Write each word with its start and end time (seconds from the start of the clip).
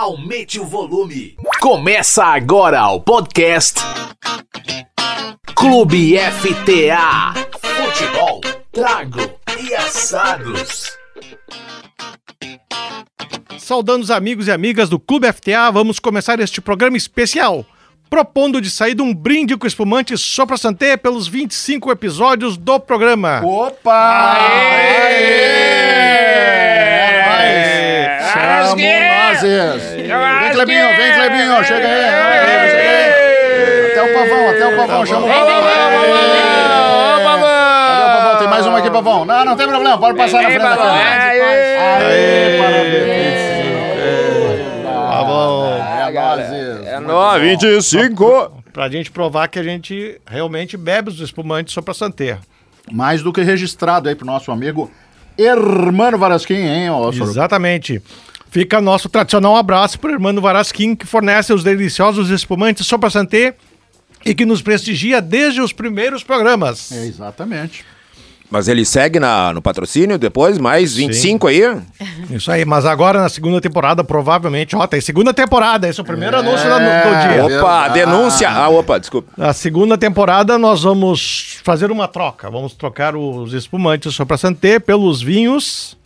aumente 0.00 0.58
o 0.58 0.64
volume. 0.64 1.36
Começa 1.60 2.24
agora 2.24 2.88
o 2.88 3.02
podcast 3.02 3.78
Clube 5.54 6.16
FTA. 6.16 7.34
Futebol, 7.60 8.40
trago 8.72 9.18
e 9.62 9.74
assados. 9.74 10.90
Saudando 13.58 14.02
os 14.02 14.10
amigos 14.10 14.48
e 14.48 14.50
amigas 14.50 14.88
do 14.88 14.98
Clube 14.98 15.30
FTA, 15.30 15.70
vamos 15.70 15.98
começar 15.98 16.40
este 16.40 16.62
programa 16.62 16.96
especial, 16.96 17.66
propondo 18.08 18.58
de 18.58 18.70
sair 18.70 18.94
de 18.94 19.02
um 19.02 19.12
brinde 19.12 19.54
com 19.54 19.66
espumante 19.66 20.16
Sopra 20.16 20.56
Santé 20.56 20.96
pelos 20.96 21.28
25 21.28 21.92
episódios 21.92 22.56
do 22.56 22.80
programa. 22.80 23.42
Opa! 23.44 24.38
Chamo 28.40 28.76
nozes! 28.76 29.82
Vem, 29.92 30.52
Clebinho, 30.52 30.96
vem, 30.96 31.12
Clebinho, 31.12 31.64
chega 31.64 31.86
aí! 31.86 32.04
Até 33.90 34.02
o 34.02 34.14
pavão, 34.14 34.48
até 34.48 34.66
o 34.66 34.76
pavão, 34.76 35.06
chama 35.06 35.26
o 35.26 35.28
pavão! 35.28 35.62
Cadê 37.86 38.02
o 38.02 38.14
pavão? 38.14 38.38
Tem 38.38 38.48
mais 38.48 38.66
uma 38.66 38.78
aqui, 38.78 38.90
pavão. 38.90 39.24
Não, 39.24 39.44
não 39.44 39.56
tem 39.56 39.68
problema, 39.68 39.98
pode 39.98 40.16
passar 40.16 40.42
na 40.42 40.48
frente 40.48 40.62
da 40.62 40.76
câmera. 40.76 41.24
Aê, 42.00 42.58
parabéns! 42.58 43.40
Pavão. 45.10 45.76
É, 45.76 46.12
nozes! 46.12 46.86
É 46.86 47.00
nóis, 47.00 47.42
25. 47.42 48.62
Pra 48.72 48.88
gente 48.88 49.10
provar 49.10 49.48
que 49.48 49.58
a 49.58 49.62
gente 49.62 50.20
realmente 50.26 50.76
bebe 50.76 51.10
os 51.10 51.20
espumantes 51.20 51.74
Sopra 51.74 51.92
Santé. 51.92 52.38
Mais 52.90 53.22
do 53.22 53.32
que 53.32 53.42
registrado 53.42 54.08
aí 54.08 54.14
pro 54.14 54.24
nosso 54.26 54.50
amigo 54.50 54.90
Hermano 55.36 56.18
Varasquim, 56.18 56.54
hein, 56.54 56.88
Soruco? 56.88 57.30
Exatamente. 57.30 58.02
Fica 58.50 58.80
nosso 58.80 59.08
tradicional 59.08 59.56
abraço 59.56 59.98
para 59.98 60.10
o 60.10 60.12
Hermano 60.14 60.40
Varasquim, 60.40 60.96
que 60.96 61.06
fornece 61.06 61.52
os 61.52 61.62
deliciosos 61.62 62.30
espumantes 62.30 62.86
Sopra 62.86 63.08
Santé 63.08 63.54
e 64.26 64.34
que 64.34 64.44
nos 64.44 64.60
prestigia 64.60 65.22
desde 65.22 65.60
os 65.60 65.72
primeiros 65.72 66.24
programas. 66.24 66.90
É, 66.90 67.06
exatamente. 67.06 67.84
Mas 68.50 68.66
ele 68.66 68.84
segue 68.84 69.20
na, 69.20 69.52
no 69.52 69.62
patrocínio 69.62 70.18
depois, 70.18 70.58
mais 70.58 70.96
25 70.96 71.46
aí. 71.46 71.62
Isso 72.28 72.50
aí, 72.50 72.64
mas 72.64 72.84
agora 72.84 73.20
na 73.20 73.28
segunda 73.28 73.60
temporada, 73.60 74.02
provavelmente, 74.02 74.74
ó, 74.74 74.84
tem 74.88 75.00
segunda 75.00 75.32
temporada, 75.32 75.88
esse 75.88 76.00
é 76.00 76.02
o 76.02 76.06
primeiro 76.06 76.36
anúncio 76.36 76.68
da- 76.68 76.78
do, 76.78 77.10
dia. 77.44 77.54
É 77.54 77.60
Opa, 77.60 77.88
denúncia. 77.90 78.50
Ah, 78.50 78.68
opa, 78.68 78.98
desculpa. 78.98 79.30
Na 79.36 79.52
segunda 79.52 79.96
temporada 79.96 80.58
nós 80.58 80.82
vamos 80.82 81.60
fazer 81.62 81.92
uma 81.92 82.08
troca, 82.08 82.50
vamos 82.50 82.72
trocar 82.74 83.14
os 83.14 83.52
espumantes 83.52 84.12
Sopra 84.12 84.36
Santé 84.36 84.80
pelos 84.80 85.22
vinhos 85.22 85.96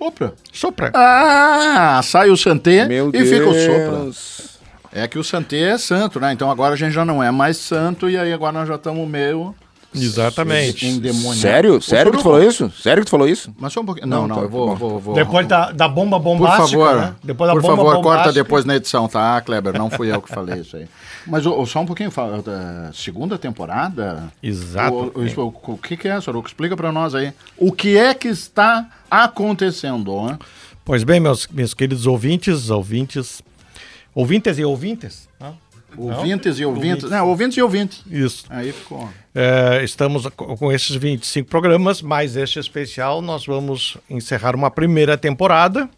Sopra. 0.00 0.32
Sopra. 0.50 0.90
Ah, 0.94 2.00
sai 2.02 2.30
o 2.30 2.36
Santé 2.36 2.86
Meu 2.86 3.10
e 3.10 3.12
Deus. 3.12 3.28
fica 3.28 3.46
o 3.46 3.54
Sopra. 3.54 4.50
É 4.92 5.06
que 5.06 5.18
o 5.18 5.22
Santé 5.22 5.58
é 5.60 5.76
santo, 5.78 6.18
né? 6.18 6.32
Então 6.32 6.50
agora 6.50 6.72
a 6.72 6.76
gente 6.76 6.92
já 6.92 7.04
não 7.04 7.22
é 7.22 7.30
mais 7.30 7.58
santo 7.58 8.08
e 8.08 8.16
aí 8.16 8.32
agora 8.32 8.52
nós 8.52 8.66
já 8.66 8.76
estamos 8.76 9.06
meio 9.06 9.54
Exatamente. 9.94 11.00
Sério? 11.34 11.80
Sério 11.82 12.12
que 12.12 12.18
tu 12.18 12.22
falou 12.22 12.42
isso? 12.42 12.70
Sério 12.80 13.02
que 13.02 13.06
tu 13.06 13.10
falou 13.10 13.28
isso? 13.28 13.52
Mas 13.58 13.72
só 13.72 13.80
um 13.80 13.84
pouquinho. 13.84 14.06
Não, 14.06 14.22
Não, 14.22 14.28
não, 14.28 14.36
tá, 14.36 14.42
eu 14.42 14.48
vou, 14.48 14.68
tá 14.68 14.74
vou, 14.74 14.98
vou. 15.00 15.14
Depois 15.14 15.46
da, 15.48 15.72
da 15.72 15.88
bomba 15.88 16.18
Por 16.18 16.24
bombástica, 16.24 16.68
favor, 16.68 16.96
né? 16.96 17.14
Depois 17.24 17.48
da 17.48 17.54
por 17.54 17.62
bomba 17.62 17.76
favor, 17.76 17.92
corta 17.94 18.02
bombástica. 18.08 18.32
depois 18.32 18.64
na 18.64 18.76
edição, 18.76 19.08
tá, 19.08 19.40
Kleber? 19.40 19.76
Não 19.76 19.90
fui 19.90 20.12
eu 20.12 20.22
que 20.22 20.28
falei 20.28 20.60
isso 20.60 20.76
aí. 20.76 20.86
Mas 21.26 21.42
só 21.42 21.80
um 21.80 21.86
pouquinho, 21.86 22.10
fala, 22.10 22.40
da 22.40 22.90
segunda 22.94 23.36
temporada? 23.38 24.32
Exato. 24.42 25.12
O, 25.14 25.20
o- 25.20 25.46
o- 25.68 25.72
o 25.74 25.78
que, 25.78 25.96
que 25.96 26.08
é, 26.08 26.20
Soruco? 26.20 26.46
Explica 26.48 26.76
pra 26.76 26.92
nós 26.92 27.14
aí. 27.14 27.32
O 27.56 27.72
que 27.72 27.96
é 27.98 28.14
que 28.14 28.28
está 28.28 28.86
acontecendo? 29.10 30.22
Né? 30.26 30.38
Pois 30.84 31.02
bem, 31.04 31.18
meus, 31.20 31.46
meus 31.48 31.74
queridos 31.74 32.06
ouvintes, 32.06 32.70
ouvintes, 32.70 33.42
ouvintes 34.14 34.58
e 34.58 34.64
ouvintes, 34.64 35.28
né? 35.40 35.52
Ouvintes 35.96 36.58
e 36.58 36.64
ouvintes. 36.64 37.10
Não, 37.10 37.28
ouvintes 37.28 37.56
e 37.58 37.62
ouvintes. 37.62 38.02
Isso. 38.10 38.44
Aí 38.48 38.72
ficou. 38.72 39.08
É, 39.34 39.82
estamos 39.84 40.26
co- 40.36 40.56
com 40.56 40.72
esses 40.72 40.94
25 40.96 41.48
programas, 41.48 42.00
mais 42.02 42.36
este 42.36 42.58
especial, 42.58 43.20
nós 43.22 43.46
vamos 43.46 43.96
encerrar 44.08 44.54
uma 44.56 44.70
primeira 44.70 45.16
temporada. 45.16 45.88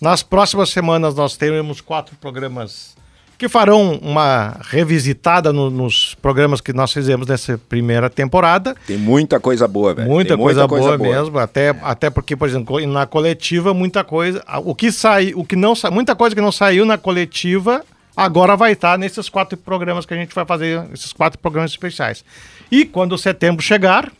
Nas 0.00 0.22
próximas 0.22 0.70
semanas 0.70 1.14
nós 1.14 1.36
teremos 1.36 1.80
quatro 1.80 2.16
programas 2.16 2.92
que 3.38 3.48
farão 3.48 3.98
uma 4.02 4.56
revisitada 4.62 5.52
no- 5.52 5.68
nos 5.70 6.14
programas 6.22 6.60
que 6.60 6.72
nós 6.72 6.92
fizemos 6.92 7.26
nessa 7.26 7.58
primeira 7.58 8.08
temporada. 8.08 8.76
Tem 8.86 8.96
muita 8.96 9.40
coisa 9.40 9.66
boa, 9.66 9.92
velho. 9.94 10.08
Muita, 10.08 10.36
Tem 10.36 10.44
coisa, 10.44 10.66
boa, 10.68 10.96
mesmo, 10.96 11.38
até, 11.40 11.70
até 11.82 12.08
porque, 12.10 12.36
por 12.36 12.48
exemplo, 12.48 12.78
na 12.86 13.04
coletiva, 13.06 13.74
muita 13.74 14.04
coisa. 14.04 14.44
O 14.64 14.74
que 14.76 14.92
sai, 14.92 15.32
o 15.34 15.44
que 15.44 15.56
não 15.56 15.74
muita 15.90 16.14
coisa 16.14 16.36
que 16.36 16.40
não 16.42 16.52
saiu 16.52 16.84
na 16.84 16.96
coletiva, 16.96 17.84
agora 18.16 18.56
vai 18.56 18.72
estar 18.72 18.98
nesses 18.98 19.28
quatro 19.28 19.56
programas 19.56 20.06
que 20.06 20.14
a 20.14 20.16
gente 20.16 20.34
vai 20.34 20.44
fazer, 20.44 20.84
esses 20.92 21.12
quatro 21.12 21.38
programas 21.38 21.70
especiais. 21.70 22.24
E 22.70 22.84
quando 22.84 23.18
setembro 23.18 23.62
chegar, 23.62 24.10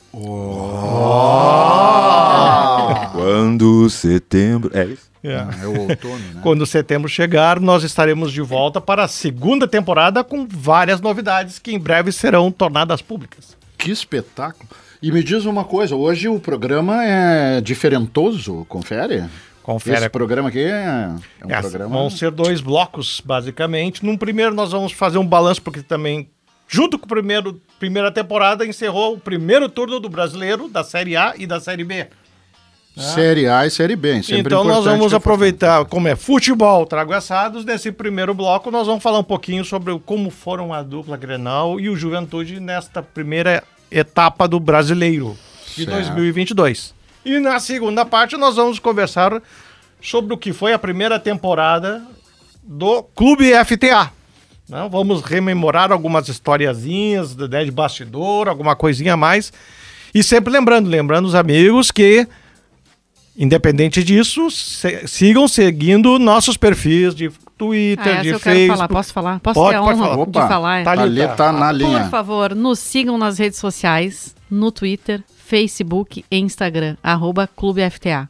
Quando 3.12 3.88
setembro. 3.88 4.70
É 4.75 4.84
isso? 4.84 5.10
É 5.22 5.66
o 5.66 5.82
outono, 5.82 6.19
né? 6.34 6.41
quando 6.44 6.66
setembro 6.66 7.08
chegar, 7.08 7.60
nós 7.60 7.84
estaremos 7.84 8.32
de 8.32 8.42
volta 8.42 8.80
para 8.80 9.04
a 9.04 9.08
segunda 9.08 9.69
temporada 9.69 10.24
com 10.24 10.47
várias 10.47 11.00
novidades 11.00 11.59
que 11.59 11.72
em 11.72 11.78
breve 11.78 12.10
serão 12.10 12.50
tornadas 12.50 13.00
públicas. 13.00 13.56
Que 13.78 13.91
espetáculo. 13.91 14.69
E 15.00 15.10
me 15.10 15.22
diz 15.22 15.44
uma 15.44 15.64
coisa, 15.64 15.97
hoje 15.97 16.28
o 16.28 16.38
programa 16.38 17.04
é 17.04 17.60
diferentoso, 17.60 18.64
confere? 18.69 19.24
Confere. 19.62 19.97
Esse 19.99 20.09
programa 20.09 20.49
aqui 20.49 20.59
é, 20.61 21.09
é 21.41 21.47
um 21.47 21.50
É, 21.50 21.61
programa... 21.61 21.95
Vão 21.97 22.11
ser 22.11 22.31
dois 22.31 22.61
blocos, 22.61 23.23
basicamente. 23.25 24.05
Num 24.05 24.17
primeiro, 24.17 24.55
nós 24.55 24.73
vamos 24.73 24.93
fazer 24.93 25.19
um 25.19 25.27
balanço, 25.27 25.62
porque 25.62 25.83
também, 25.83 26.28
junto 26.67 26.99
com 26.99 27.06
a 27.06 27.09
primeiro, 27.09 27.61
primeira 27.78 28.11
temporada, 28.11 28.67
encerrou 28.67 29.15
o 29.15 29.21
primeiro 29.21 29.69
turno 29.69 30.01
do 30.01 30.09
brasileiro, 30.09 30.69
da 30.69 30.83
Série 30.83 31.17
A 31.17 31.34
e 31.37 31.47
da 31.47 31.61
Série 31.61 31.84
B. 31.84 32.09
Série 32.97 33.49
A 33.49 33.67
e 33.67 33.71
Série 33.71 33.97
B, 33.97 34.22
sempre 34.22 34.53
então, 34.53 34.65
nós 34.65 34.84
vamos 34.84 35.15
aproveitar, 35.15 35.83
como 35.87 36.09
é 36.09 36.15
futebol, 36.15 36.84
trago 36.84 37.15
assados. 37.15 37.65
Nesse 37.65 37.91
primeiro 37.91 38.34
bloco, 38.34 38.71
nós 38.71 38.87
vamos 38.87 39.03
falar 39.03 39.19
um 39.19 39.25
pouquinho 39.25 39.65
sobre 39.65 39.99
como 40.01 40.28
foram 40.28 40.75
a 40.75 40.83
dupla 40.83 41.17
Grenal 41.17 41.81
e 41.81 41.89
o 41.89 41.97
Juventude 41.97 42.61
nesta 42.61 43.03
primeira 43.03 43.62
etapa 43.91 44.47
do 44.47 44.61
brasileiro 44.61 45.39
de 45.75 45.87
Certo. 45.87 45.91
2022. 45.91 46.95
E 47.25 47.38
na 47.38 47.59
segunda 47.60 48.05
parte, 48.05 48.37
nós 48.37 48.56
vamos 48.56 48.78
conversar 48.78 49.41
sobre 50.00 50.34
o 50.34 50.38
que 50.38 50.53
foi 50.53 50.72
a 50.72 50.78
primeira 50.78 51.19
temporada 51.19 52.03
do 52.62 53.03
Clube 53.15 53.53
FTA. 53.65 54.10
né? 54.69 54.88
Vamos 54.91 55.22
rememorar 55.22 55.93
algumas 55.93 56.28
historiazinhas 56.28 57.37
né, 57.37 57.65
de 57.65 57.71
bastidor, 57.71 58.49
alguma 58.49 58.75
coisinha 58.75 59.15
a 59.15 59.16
mais. 59.16 59.53
E 60.15 60.22
sempre 60.22 60.53
lembrando, 60.53 60.88
lembrando 60.88 61.27
os 61.27 61.34
amigos 61.34 61.91
que, 61.91 62.27
independente 63.37 64.03
disso, 64.04 64.50
se- 64.50 65.06
sigam 65.06 65.47
seguindo 65.49 66.19
nossos 66.19 66.56
perfis 66.56 67.15
de 67.15 67.31
Twitter, 67.56 68.19
Ah, 68.19 68.22
de 68.22 68.28
eu 68.28 68.41
quero 68.41 68.56
Facebook. 68.56 68.77
falar. 68.77 68.89
Posso 68.89 69.12
falar? 69.12 69.41
Posso 69.41 69.54
Pode, 69.60 69.71
ter 69.71 69.77
a 69.77 69.81
pode 69.83 69.94
honra 69.99 70.04
falar. 70.04 70.16
de 70.16 70.22
Opa, 70.31 70.49
falar? 70.49 70.84
tá 70.84 70.91
ali. 70.93 71.22
Ali 71.22 71.37
tá 71.37 71.53
na 71.53 71.72
linha. 71.72 72.00
Por 72.00 72.10
favor, 72.10 72.54
nos 72.54 72.78
sigam 72.78 73.16
nas 73.16 73.39
redes 73.39 73.59
sociais, 73.59 74.34
no 74.50 74.71
Twitter, 74.72 75.22
Facebook 75.57 76.25
e 76.31 76.39
Instagram, 76.39 76.97
arroba 77.03 77.47
Clube 77.47 77.83
FTA. 77.91 78.27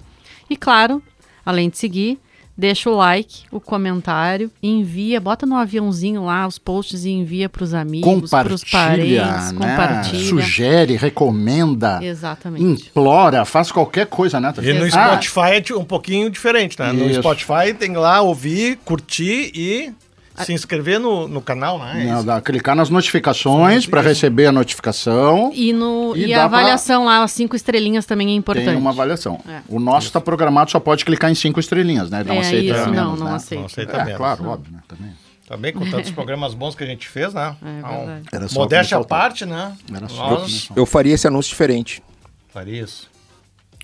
E 0.50 0.56
claro, 0.56 1.00
além 1.47 1.71
de 1.71 1.78
seguir, 1.78 2.19
deixa 2.59 2.91
o 2.91 2.97
like, 2.97 3.44
o 3.53 3.60
comentário, 3.60 4.50
envia, 4.60 5.21
bota 5.21 5.47
no 5.47 5.55
aviãozinho 5.55 6.25
lá 6.25 6.44
os 6.49 6.59
posts 6.59 7.05
e 7.05 7.10
envia 7.10 7.49
pros 7.49 7.75
amigos, 7.75 8.28
pros 8.28 8.65
Compartilha, 8.65 9.22
parentes, 9.25 9.53
né? 9.53 9.56
compartilha. 9.71 10.25
Sugere, 10.28 10.97
recomenda, 10.97 12.00
Exatamente. 12.03 12.88
implora, 12.88 13.44
faz 13.44 13.71
qualquer 13.71 14.06
coisa, 14.06 14.41
né? 14.41 14.53
E 14.60 14.72
no 14.72 14.84
Ah, 14.87 14.91
Spotify 15.21 15.50
é 15.54 15.60
ti- 15.60 15.75
um 15.75 15.84
pouquinho 15.84 16.28
diferente, 16.28 16.77
né? 16.77 16.91
No 16.93 17.09
Isso. 17.09 17.21
Spotify 17.21 17.72
tem 17.78 17.93
lá 17.94 18.21
ouvir, 18.21 18.81
curtir 18.84 19.53
e 19.54 19.92
se 20.36 20.52
inscrever 20.52 20.98
no, 20.98 21.28
no 21.28 21.40
canal, 21.40 21.78
né? 21.78 22.04
não, 22.06 22.24
dá- 22.24 22.40
clicar 22.40 22.74
nas 22.74 22.88
notificações 22.90 23.86
para 23.86 24.00
receber 24.00 24.46
a 24.46 24.52
notificação. 24.52 25.50
E, 25.54 25.72
no, 25.72 26.16
E 26.16 26.26
e, 26.26 26.34
a 26.34 26.44
avaliação 26.44 27.04
lá, 27.04 27.22
as 27.22 27.32
cinco 27.32 27.54
estrelinhas 27.56 28.06
também 28.06 28.28
é 28.28 28.32
importante. 28.34 28.66
Tem 28.66 28.76
uma 28.76 28.90
avaliação. 28.90 29.40
É. 29.48 29.60
O 29.68 29.78
nosso 29.78 30.06
está 30.08 30.20
programado, 30.20 30.70
só 30.70 30.80
pode 30.80 31.04
clicar 31.04 31.30
em 31.30 31.34
cinco 31.34 31.60
estrelinhas, 31.60 32.10
né? 32.10 32.24
Não 32.24 32.34
É 32.36 32.38
aceita 32.40 32.78
isso, 32.78 32.90
menos, 32.90 32.96
não, 32.96 33.16
não 33.16 33.26
né? 33.26 33.34
aceita. 33.34 33.60
Não 33.60 33.66
aceita 33.66 33.96
É, 33.96 34.04
menos. 34.04 34.16
claro, 34.16 34.48
óbvio, 34.48 34.72
né? 34.72 34.78
Também. 34.88 35.12
Também 35.46 35.72
com 35.72 35.90
tantos 35.90 36.10
programas 36.10 36.54
bons 36.54 36.74
que 36.74 36.82
a 36.82 36.86
gente 36.86 37.06
fez, 37.08 37.34
né? 37.34 37.54
É 37.62 38.26
Então, 38.36 38.48
só 38.48 38.60
Modéstia 38.60 38.96
à 38.96 39.04
parte, 39.04 39.44
né? 39.44 39.72
Nós. 39.90 40.68
Eu 40.74 40.86
faria 40.86 41.14
esse 41.14 41.26
anúncio 41.26 41.50
diferente. 41.50 42.02
faria 42.48 42.82
isso. 42.82 43.11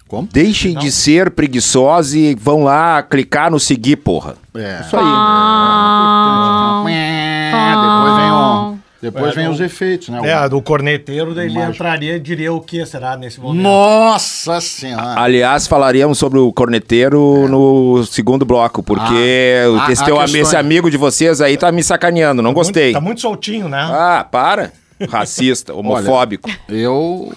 Como? 0.09 0.27
Deixem 0.33 0.75
de 0.75 0.91
ser 0.91 1.31
preguiçosos 1.31 2.15
e 2.15 2.35
vão 2.35 2.65
lá 2.65 3.03
clicar 3.03 3.51
no 3.51 3.61
seguir, 3.61 3.97
porra. 3.97 4.35
É. 4.55 4.81
Isso 4.81 4.97
aí. 4.97 5.05
Ah, 5.05 6.85
É, 6.89 7.51
Depois 7.51 8.17
vem 8.17 8.31
o. 8.33 8.79
Depois 9.01 9.33
É, 9.33 9.35
vem 9.37 9.45
não- 9.45 9.53
os 9.53 9.61
efeitos, 9.61 10.09
né? 10.09 10.21
É, 10.25 10.33
a 10.33 10.49
do 10.49 10.61
corneteiro, 10.61 11.33
daí 11.33 11.47
ele 11.47 11.61
entraria, 11.63 12.19
diria 12.19 12.53
o 12.53 12.61
que 12.61 12.85
será 12.85 13.17
nesse 13.17 13.39
momento. 13.41 13.63
Nossa 13.63 14.61
Senhora! 14.61 15.21
Aliás, 15.21 15.69
falaríamos 15.69 16.19
sobre 16.19 16.41
o 16.41 16.53
corneteiro 16.53 17.47
no 17.49 18.05
segundo 18.05 18.45
bloco, 18.45 18.83
porque 18.83 19.63
Ah, 19.81 19.93
esse, 19.93 20.03
há- 20.03 20.07
teu, 20.07 20.19
há 20.19 20.25
esse 20.25 20.57
amigo 20.57 20.91
de 20.91 20.97
vocês 20.97 21.41
aí 21.41 21.57
tá 21.57 21.71
me 21.71 21.83
sacaneando, 21.83 22.43
não 22.43 22.53
gostei. 22.53 22.87
Muito- 22.87 22.95
tá 22.95 23.01
muito 23.01 23.21
soltinho, 23.21 23.69
né? 23.69 23.89
Ah, 23.89 24.27
para. 24.29 24.73
Racista, 25.11 25.75
homofóbico. 25.75 26.51
Eu 26.69 27.33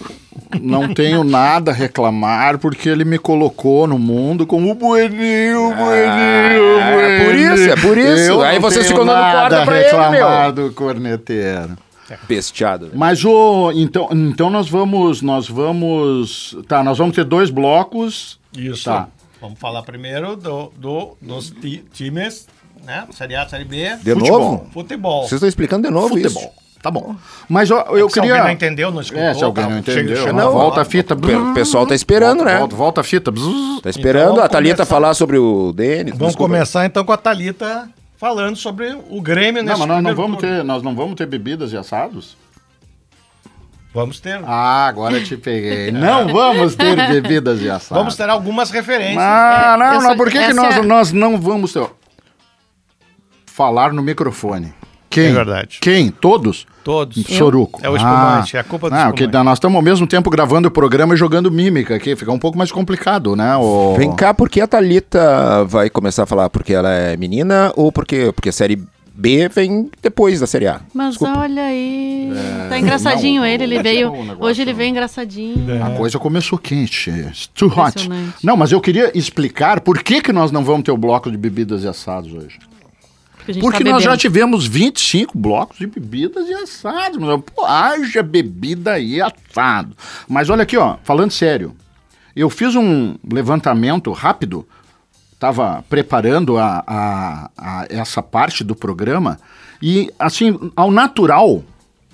não 0.62 0.94
tenho 0.94 1.24
nada 1.24 1.72
a 1.72 1.74
reclamar 1.74 2.58
porque 2.58 2.90
ele 2.90 3.06
me 3.06 3.18
colocou 3.20 3.86
no 3.88 4.00
mundo 4.00 4.46
como 4.48 4.72
o 4.72 4.76
bueninho, 4.76 5.70
o 5.70 5.76
bueninho, 5.76 6.80
é 6.80 6.92
bueninho. 6.94 7.26
por 7.26 7.36
isso, 7.36 7.70
é 7.72 7.76
por 7.76 7.98
isso. 7.98 8.32
Eu 8.32 8.42
Aí 8.42 8.60
vocês 8.60 8.86
tenho 8.86 8.94
ficam 9.00 9.06
dando 9.06 9.22
nada 9.22 9.40
corda 9.42 9.62
a 9.62 9.66
pra 9.66 9.76
ele, 9.78 9.86
reclamar 9.86 10.52
do 10.52 10.72
corneteiro. 10.74 11.78
Bestiado. 12.28 12.88
né? 12.88 12.92
Mas 12.96 13.24
o 13.24 13.72
então, 13.74 14.10
então 14.12 14.50
nós 14.50 14.68
vamos 14.70 15.22
nós 15.22 15.48
vamos 15.48 16.58
tá 16.68 16.84
nós 16.84 16.98
vamos 16.98 17.16
ter 17.16 17.24
dois 17.24 17.50
blocos 17.50 18.38
Isso. 18.58 18.84
Tá. 18.86 19.08
Vamos 19.40 19.58
falar 19.58 19.82
primeiro 19.84 20.36
do, 20.36 20.72
do- 20.78 21.18
dos 21.22 21.50
ti- 21.52 21.84
times, 21.94 22.48
né? 22.86 23.06
Série 23.12 23.36
A, 23.36 23.48
Série 23.48 23.64
B. 23.64 23.96
De 24.04 24.14
Futebol. 24.14 24.40
novo? 24.40 24.68
Futebol. 24.74 25.22
Vocês 25.22 25.34
estão 25.34 25.48
explicando 25.48 25.88
de 25.88 25.94
novo 25.94 26.10
futebol 26.10 26.42
isso. 26.44 26.61
Tá 26.82 26.90
bom 26.90 27.16
mas 27.48 27.70
ó, 27.70 27.86
eu 27.92 28.10
se 28.10 28.16
queria 28.16 28.32
alguém 28.34 28.44
não 28.48 28.52
entendeu, 28.52 28.92
não 28.92 29.02
escutou. 29.02 29.24
é 29.24 29.34
se 29.34 29.44
alguém 29.44 29.70
não 29.70 29.78
entendeu 29.78 30.16
chega- 30.18 30.34
não, 30.34 30.52
volta 30.52 30.82
a 30.82 30.86
fita 30.86 31.14
O 31.14 31.18
pe- 31.18 31.36
o 31.36 31.54
pessoal 31.54 31.86
tá 31.86 31.94
esperando, 31.94 32.38
volta, 32.40 32.52
né? 32.54 32.60
volta, 32.60 32.76
volta 32.76 33.02
a 33.02 33.04
fita. 33.04 33.32
Tá 33.84 33.90
esperando 33.90 34.32
Então, 34.34 34.44
a 34.44 34.50
Thalita 34.50 34.76
começar- 34.78 34.86
falar 34.96 35.14
sobre 35.14 35.38
o 35.38 35.72
Denis. 35.74 36.14
Vamos 36.14 36.30
desculpa. 36.30 36.54
começar 36.54 36.86
então 36.86 37.04
com 37.06 37.12
a 37.12 37.18
Thalita 37.18 37.88
falando 38.18 38.56
sobre 38.56 38.98
o 39.10 39.22
Grêmio 39.22 39.62
não 39.64 39.70
nesse 39.74 39.80
mas 39.80 39.88
nós 39.88 40.04
não 40.04 40.16
vamos 40.16 40.38
turno. 40.38 40.58
ter 40.58 40.64
nós 40.64 40.82
não 40.84 40.96
vamos 40.96 41.16
ter 41.16 41.26
bebidas 41.28 41.72
e 41.74 41.78
assados 41.78 42.36
Vamos 43.94 44.20
ter. 44.22 44.40
ah 44.46 44.88
agora 44.88 45.18
eu 45.18 45.24
te 45.24 45.36
peguei 45.38 45.92
não 45.92 46.28
vamos 46.30 46.76
ter 46.76 46.96
bebidas 47.22 47.62
e 47.62 47.70
assados 47.70 47.90
Vamos 47.98 48.16
ter 48.16 48.30
algumas 48.30 48.72
referências. 48.72 49.18
Ah, 49.22 49.76
não, 49.78 49.86
eu 49.88 49.94
não, 49.96 50.02
sou- 50.02 50.16
por 50.18 50.30
que, 50.32 50.40
que 50.48 50.54
nós, 50.54 50.78
é- 50.78 50.82
nós 50.82 51.12
não 51.12 51.38
vamos 51.40 51.74
ter... 51.74 51.86
falar 53.46 53.92
no 53.94 54.02
microfone? 54.02 54.74
Quem? 55.12 55.26
É 55.26 55.34
verdade. 55.34 55.80
Quem? 55.82 56.10
Todos? 56.10 56.66
Todos. 56.84 57.22
Soruco. 57.28 57.82
É 57.84 57.90
o 57.90 57.98
espumante, 57.98 58.56
é 58.56 58.62
a 58.62 58.64
culpa 58.64 58.90
do 58.90 58.96
que 59.14 59.24
espumante. 59.26 59.44
nós 59.44 59.58
estamos 59.58 59.76
ao 59.76 59.82
mesmo 59.82 60.08
tempo 60.08 60.30
gravando 60.30 60.70
o 60.70 60.72
programa 60.72 61.14
e 61.14 61.18
jogando 61.18 61.52
mímica 61.52 61.96
aqui, 61.96 62.16
fica 62.16 62.32
um 62.32 62.40
pouco 62.40 62.58
mais 62.58 62.72
complicado, 62.72 63.36
né? 63.36 63.58
O... 63.58 63.94
Vem 63.98 64.16
cá, 64.16 64.34
por 64.34 64.50
que 64.50 64.62
a 64.62 64.68
Thalita 64.68 65.66
vai 65.66 65.90
começar 65.90 66.24
a 66.24 66.26
falar 66.26 66.50
porque 66.50 66.74
ela 66.74 66.90
é 66.90 67.18
menina 67.18 67.74
ou 67.76 67.92
porque, 67.92 68.32
porque 68.34 68.50
a 68.50 68.54
série 68.54 68.82
B 69.14 69.50
vem 69.50 69.92
depois 70.02 70.40
da 70.40 70.48
série 70.48 70.68
A? 70.68 70.80
Mas 70.94 71.10
Desculpa. 71.10 71.40
olha 71.40 71.64
aí. 71.64 72.32
tá 72.70 72.80
engraçadinho 72.80 73.42
não, 73.42 73.48
ele, 73.48 73.66
ele 73.66 73.84
veio. 73.84 74.12
negócio 74.12 74.44
Hoje 74.44 74.62
ele 74.62 74.74
veio 74.74 74.90
engraçadinho. 74.90 75.84
A 75.84 75.90
coisa 75.92 76.18
começou 76.18 76.58
quente. 76.58 77.10
It's 77.10 77.48
too 77.48 77.68
hot. 77.68 78.10
Não, 78.42 78.56
mas 78.56 78.72
eu 78.72 78.80
queria 78.80 79.12
explicar 79.14 79.82
por 79.82 80.02
que, 80.02 80.22
que 80.22 80.32
nós 80.32 80.52
não 80.52 80.64
vamos 80.64 80.84
ter 80.84 80.92
o 80.92 80.98
bloco 80.98 81.30
de 81.30 81.38
bebidas 81.38 81.84
e 81.84 81.88
assados 81.88 82.32
hoje. 82.34 82.58
Porque, 83.46 83.60
Porque 83.60 83.84
tá 83.84 83.90
nós 83.92 84.04
já 84.04 84.16
tivemos 84.18 84.68
25 84.68 85.38
blocos 85.38 85.78
de 85.78 85.88
bebidas 85.88 86.48
e 86.48 86.54
assados. 86.54 87.18
Mas, 87.18 87.42
pô, 87.56 87.66
haja 87.66 88.22
bebida 88.22 89.00
e 89.00 89.22
assado. 89.22 89.96
Mas 90.28 90.50
olha 90.50 90.64
aqui, 90.64 90.78
ó, 90.78 90.98
falando 91.04 91.32
sério. 91.32 91.76
Eu 92.36 92.50
fiz 92.50 92.76
um 92.76 93.16
levantamento 93.30 94.12
rápido, 94.12 94.66
estava 95.34 95.84
preparando 95.90 96.58
a, 96.58 96.84
a- 96.88 97.50
a- 97.58 97.88
essa 97.90 98.22
parte 98.22 98.64
do 98.64 98.76
programa, 98.76 99.40
e 99.82 100.10
assim, 100.20 100.72
ao 100.76 100.92
natural, 100.92 101.64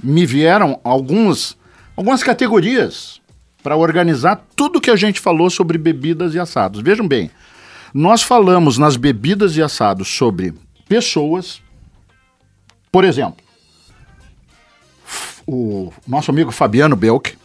me 0.01 0.25
vieram 0.25 0.80
alguns, 0.83 1.57
algumas 1.95 2.23
categorias 2.23 3.19
para 3.62 3.75
organizar 3.75 4.44
tudo 4.56 4.80
que 4.81 4.89
a 4.89 4.95
gente 4.95 5.19
falou 5.19 5.50
sobre 5.50 5.77
bebidas 5.77 6.33
e 6.33 6.39
assados. 6.39 6.81
Vejam 6.81 7.07
bem, 7.07 7.30
nós 7.94 8.23
falamos 8.23 8.77
nas 8.77 8.95
bebidas 8.95 9.57
e 9.57 9.62
assados 9.62 10.07
sobre 10.07 10.53
pessoas, 10.88 11.62
por 12.92 13.04
exemplo, 13.04 13.38
o 15.45 15.92
nosso 16.07 16.31
amigo 16.31 16.51
Fabiano 16.51 16.95
Belk, 16.95 17.36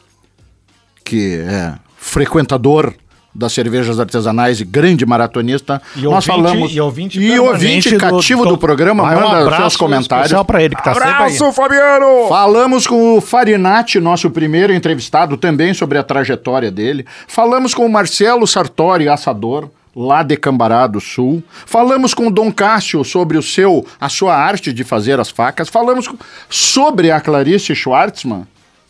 que 1.05 1.37
é 1.39 1.75
frequentador 1.97 2.94
das 3.35 3.53
cervejas 3.55 3.99
artesanais 3.99 4.61
e 4.61 4.65
grande 4.65 5.06
maratonista. 5.06 5.81
E 5.97 6.03
nós 6.03 6.29
ouvinte- 6.29 6.49
falamos 6.49 6.75
e 6.75 6.81
ouvinte 6.81 7.19
e 7.21 7.39
ouvinte 7.39 7.91
do- 7.93 7.99
cativo 7.99 8.43
do, 8.44 8.50
do- 8.50 8.59
programa, 8.59 9.03
um 9.05 9.06
manda 9.06 9.39
abraço 9.41 9.61
seus 9.62 9.77
comentários. 9.77 10.43
pra 10.47 10.62
ele 10.62 10.75
que 10.77 10.85
tá 10.85 10.93
sempre 10.93 11.09
aí. 11.09 11.15
Abraço, 11.15 11.53
Fabiano! 11.53 12.29
Falamos 12.29 12.87
com 12.87 13.17
o 13.17 13.21
Farinati, 13.23 13.99
nosso 14.00 14.31
primeiro 14.31 14.73
entrevistado, 14.75 15.37
também 15.38 15.73
sobre 15.73 15.97
a 15.97 16.03
trajetória 16.03 16.71
dele. 16.71 17.06
Falamos 17.27 17.73
com 17.73 17.87
o 17.87 17.91
Marcelo 17.91 18.47
Sartori, 18.47 19.09
assador, 19.09 19.71
lá 19.94 20.23
de 20.23 20.37
Cambará 20.37 20.87
do 20.87 21.00
Sul. 21.00 21.43
Falamos 21.67 22.15
com 22.15 22.27
o 22.29 22.31
Dom 22.31 22.50
Cássio 22.50 23.05
sobre 23.05 23.37
o 23.37 23.43
seu, 23.43 23.87
a 24.00 24.09
sua 24.09 24.35
arte 24.35 24.73
de 24.73 24.85
fazer 24.85 25.21
as 25.21 25.31
facas. 25.31 25.69
Falamos 25.69 26.09
sobre 26.49 27.11
a 27.11 27.21
Clarice 27.21 27.75
Schwartzman, 27.75 28.47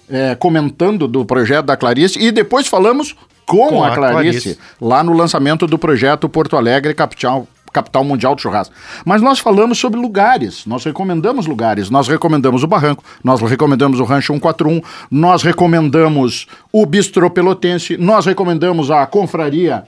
é, 0.08 0.34
comentando 0.34 1.08
do 1.08 1.24
projeto 1.24 1.66
da 1.66 1.76
Clarice. 1.76 2.18
E 2.18 2.30
depois 2.30 2.66
falamos 2.66 3.14
com, 3.46 3.68
Com 3.68 3.84
a, 3.84 3.88
a 3.88 3.94
Clarice, 3.94 4.40
Clarice. 4.40 4.58
lá 4.80 5.02
no 5.02 5.12
lançamento 5.12 5.66
do 5.66 5.78
projeto 5.78 6.28
Porto 6.28 6.56
Alegre 6.56 6.94
Capital, 6.94 7.46
Capital 7.72 8.04
Mundial 8.04 8.34
do 8.34 8.40
Churrasco. 8.40 8.74
Mas 9.04 9.20
nós 9.20 9.38
falamos 9.38 9.78
sobre 9.78 9.98
lugares, 9.98 10.64
nós 10.66 10.84
recomendamos 10.84 11.46
lugares, 11.46 11.90
nós 11.90 12.06
recomendamos 12.06 12.62
o 12.62 12.66
Barranco, 12.66 13.02
nós 13.24 13.40
recomendamos 13.40 13.98
o 13.98 14.04
Rancho 14.04 14.32
141, 14.34 14.80
nós 15.10 15.42
recomendamos 15.42 16.46
o 16.70 16.86
Bistrô 16.86 17.30
Pelotense, 17.30 17.96
nós 17.96 18.26
recomendamos 18.26 18.90
a 18.90 19.04
Confraria 19.06 19.84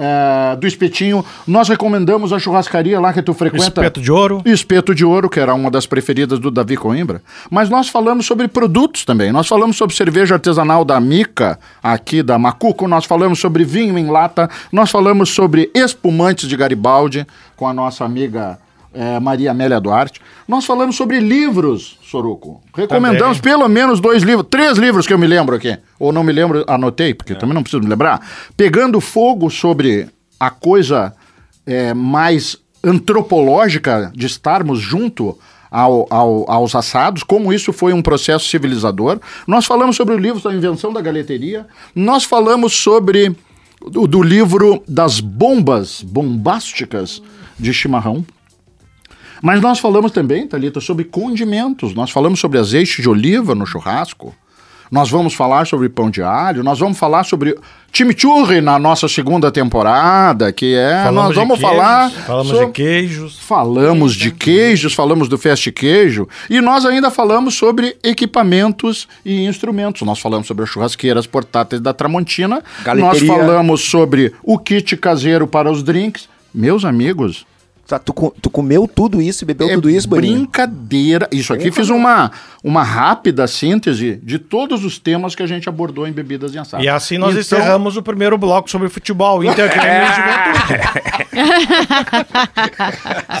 eh, 0.00 0.56
do 0.56 0.66
Espetinho, 0.66 1.24
nós 1.46 1.68
recomendamos 1.68 2.32
a 2.32 2.38
churrascaria 2.38 3.00
lá 3.00 3.12
que 3.12 3.20
tu 3.20 3.34
frequenta. 3.34 3.64
Espeto 3.66 4.00
de 4.00 4.12
ouro. 4.12 4.42
Espeto 4.44 4.94
de 4.94 5.04
Ouro, 5.04 5.28
que 5.28 5.40
era 5.40 5.52
uma 5.52 5.70
das 5.70 5.86
preferidas 5.86 6.38
do 6.38 6.52
Davi 6.52 6.76
Coimbra. 6.76 7.20
Mas 7.50 7.68
nós 7.68 7.88
falamos 7.88 8.24
sobre 8.24 8.46
produtos 8.46 9.04
também. 9.04 9.32
Nós 9.32 9.48
falamos 9.48 9.76
sobre 9.76 9.96
cerveja 9.96 10.36
artesanal 10.36 10.84
da 10.84 11.00
Mica, 11.00 11.58
aqui 11.82 12.22
da 12.22 12.38
Macuco. 12.38 12.86
Nós 12.86 13.04
falamos 13.04 13.40
sobre 13.40 13.64
vinho 13.64 13.98
em 13.98 14.08
lata. 14.08 14.48
Nós 14.70 14.88
falamos 14.88 15.30
sobre 15.30 15.68
espumantes 15.74 16.48
de 16.48 16.56
Garibaldi, 16.56 17.26
com 17.56 17.66
a 17.66 17.74
nossa 17.74 18.04
amiga 18.04 18.58
eh, 18.94 19.20
Maria 19.20 19.50
Amélia 19.50 19.80
Duarte. 19.80 20.20
Nós 20.46 20.64
falamos 20.64 20.96
sobre 20.96 21.20
livros, 21.20 21.98
Soruco. 22.02 22.60
Recomendamos 22.74 23.38
pelo 23.40 23.68
menos 23.68 24.00
dois 24.00 24.22
livros, 24.22 24.46
três 24.50 24.78
livros 24.78 25.06
que 25.06 25.12
eu 25.12 25.18
me 25.18 25.26
lembro 25.26 25.54
aqui. 25.56 25.76
Ou 25.98 26.12
não 26.12 26.22
me 26.24 26.32
lembro, 26.32 26.64
anotei, 26.66 27.12
porque 27.14 27.34
também 27.34 27.54
não 27.54 27.62
preciso 27.62 27.82
me 27.82 27.88
lembrar. 27.88 28.20
Pegando 28.56 29.00
fogo 29.00 29.50
sobre 29.50 30.08
a 30.40 30.50
coisa 30.50 31.12
é, 31.66 31.92
mais 31.92 32.56
antropológica 32.82 34.10
de 34.14 34.26
estarmos 34.26 34.80
junto 34.80 35.36
ao- 35.70 36.06
ao- 36.10 36.50
aos 36.50 36.74
assados, 36.74 37.22
como 37.22 37.52
isso 37.52 37.72
foi 37.72 37.92
um 37.92 38.00
processo 38.00 38.46
civilizador. 38.48 39.20
Nós 39.46 39.66
falamos 39.66 39.96
sobre 39.96 40.14
o 40.14 40.18
livro 40.18 40.40
da 40.40 40.54
invenção 40.54 40.92
da 40.92 41.00
galeteria, 41.00 41.66
nós 41.94 42.24
falamos 42.24 42.72
sobre 42.74 43.34
o 43.94 44.06
do 44.06 44.22
livro 44.22 44.82
das 44.88 45.20
bombas 45.20 46.02
bombásticas 46.02 47.22
de 47.58 47.72
chimarrão. 47.74 48.24
Mas 49.42 49.60
nós 49.60 49.78
falamos 49.78 50.12
também, 50.12 50.46
Thalita, 50.46 50.80
sobre 50.80 51.04
condimentos. 51.04 51.94
Nós 51.94 52.10
falamos 52.10 52.40
sobre 52.40 52.58
azeite 52.58 53.00
de 53.02 53.08
oliva 53.08 53.54
no 53.54 53.66
churrasco. 53.66 54.34
Nós 54.90 55.10
vamos 55.10 55.34
falar 55.34 55.66
sobre 55.66 55.86
pão 55.90 56.08
de 56.08 56.22
alho. 56.22 56.64
Nós 56.64 56.78
vamos 56.78 56.98
falar 56.98 57.22
sobre 57.22 57.54
chimichurri 57.92 58.62
na 58.62 58.78
nossa 58.78 59.06
segunda 59.06 59.50
temporada, 59.52 60.50
que 60.50 60.74
é... 60.74 61.02
Falamos 61.04 61.24
nós 61.24 61.34
vamos 61.36 61.58
queijos, 61.58 61.76
falar... 61.76 62.10
Falamos 62.10 62.48
sobre- 62.48 62.66
de 62.66 62.72
queijos. 62.72 63.38
Falamos 63.38 64.14
de 64.14 64.30
queijos, 64.30 64.94
falamos 64.94 65.28
do 65.28 65.36
Fast 65.36 65.70
Queijo 65.72 66.26
e 66.48 66.62
nós 66.62 66.86
ainda 66.86 67.10
falamos 67.10 67.54
sobre 67.54 67.98
equipamentos 68.02 69.06
e 69.26 69.44
instrumentos. 69.44 70.00
Nós 70.02 70.20
falamos 70.20 70.46
sobre 70.46 70.64
as 70.64 70.70
churrasqueiras 70.70 71.26
portáteis 71.26 71.82
da 71.82 71.92
Tramontina. 71.92 72.56
Nós 72.56 72.84
Galeteria. 72.84 73.28
falamos 73.28 73.82
sobre 73.82 74.32
o 74.42 74.58
kit 74.58 74.96
caseiro 74.96 75.46
para 75.46 75.70
os 75.70 75.82
drinks. 75.82 76.30
Meus 76.54 76.86
amigos, 76.86 77.44
Tá, 77.88 77.98
tu, 77.98 78.12
tu 78.42 78.50
comeu 78.50 78.86
tudo 78.86 79.22
isso 79.22 79.44
e 79.44 79.46
bebeu 79.46 79.70
é 79.70 79.72
tudo 79.74 79.88
isso, 79.88 80.06
Boninho? 80.06 80.40
brincadeira. 80.40 81.26
Isso 81.32 81.54
aqui 81.54 81.72
fiz 81.72 81.88
uma, 81.88 82.30
uma 82.62 82.82
rápida 82.82 83.46
síntese 83.46 84.20
de 84.22 84.38
todos 84.38 84.84
os 84.84 84.98
temas 84.98 85.34
que 85.34 85.42
a 85.42 85.46
gente 85.46 85.70
abordou 85.70 86.06
em 86.06 86.12
bebidas 86.12 86.52
e 86.54 86.58
assados. 86.58 86.84
E 86.84 86.88
assim 86.88 87.16
nós 87.16 87.30
Então, 87.30 87.40
encerramos 87.40 87.96
o 87.96 88.02
primeiro 88.02 88.36
bloco 88.36 88.70
sobre 88.70 88.90
futebol, 88.90 89.42
Inter 89.42 89.70
Grêmio 89.72 90.06
e 90.06 90.14
Juventude. 90.14 91.78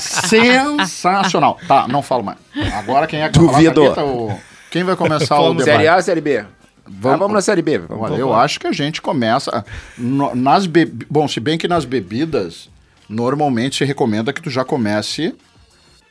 Sensacional. 0.00 1.58
Tá, 1.66 1.86
não 1.86 2.02
falo 2.02 2.22
mais. 2.24 2.38
Agora 2.74 3.06
quem 3.06 3.20
é 3.22 3.28
que 3.28 3.38
vai 3.38 3.48
Duvido. 3.48 3.82
falar? 3.82 3.94
Thalita, 3.96 4.04
o- 4.34 4.38
Quem 4.70 4.82
vai 4.84 4.96
começar 4.96 5.38
o 5.40 5.42
Vamos, 5.48 5.64
debate? 5.64 5.76
Série 5.76 5.88
A 5.88 5.96
ou 5.96 6.02
Série 6.02 6.20
B? 6.20 6.44
Vamos, 6.86 7.14
ah, 7.14 7.18
vamos 7.18 7.34
na 7.34 7.40
Série 7.42 7.60
B. 7.62 7.78
Vamos. 7.78 8.10
Olha, 8.10 8.18
eu 8.18 8.34
acho 8.34 8.58
que 8.58 8.66
a 8.66 8.72
gente 8.72 9.02
começa. 9.02 9.64
no- 9.98 10.34
nas 10.34 10.66
bebi- 10.66 11.06
Bom, 11.10 11.28
se 11.28 11.38
bem 11.38 11.58
que 11.58 11.68
nas 11.68 11.84
bebidas, 11.84 12.70
normalmente 13.08 13.78
se 13.78 13.84
recomenda 13.84 14.32
que 14.32 14.42
tu 14.42 14.50
já 14.50 14.64
comece 14.64 15.34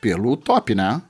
pelo 0.00 0.36
top, 0.36 0.74
né? 0.74 1.00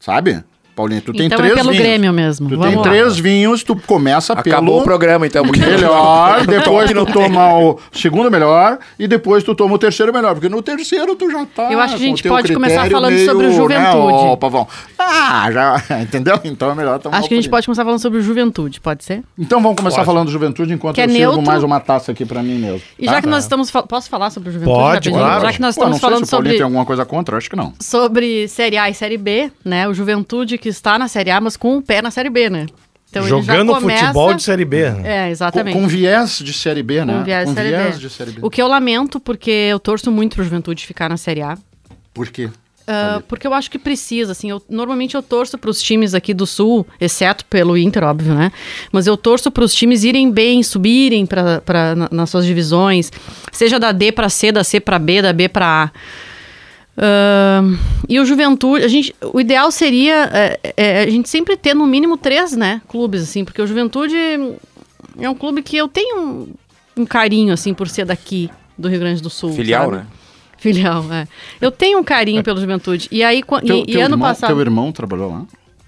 Sabe? 0.00 0.44
Paulinho. 0.78 1.02
Tu 1.02 1.12
tem 1.12 1.26
Então 1.26 1.38
é 1.38 1.42
três 1.42 1.54
pelo 1.54 1.70
vinhos. 1.70 1.84
Grêmio 1.86 2.12
mesmo. 2.12 2.48
Tu 2.48 2.56
Vamos 2.56 2.66
tem 2.68 2.76
lá. 2.76 2.82
três 2.82 3.18
vinhos, 3.18 3.62
tu 3.64 3.74
começa 3.76 4.32
Acabou 4.32 4.64
pelo 4.74 4.78
o 4.80 4.84
programa, 4.84 5.26
então. 5.26 5.44
porque- 5.44 5.60
melhor, 5.60 6.46
depois 6.46 6.90
tu 6.92 7.04
toma 7.06 7.58
o 7.58 7.78
segundo 7.92 8.30
melhor 8.30 8.78
e 8.98 9.06
depois 9.08 9.42
tu 9.42 9.54
toma 9.54 9.74
o 9.74 9.78
terceiro 9.78 10.12
melhor, 10.12 10.34
porque 10.34 10.48
no 10.48 10.62
terceiro 10.62 11.14
tu 11.16 11.30
já 11.30 11.44
tá 11.46 11.70
Eu 11.72 11.80
acho 11.80 11.96
que 11.96 12.02
a 12.02 12.06
gente 12.06 12.22
pode 12.28 12.52
começar 12.54 12.88
falando 12.90 13.12
meio, 13.14 13.26
sobre 13.28 13.46
o 13.46 13.50
Né, 13.50 13.56
Juventude. 13.56 14.24
ô, 14.24 14.36
Pavão? 14.36 14.66
Ah, 14.98 15.50
já, 15.50 15.82
entendeu? 16.00 16.38
Então 16.44 16.70
é 16.70 16.74
melhor 16.74 16.98
tomar 16.98 17.18
Acho 17.18 17.28
que 17.28 17.34
a 17.34 17.36
gente 17.36 17.50
pode 17.50 17.66
começar 17.66 17.84
falando 17.84 18.00
sobre 18.00 18.18
o 18.18 18.22
Juventude, 18.22 18.80
pode 18.80 19.04
ser? 19.04 19.22
Então 19.38 19.60
vamos 19.60 19.76
começar 19.76 19.96
Pode. 19.96 20.06
falando 20.06 20.26
do 20.26 20.32
Juventude 20.32 20.72
enquanto 20.72 20.94
Que 20.94 21.00
é 21.00 21.04
eu 21.04 21.08
sirvo 21.10 21.32
neutro. 21.32 21.46
mais 21.46 21.62
uma 21.62 21.80
taça 21.80 22.12
aqui 22.12 22.24
pra 22.24 22.42
mim 22.42 22.58
mesmo. 22.58 22.80
E 22.98 23.06
tá? 23.06 23.12
já 23.14 23.20
que 23.22 23.26
nós 23.28 23.44
estamos. 23.44 23.70
fal- 23.70 23.86
Posso 23.86 24.08
falar 24.08 24.30
sobre 24.30 24.50
o 24.50 24.52
Juventude? 24.52 24.76
Pode, 24.78 25.10
claro. 25.10 25.40
Já 25.40 25.52
que 25.52 25.60
nós 25.60 25.74
Pô, 25.74 25.80
não 25.84 25.90
estamos 25.92 25.96
sei 25.96 26.00
falando 26.08 26.24
se 26.24 26.28
o 26.28 26.30
Paulinho 26.30 26.50
sobre, 26.52 26.56
tem 26.58 26.62
alguma 26.64 26.84
coisa 26.84 27.04
contra, 27.04 27.36
acho 27.36 27.48
que 27.50 27.56
não. 27.56 27.72
sobre 27.80 28.46
Série 28.48 28.76
A 28.76 28.88
e 28.90 28.94
Série 28.94 29.16
B, 29.16 29.50
né? 29.64 29.88
O 29.88 29.94
Juventude 29.94 30.58
que 30.58 30.67
está 30.68 30.98
na 30.98 31.08
Série 31.08 31.30
A, 31.30 31.40
mas 31.40 31.56
com 31.56 31.76
o 31.78 31.82
pé 31.82 32.00
na 32.02 32.10
Série 32.10 32.30
B, 32.30 32.48
né? 32.50 32.66
Então 33.10 33.22
ele 33.22 33.30
já 33.30 33.36
Jogando 33.54 33.72
começa- 33.74 34.00
futebol 34.06 34.34
de 34.34 34.42
Série 34.42 34.64
B. 34.66 34.90
né? 34.90 35.02
É, 35.04 35.24
Com, 35.26 35.30
exatamente. 35.30 35.74
com 35.78 35.88
viés 35.88 36.38
de 36.44 36.52
Série 36.52 36.82
B, 36.82 37.04
né? 37.04 37.14
Com 37.18 37.24
viés 37.24 37.48
de 37.48 37.54
Série 37.54 37.70
B. 37.76 37.90
de 37.98 38.10
Série 38.10 38.30
B. 38.32 38.38
O 38.42 38.50
que 38.50 38.60
eu 38.60 38.68
lamento, 38.68 39.18
porque 39.18 39.50
eu 39.50 39.80
torço 39.80 40.10
muito 40.12 40.34
pro 40.34 40.44
Juventude 40.44 40.84
ficar 40.86 41.08
na 41.08 41.16
Série 41.16 41.40
A. 41.42 41.56
Por 42.12 42.28
quê? 42.28 42.50
Ah, 42.90 43.20
porque 43.28 43.46
eu 43.46 43.52
acho 43.52 43.70
que 43.70 43.78
precisa, 43.78 44.32
assim, 44.32 44.48
eu, 44.48 44.62
normalmente 44.68 45.14
eu 45.14 45.22
torço 45.22 45.58
para 45.58 45.68
os 45.68 45.80
times 45.82 46.14
aqui 46.14 46.32
do 46.32 46.46
Sul, 46.46 46.86
exceto 46.98 47.44
pelo 47.44 47.76
Inter, 47.76 48.02
óbvio, 48.02 48.34
né? 48.34 48.50
Mas 48.90 49.06
eu 49.06 49.14
torço 49.14 49.50
para 49.50 49.62
os 49.62 49.74
times 49.74 50.04
irem 50.04 50.30
bem, 50.30 50.62
subirem 50.62 51.26
pra, 51.26 51.60
pra, 51.60 51.94
na- 51.94 52.08
nas 52.10 52.30
suas 52.30 52.46
divisões, 52.46 53.12
seja 53.52 53.78
da 53.78 53.92
D 53.92 54.10
para 54.10 54.30
C, 54.30 54.50
da 54.50 54.64
C 54.64 54.80
para 54.80 54.98
B, 54.98 55.20
da 55.20 55.32
B 55.34 55.48
para 55.50 55.84
A. 55.84 55.90
Ah, 57.00 57.62
e 58.08 58.18
o 58.18 58.24
Juventude, 58.24 58.84
a 58.84 58.88
gente, 58.88 59.14
o 59.32 59.40
ideal 59.40 59.70
seria 59.70 60.28
é, 60.32 60.74
é, 60.76 61.02
a 61.02 61.10
gente 61.10 61.28
sempre 61.28 61.56
ter 61.56 61.74
no 61.74 61.86
mínimo 61.86 62.16
três, 62.16 62.56
né, 62.56 62.82
clubes, 62.88 63.22
assim, 63.22 63.44
porque 63.44 63.62
o 63.62 63.66
Juventude 63.66 64.16
é 65.18 65.30
um 65.30 65.34
clube 65.34 65.62
que 65.62 65.76
eu 65.76 65.86
tenho 65.86 66.20
um, 66.20 66.48
um 66.96 67.06
carinho, 67.06 67.52
assim, 67.54 67.72
por 67.72 67.88
ser 67.88 68.04
daqui, 68.04 68.50
do 68.76 68.88
Rio 68.88 68.98
Grande 68.98 69.22
do 69.22 69.30
Sul. 69.30 69.52
Filial, 69.52 69.84
sabe? 69.84 69.96
né? 69.98 70.06
Filial, 70.58 71.04
é. 71.12 71.28
Eu 71.60 71.70
tenho 71.70 72.00
um 72.00 72.04
carinho 72.04 72.42
pelo 72.42 72.60
Juventude. 72.60 73.06
E 73.12 73.22
aí, 73.22 73.44
Teu, 73.64 73.76
e, 73.76 73.80
e 73.82 73.86
teu 73.86 74.00
ano 74.00 74.14
irmão, 74.14 74.28
passado. 74.28 74.50
teu 74.50 74.60
irmão 74.60 74.90
trabalhou 74.90 75.30
lá? 75.30 75.44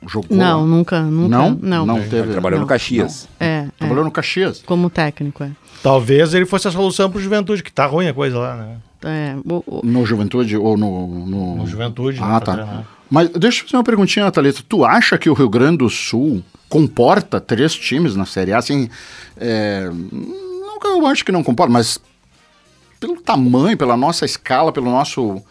Jogou 0.09 0.37
Não, 0.37 0.61
lá? 0.61 0.67
nunca, 0.67 1.03
nunca. 1.03 1.29
Não? 1.37 1.59
Não, 1.61 1.87
Não 1.87 2.01
teve. 2.09 2.31
Trabalhou 2.31 2.59
Não. 2.59 2.65
no 2.65 2.69
Caxias. 2.69 3.29
É, 3.39 3.47
é, 3.47 3.69
Trabalhou 3.79 4.05
no 4.05 4.11
Caxias. 4.13 4.63
como 4.65 4.89
técnico, 4.89 5.43
é. 5.43 5.51
Talvez 5.83 6.35
ele 6.35 6.47
fosse 6.47 6.69
a 6.69 6.71
solução 6.71 7.11
pro 7.11 7.21
Juventude, 7.21 7.63
que 7.65 7.73
tá 7.73 7.85
ruim 7.87 8.07
a 8.07 8.15
coisa 8.15 8.39
lá, 8.39 8.57
né? 8.57 8.77
É, 9.03 9.35
o- 9.45 9.65
o- 9.67 9.81
No 9.85 10.05
Juventude 10.05 10.57
ou 10.57 10.77
no... 10.77 11.09
No, 11.27 11.57
No 11.57 11.67
Juventude. 11.67 12.19
Ah, 12.23 12.41
tá. 12.41 12.53
treinar. 12.55 12.87
Mas 13.11 13.29
deixa 13.31 13.61
eu 13.63 13.65
fazer 13.67 13.77
uma 13.77 13.85
perguntinha, 13.85 14.31
Thalita. 14.31 14.63
Tu 14.69 14.85
acha 14.85 15.19
que 15.19 15.29
o 15.29 15.35
Rio 15.35 15.49
Grande 15.49 15.79
do 15.79 15.91
Sul 15.91 16.45
comporta 16.69 17.41
três 17.41 17.75
times 17.75 18.15
na 18.15 18.25
Série 18.27 18.53
A? 18.53 18.59
Assim, 18.59 18.89
é, 19.37 19.91
não 20.13 20.79
que 20.79 20.87
eu 20.87 21.07
acho 21.07 21.25
que 21.25 21.33
não 21.33 21.43
comporta, 21.43 21.73
mas 21.73 21.99
pelo 23.01 23.21
tamanho, 23.21 23.77
pela 23.77 23.97
nossa 23.97 24.25
escala, 24.25 24.71
pelo 24.71 24.91
nosso, 24.91 25.43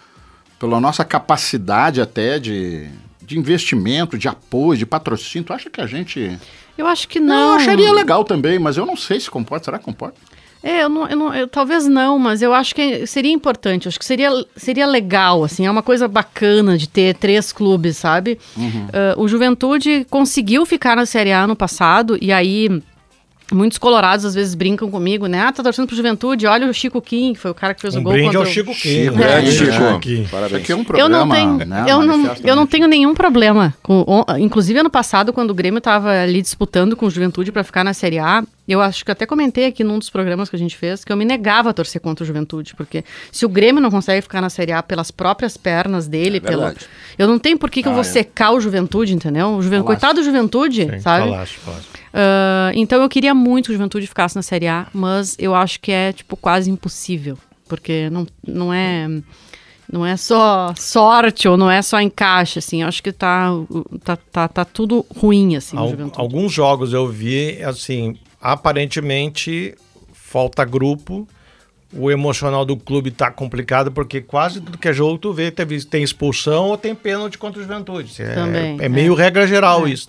pela 0.60 0.79
nossa 0.79 1.03
capacidade 1.03 2.00
até 2.00 2.39
de, 2.39 2.88
de 3.22 3.38
investimento, 3.38 4.18
de 4.18 4.27
apoio, 4.27 4.77
de 4.77 4.86
patrocínio, 4.86 5.46
tu 5.48 5.51
acha 5.53 5.70
que 5.70 5.82
a 5.82 5.88
gente... 5.88 6.39
eu 6.77 6.88
acho 6.88 7.08
que 7.10 7.20
Não, 7.20 7.27
não. 7.27 7.50
eu 7.50 7.53
acharia 7.56 7.91
legal 7.91 8.24
também, 8.24 8.58
mas 8.58 8.77
eu 8.77 8.86
não 8.86 8.96
sei 8.96 9.20
se 9.20 9.29
comporta. 9.29 9.65
Será 9.65 9.79
que 9.79 9.84
comporta? 9.86 10.15
É, 10.61 10.83
eu 10.83 10.89
não, 10.89 11.07
eu 11.07 11.15
não- 11.15 11.33
eu- 11.33 11.47
talvez 11.47 11.87
não, 11.87 12.19
mas 12.19 12.41
eu 12.41 12.53
acho 12.53 12.75
que 12.75 13.05
seria 13.07 13.31
importante. 13.31 13.87
Acho 13.87 13.97
que 13.97 14.03
seria, 14.05 14.29
seria 14.57 14.85
legal, 14.85 15.43
assim, 15.43 15.65
é 15.65 15.71
uma 15.71 15.81
coisa 15.81 16.07
bacana 16.07 16.77
de 16.77 16.87
ter 16.87 17.15
três 17.15 17.51
clubes, 17.53 17.95
sabe? 17.97 18.37
Ah, 18.91 19.13
o 19.17 19.27
Juventude 19.27 20.05
conseguiu 20.09 20.65
ficar 20.65 20.95
na 20.97 21.05
Série 21.05 21.31
A 21.31 21.47
no 21.47 21.55
passado, 21.55 22.17
e 22.21 22.31
aí 22.31 22.81
muitos 23.51 23.77
colorados 23.77 24.25
às 24.25 24.36
vezes 24.36 24.53
brincam 24.56 24.89
comigo, 24.91 25.27
né? 25.27 25.41
Ah, 25.41 25.51
tá 25.51 25.63
torcendo 25.63 25.88
pro 25.88 25.96
Juventude, 25.96 26.46
olha 26.48 26.68
o 26.70 26.74
Chico 26.74 27.01
Kim, 27.01 27.34
que 27.34 27.39
foi 27.39 27.51
o 27.51 27.53
cara 27.53 27.74
que 27.74 27.82
fez 27.82 27.96
o 27.96 28.00
Um 28.00 28.03
gol 28.03 28.13
brinde 28.13 28.27
contra 28.27 28.39
ao 28.41 28.46
o- 28.46 28.50
Chico 28.50 28.72
Kim. 28.74 29.03
Chico, 29.06 29.15
né? 29.18 29.39
É, 29.48 29.51
Chico. 29.51 29.84
aqui. 29.96 30.22
Isso 30.22 30.29
Parabéns. 30.32 30.62
aqui 30.63 30.72
é 30.72 30.75
um 30.75 30.79
Eu 30.79 30.86
programa, 30.86 31.10
não 31.25 31.29
tenho, 31.29 31.58
né, 31.68 31.86
eu, 31.88 32.01
não, 32.01 32.36
eu 32.44 32.56
não 32.56 32.68
tenho 32.68 32.88
nenhum 32.88 33.13
problema. 33.13 33.74
Com, 33.82 34.01
o- 34.08 34.38
inclusive, 34.38 34.79
ano 34.79 34.89
passado, 34.89 35.34
quando 35.34 35.51
o 35.51 35.53
Grêmio 35.53 35.79
estava 35.79 36.10
ali 36.12 36.41
disputando 36.41 36.96
com 36.96 37.06
o 37.06 37.10
Juventude 37.10 37.51
para 37.51 37.63
ficar 37.63 37.84
na 37.84 37.94
Série 37.94 38.20
A, 38.20 38.44
eu 38.68 38.79
acho 38.82 39.03
que 39.03 39.10
até 39.12 39.25
comentei 39.25 39.65
aqui 39.65 39.84
num 39.84 39.98
dos 39.98 40.12
programas 40.12 40.48
que 40.48 40.56
a 40.56 40.60
gente 40.60 40.77
fez 40.77 41.03
que 41.03 41.12
eu 41.12 41.18
me 41.18 41.25
negava 41.25 41.72
a 41.72 41.74
torcer 41.74 42.00
contra 42.00 42.24
o 42.24 42.27
Juventude, 42.27 42.75
porque 42.75 43.03
se 43.32 43.44
o 43.46 43.50
Grêmio 43.50 43.82
não 43.82 43.89
consegue 43.89 44.22
ficar 44.22 44.41
na 44.41 44.50
Série 44.50 44.72
A 44.72 44.84
pelas 44.84 45.10
próprias 45.10 45.58
pernas 45.58 46.08
dele, 46.08 46.38
É 46.38 46.39
pelo, 46.39 46.72
eu 47.18 47.27
não 47.27 47.39
tenho 47.39 47.58
por 47.58 47.70
que, 47.72 47.82
que 47.82 47.89
eu 47.89 47.94
vou 47.96 48.03
secar 48.03 48.51
o 48.51 48.60
Juventude, 48.62 49.13
entendeu? 49.15 49.56
O 49.56 49.62
Juven... 49.63 49.82
Coitado 49.82 50.20
do 50.20 50.24
Juventude, 50.24 50.84
Sim, 50.86 51.00
sabe? 51.00 51.25
falaste, 51.29 51.58
falaste. 51.58 51.89
Ah, 52.13 52.71
então 52.73 53.01
eu 53.01 53.09
queria 53.09 53.33
muito 53.33 53.65
que 53.65 53.71
o 53.71 53.73
Juventude 53.75 54.07
ficasse 54.07 54.35
na 54.35 54.41
Série 54.41 54.67
A, 54.67 54.87
mas 54.93 55.35
eu 55.39 55.53
acho 55.55 55.79
que 55.79 55.91
é 55.91 56.11
tipo 56.13 56.35
quase 56.37 56.69
impossível, 56.71 57.37
porque 57.67 58.09
não, 58.09 58.25
não 58.47 58.73
é 58.73 59.07
não 59.91 60.05
é 60.05 60.15
só 60.17 60.73
sorte 60.77 61.47
ou 61.47 61.57
não 61.57 61.69
é 61.69 61.81
só 61.81 61.99
encaixe, 61.99 62.59
assim. 62.59 62.81
Eu 62.83 62.87
acho 62.87 63.01
que 63.01 63.11
tá 63.11 63.49
tá, 64.03 64.15
tá, 64.31 64.47
tá 64.47 64.65
tudo 64.65 65.05
ruim 65.15 65.55
assim 65.55 65.77
Al- 65.77 65.89
Juventude. 65.89 66.19
alguns 66.21 66.51
jogos 66.53 66.93
eu 66.93 67.07
vi, 67.07 67.61
assim, 67.63 68.15
aparentemente 68.73 69.75
falta 70.13 70.63
grupo. 70.63 71.27
O 71.91 72.11
emocional 72.11 72.63
do 72.65 72.77
clube 72.77 73.09
tá 73.09 73.31
complicado, 73.31 73.91
porque 73.91 74.21
quase 74.21 74.61
tudo 74.61 74.77
que 74.77 74.87
é 74.87 74.93
jogo 74.93 75.17
tu 75.17 75.33
vê, 75.33 75.49
teve, 75.49 75.83
tem 75.83 76.03
expulsão 76.03 76.65
ou 76.67 76.77
tem 76.77 76.93
pênalti 76.93 77.35
contra 77.35 77.59
o 77.59 77.63
Juventude. 77.63 78.13
É, 78.21 78.35
Também, 78.35 78.77
é 78.79 78.85
é. 78.85 78.89
meio 78.89 79.15
regra 79.15 79.47
geral 79.47 79.87
isso. 79.87 80.07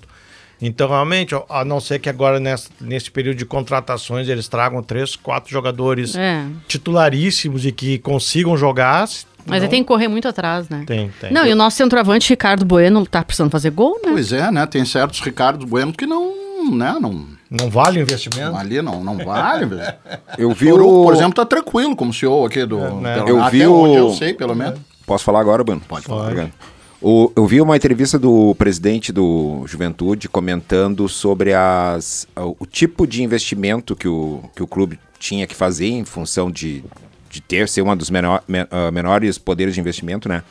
Então, 0.63 0.89
realmente, 0.89 1.35
a 1.49 1.65
não 1.65 1.81
ser 1.81 1.99
que 1.99 2.09
agora, 2.09 2.39
nessa- 2.39 2.69
nesse 2.81 3.11
período 3.11 3.39
de 3.39 3.47
contratações, 3.47 4.29
eles 4.29 4.47
tragam 4.47 4.83
três, 4.83 5.17
quatro 5.17 5.51
jogadores 5.51 6.15
É. 6.15 6.45
titularíssimos 6.69 7.65
e 7.65 7.73
que 7.73 7.99
consigam 7.99 8.57
jogar. 8.57 9.09
Mas 9.47 9.61
não- 9.61 9.65
aí 9.65 9.69
tem 9.71 9.83
que 9.83 9.89
correr 9.89 10.09
muito 10.09 10.29
atrás, 10.29 10.69
né? 10.69 10.85
Tem, 10.87 11.11
tem. 11.21 11.33
Não, 11.33 11.47
e 11.47 11.53
o 11.53 11.57
nosso 11.57 11.77
centroavante 11.77 12.29
Ricardo 12.29 12.65
Bueno 12.65 13.07
tá 13.07 13.23
precisando 13.25 13.51
fazer 13.51 13.71
gol, 13.71 13.95
né? 14.05 14.11
Pois 14.13 14.33
é, 14.33 14.51
né? 14.51 14.67
Tem 14.67 14.85
certos 14.85 15.21
Ricardo 15.21 15.67
Bueno 15.67 15.93
que 15.93 16.05
não, 16.07 16.71
né? 16.73 16.97
Não, 17.01 17.27
Não 17.51 17.71
vale 17.71 17.99
o 17.99 18.03
investimento? 18.03 18.55
ali 18.55 18.83
não, 18.83 19.03
não 19.03 19.17
vale. 19.17 19.65
velho. 19.67 19.95
Eu 20.37 20.51
vi 20.53 20.71
o... 20.73 20.77
por 21.05 21.15
exemplo, 21.15 21.33
tá 21.35 21.47
tranquilo 21.47 21.97
como 21.97 22.13
CEO 22.13 22.45
aqui 22.45 22.67
do. 22.67 22.79
né? 23.01 23.15
pelo- 23.15 23.29
Eu 23.29 23.41
até 23.43 23.51
vi 23.51 23.67
onde 23.67 23.95
o- 23.99 24.09
eu 24.09 24.11
sei, 24.13 24.35
pelo 24.35 24.55
menos. 24.55 24.79
Posso 25.07 25.25
falar 25.25 25.41
agora, 25.41 25.65
Bruno? 25.65 25.81
Pode 25.89 26.05
falar. 26.05 26.25
Obrigado. 26.25 26.53
O- 27.03 27.33
eu 27.35 27.47
vi 27.47 27.61
uma 27.63 27.77
entrevista 27.77 28.19
do 28.19 28.55
presidente 28.57 29.11
do 29.11 29.65
Juventude 29.67 30.29
comentando 30.29 31.09
sobre 31.09 31.55
as, 31.55 32.27
o, 32.37 32.67
tipo 32.67 33.07
de 33.07 33.23
investimento 33.23 33.97
que 33.97 34.07
o, 34.07 34.43
que 34.55 34.63
o 34.63 34.67
clube 34.67 34.99
tinha 35.19 35.47
que 35.47 35.55
fazer 35.55 35.87
em 35.89 36.05
função 36.05 36.51
de, 36.51 36.85
de 37.31 37.41
ter, 37.41 37.69
ser 37.69 37.81
um 37.83 37.97
dos 37.97 38.11
menor, 38.11 38.43
me- 38.47 38.67
ah, 38.71 38.91
menores 38.91 39.39
poderes 39.39 39.73
de 39.75 39.81
investimento, 39.81 40.29
né? 40.29 40.43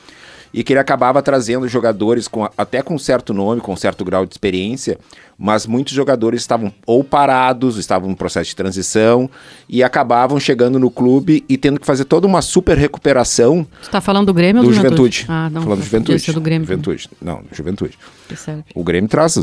E 0.54 0.64
que 0.64 0.74
ele 0.74 0.80
acabava 0.80 1.22
trazendo 1.22 1.68
jogadores 1.68 2.28
com, 2.28 2.50
até 2.58 2.82
com 2.82 2.98
certo 2.98 3.34
nome, 3.34 3.62
com 3.62 3.76
certo 3.76 4.04
grau 4.04 4.26
de 4.26 4.34
experiência, 4.34 4.98
mas 5.38 5.66
muitos 5.66 5.94
jogadores 5.94 6.42
estavam 6.42 6.74
ou 6.86 7.04
parados, 7.04 7.78
estavam 7.78 8.12
em 8.12 8.16
processo 8.16 8.50
de 8.50 8.56
transição 8.56 9.30
e 9.70 9.82
acabavam 9.82 10.38
chegando 10.40 10.78
no 10.78 10.92
clube 10.92 11.46
e 11.48 11.58
tendo 11.58 11.80
que 11.80 11.86
fazer 11.86 12.04
toda 12.04 12.28
uma 12.28 12.42
super 12.42 12.78
recuperação 12.78 13.66
Tu 13.82 13.90
tá 13.90 14.02
falando 14.02 14.28
do 14.28 14.34
Grêmio 14.34 14.62
ou 14.62 14.68
do 14.68 14.72
do 14.72 14.76
Juventude. 14.76 15.26
Ah, 15.30 15.50
não. 15.50 15.62
Falando 15.62 15.80
do 15.80 15.86
Juventude. 15.86 16.34
do 16.34 16.42
Grêmio. 16.42 16.68
Juventude. 16.68 17.10
Não, 17.22 17.38
do 17.38 17.56
Juventude. 17.56 17.98
O 18.76 18.84
Grêmio 18.84 19.10
traz. 19.10 19.36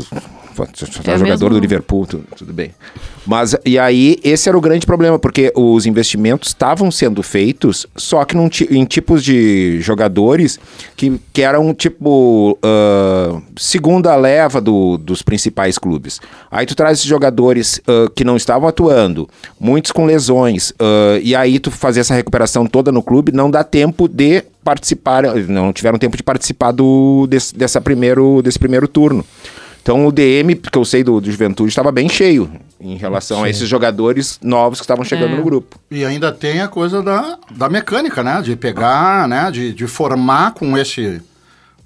Tá 1.03 1.13
É 1.13 1.17
jogador 1.17 1.49
do 1.49 1.59
Liverpool, 1.59 2.05
tudo, 2.05 2.23
tudo 2.35 2.53
bem. 2.53 2.73
Mas, 3.25 3.55
e 3.65 3.77
aí, 3.77 4.17
esse 4.23 4.47
era 4.47 4.57
o 4.57 4.61
grande 4.61 4.85
problema, 4.85 5.19
porque 5.19 5.51
os 5.55 5.85
investimentos 5.85 6.49
estavam 6.49 6.89
sendo 6.89 7.21
feitos, 7.21 7.85
só 7.95 8.23
que 8.23 8.35
num 8.35 8.49
em 8.71 8.85
tipos 8.85 9.23
de 9.23 9.79
jogadores 9.81 10.59
que, 10.97 11.21
que 11.31 11.43
eram 11.43 11.73
tipo 11.75 12.57
ah, 12.63 13.39
segunda 13.55 14.15
leva 14.15 14.59
do- 14.59 14.97
dos 14.97 15.21
principais 15.21 15.77
clubes. 15.77 16.19
Aí 16.51 16.65
tu 16.65 16.75
traz 16.75 16.97
esses 16.97 17.07
jogadores 17.07 17.79
ah, 17.87 18.11
que 18.15 18.23
não 18.25 18.35
estavam 18.35 18.67
atuando, 18.67 19.29
muitos 19.59 19.91
com 19.91 20.05
lesões, 20.05 20.73
ah, 20.79 21.19
e 21.21 21.35
aí 21.35 21.59
tu 21.59 21.69
fazer 21.71 21.99
essa 22.01 22.15
recuperação 22.15 22.65
toda 22.65 22.91
no 22.91 23.03
clube, 23.03 23.31
não 23.31 23.49
dá 23.49 23.63
tempo 23.63 24.07
de 24.07 24.43
participar, 24.63 25.23
não 25.47 25.71
tiveram 25.71 25.97
tempo 25.99 26.17
de 26.17 26.23
participar 26.23 26.71
do, 26.71 27.27
desse, 27.29 27.55
dessa 27.55 27.79
primeiro, 27.79 28.41
desse 28.41 28.57
primeiro 28.59 28.87
turno. 28.87 29.23
Então 29.81 30.05
o 30.05 30.11
DM, 30.11 30.55
que 30.55 30.77
eu 30.77 30.83
sei 30.83 31.03
do, 31.03 31.21
do 31.21 31.31
Juventude, 31.31 31.69
estava 31.69 31.91
bem 31.93 32.09
cheio 32.09 32.49
em 32.79 32.95
relação 32.95 33.43
a 33.43 33.49
esses 33.49 33.67
jogadores 33.67 34.39
novos 34.41 34.79
que 34.79 34.83
estavam 34.83 35.03
chegando 35.03 35.33
É. 35.33 35.37
no 35.37 35.43
grupo. 35.43 35.79
E 35.89 36.05
ainda 36.05 36.31
tem 36.31 36.61
a 36.61 36.67
coisa 36.67 37.01
da, 37.01 37.37
da 37.51 37.67
mecânica, 37.69 38.23
né? 38.23 38.41
De 38.41 38.55
pegar, 38.55 39.27
né? 39.27 39.49
De, 39.51 39.73
de 39.73 39.87
formar 39.87 40.53
com 40.53 40.77
esse 40.77 41.21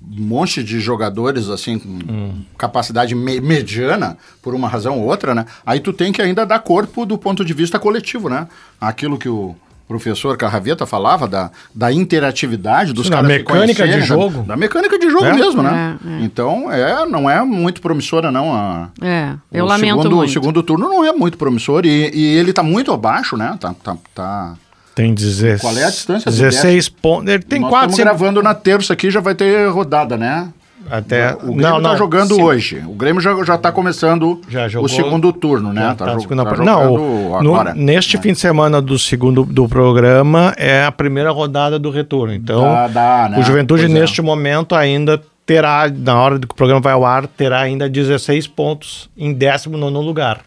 monte 0.01 0.63
de 0.63 0.79
jogadores, 0.79 1.47
assim, 1.47 1.77
com 1.77 2.33
capacidade 2.57 3.13
me- 3.15 3.39
mediana, 3.39 4.17
por 4.41 4.53
uma 4.55 4.67
razão 4.67 4.99
ou 4.99 5.05
outra, 5.07 5.33
né? 5.35 5.45
Aí 5.65 5.79
tu 5.79 5.93
tem 5.93 6.11
que 6.11 6.21
ainda 6.21 6.45
dar 6.45 6.59
corpo 6.59 7.05
do 7.05 7.17
ponto 7.17 7.45
de 7.45 7.53
vista 7.53 7.77
coletivo, 7.79 8.27
né? 8.27 8.47
Aquilo 8.79 9.17
que 9.17 9.29
o 9.29 9.55
professor 9.91 10.37
Carraveta 10.37 10.85
falava 10.85 11.27
da, 11.27 11.51
da 11.75 11.91
interatividade 11.91 12.93
dos 12.93 13.09
da 13.09 13.17
caras 13.17 13.31
se 13.31 13.37
mecânica 13.39 13.87
de 13.87 14.01
jogo. 14.01 14.39
Da, 14.39 14.43
da 14.43 14.57
mecânica 14.57 14.97
de 14.97 15.09
jogo 15.09 15.25
É? 15.25 15.33
mesmo, 15.33 15.61
né? 15.61 15.97
É, 16.05 16.09
é. 16.09 16.23
Então, 16.23 16.71
é, 16.71 17.05
não 17.05 17.29
é 17.29 17.43
muito 17.43 17.81
promissora, 17.81 18.31
não. 18.31 18.53
A, 18.53 18.89
É, 19.01 19.33
eu 19.51 19.65
o 19.65 19.67
lamento 19.67 19.97
segundo, 19.97 20.15
muito. 20.15 20.29
O 20.29 20.33
segundo 20.33 20.63
turno 20.63 20.87
não 20.87 21.03
é 21.03 21.11
muito 21.11 21.37
promissor 21.37 21.85
e, 21.85 22.09
e 22.13 22.37
ele 22.37 22.53
tá 22.53 22.63
muito 22.63 22.91
abaixo, 22.91 23.35
né? 23.35 23.57
Tá, 23.59 23.75
tá, 23.83 23.97
tá... 24.15 24.53
Tem 24.95 25.13
16. 25.13 25.61
Qual 25.61 25.77
é 25.77 25.83
a 25.83 25.89
distância 25.89 26.31
do 26.31 26.37
16 26.37 26.89
pontos. 26.89 27.33
Ele 27.33 27.43
tem 27.43 27.59
Nós 27.61 27.69
4, 27.69 27.91
estamos 27.91 27.95
5 27.97 28.05
gravando 28.05 28.43
na 28.43 28.53
terça 28.53 28.93
aqui, 28.93 29.09
já 29.09 29.19
vai 29.19 29.35
ter 29.35 29.69
rodada, 29.69 30.17
né? 30.17 30.49
Até. 30.89 31.33
O 31.35 31.53
Grêmio 31.53 31.81
tá 31.81 31.95
jogando 31.95 32.35
sim. 32.35 32.41
hoje. 32.41 32.83
O 32.85 32.93
Grêmio 32.93 33.21
já, 33.21 33.33
já 33.43 33.57
tá 33.57 33.71
começando 33.71 34.41
Já 34.49 34.67
jogou- 34.67 34.85
o 34.85 34.89
segundo 34.89 35.31
turno, 35.31 35.71
né? 35.71 35.95
Tá, 35.97 36.05
tá 36.05 36.13
jo- 36.13 36.21
segunda 36.21 36.43
tá 36.43 36.49
jogando 36.51 36.65
Não, 36.65 36.93
o- 36.93 37.43
no- 37.43 37.55
agora. 37.55 37.73
neste 37.73 38.17
né? 38.17 38.23
fim 38.23 38.33
de 38.33 38.39
semana 38.39 38.81
do 38.81 38.97
segundo 38.99 39.43
do 39.45 39.67
programa 39.69 40.53
é 40.57 40.83
a 40.85 40.91
primeira 40.91 41.31
rodada 41.31 41.79
do 41.79 41.89
retorno. 41.89 42.33
Então, 42.33 42.61
Dá- 42.61 42.87
dá, 42.87 43.29
né? 43.29 43.39
o 43.39 43.43
Juventude 43.43 43.83
Pois 43.83 43.95
é. 43.95 43.99
neste 43.99 44.21
momento 44.21 44.75
ainda 44.75 45.21
terá, 45.45 45.89
na 45.93 46.15
hora 46.19 46.39
que 46.39 46.45
o 46.45 46.55
programa 46.55 46.81
vai 46.81 46.93
ao 46.93 47.05
ar, 47.05 47.25
terá 47.27 47.59
ainda 47.61 47.89
16 47.89 48.47
pontos 48.47 49.09
em 49.17 49.33
19 49.33 49.97
lugar. 50.05 50.41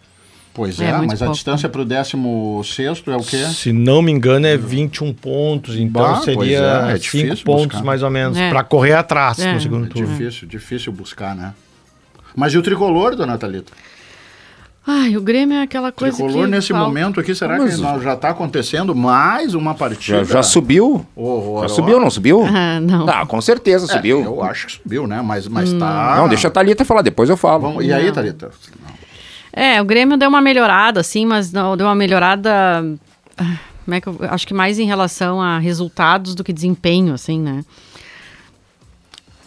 Pois 0.54 0.80
É, 0.80 0.84
é, 0.90 0.92
mas 0.98 1.20
a 1.20 1.24
pouco. 1.26 1.32
distância 1.34 1.68
pro 1.68 1.84
16 1.84 3.02
é 3.08 3.16
o 3.16 3.22
quê? 3.24 3.44
Se 3.52 3.72
não 3.72 4.00
me 4.00 4.12
engano, 4.12 4.46
é 4.46 4.56
21 4.56 5.12
pontos. 5.12 5.74
Então 5.76 6.00
Bah, 6.00 6.20
seria 6.20 6.58
é, 6.90 6.92
é 6.92 6.96
5 6.96 6.98
difícil 7.00 7.44
pontos 7.44 7.66
buscar. 7.66 7.82
mais 7.84 8.02
ou 8.04 8.10
menos 8.10 8.38
É. 8.38 8.50
para 8.50 8.62
correr 8.62 8.92
atrás 8.92 9.38
É. 9.40 9.52
no 9.52 9.60
segundo 9.60 9.86
É 9.86 9.88
turno. 9.88 10.06
difícil, 10.16 10.46
difícil 10.46 10.92
buscar, 10.92 11.34
né? 11.34 11.52
Mas 12.36 12.52
e 12.54 12.58
o 12.58 12.62
tricolor, 12.62 13.16
dona 13.16 13.36
Thalita? 13.36 13.72
Ai, 14.86 15.16
o 15.16 15.20
Grêmio 15.22 15.56
é 15.56 15.62
aquela 15.62 15.90
coisa 15.90 16.14
tricolor 16.18 16.44
que 16.44 16.50
nesse 16.50 16.68
falta. 16.68 16.86
momento 16.86 17.18
aqui, 17.18 17.34
será 17.34 17.56
Mas- 17.56 17.76
que 17.76 17.80
nós 17.80 18.02
já 18.02 18.12
está 18.12 18.28
acontecendo 18.28 18.94
mais 18.94 19.54
uma 19.54 19.74
partida? 19.74 20.24
Já, 20.24 20.34
já 20.34 20.42
subiu? 20.42 21.06
Horrorosa? 21.16 21.68
Já 21.68 21.74
subiu, 21.74 21.98
não 21.98 22.10
subiu? 22.10 22.44
Ah, 22.46 22.78
não. 22.80 23.08
Ah, 23.08 23.24
com 23.26 23.40
certeza 23.40 23.86
É, 23.90 23.96
subiu. 23.96 24.22
eu 24.22 24.42
acho 24.42 24.66
que 24.66 24.72
subiu, 24.74 25.06
né? 25.06 25.22
Mas, 25.22 25.48
mas 25.48 25.72
tá... 25.72 26.14
Não, 26.18 26.28
deixa 26.28 26.48
a 26.48 26.50
Thalita 26.50 26.84
falar, 26.84 27.00
depois 27.02 27.30
eu 27.30 27.36
falo. 27.36 27.62
Vamos- 27.62 27.84
E 27.84 27.92
aí, 27.92 28.12
Thalita? 28.12 28.50
É, 29.56 29.80
o 29.80 29.84
Grêmio 29.84 30.16
deu 30.16 30.28
uma 30.28 30.40
melhorada, 30.40 31.00
assim, 31.00 31.24
mas 31.24 31.52
não, 31.52 31.76
deu 31.76 31.86
uma 31.86 31.94
melhorada. 31.94 32.84
ah, 33.38 33.58
Como 33.84 33.94
é 33.94 34.00
que 34.00 34.08
eu 34.08 34.18
acho 34.22 34.46
que 34.48 34.52
mais 34.52 34.80
em 34.80 34.86
relação 34.86 35.40
a 35.40 35.60
resultados 35.60 36.34
do 36.34 36.42
que 36.42 36.52
desempenho, 36.52 37.14
assim, 37.14 37.38
né? 37.38 37.64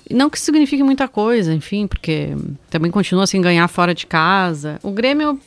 Não 0.09 0.29
que 0.29 0.37
isso 0.37 0.45
signifique 0.45 0.81
muita 0.81 1.09
coisa, 1.09 1.53
enfim, 1.53 1.85
porque 1.85 2.29
também 2.69 2.89
continua 2.89 3.27
sem 3.27 3.41
ganhar 3.41 3.67
fora 3.67 3.93
de 3.93 4.07
casa. 4.07 4.79
O 4.81 4.91
Grêmio, 4.91 5.37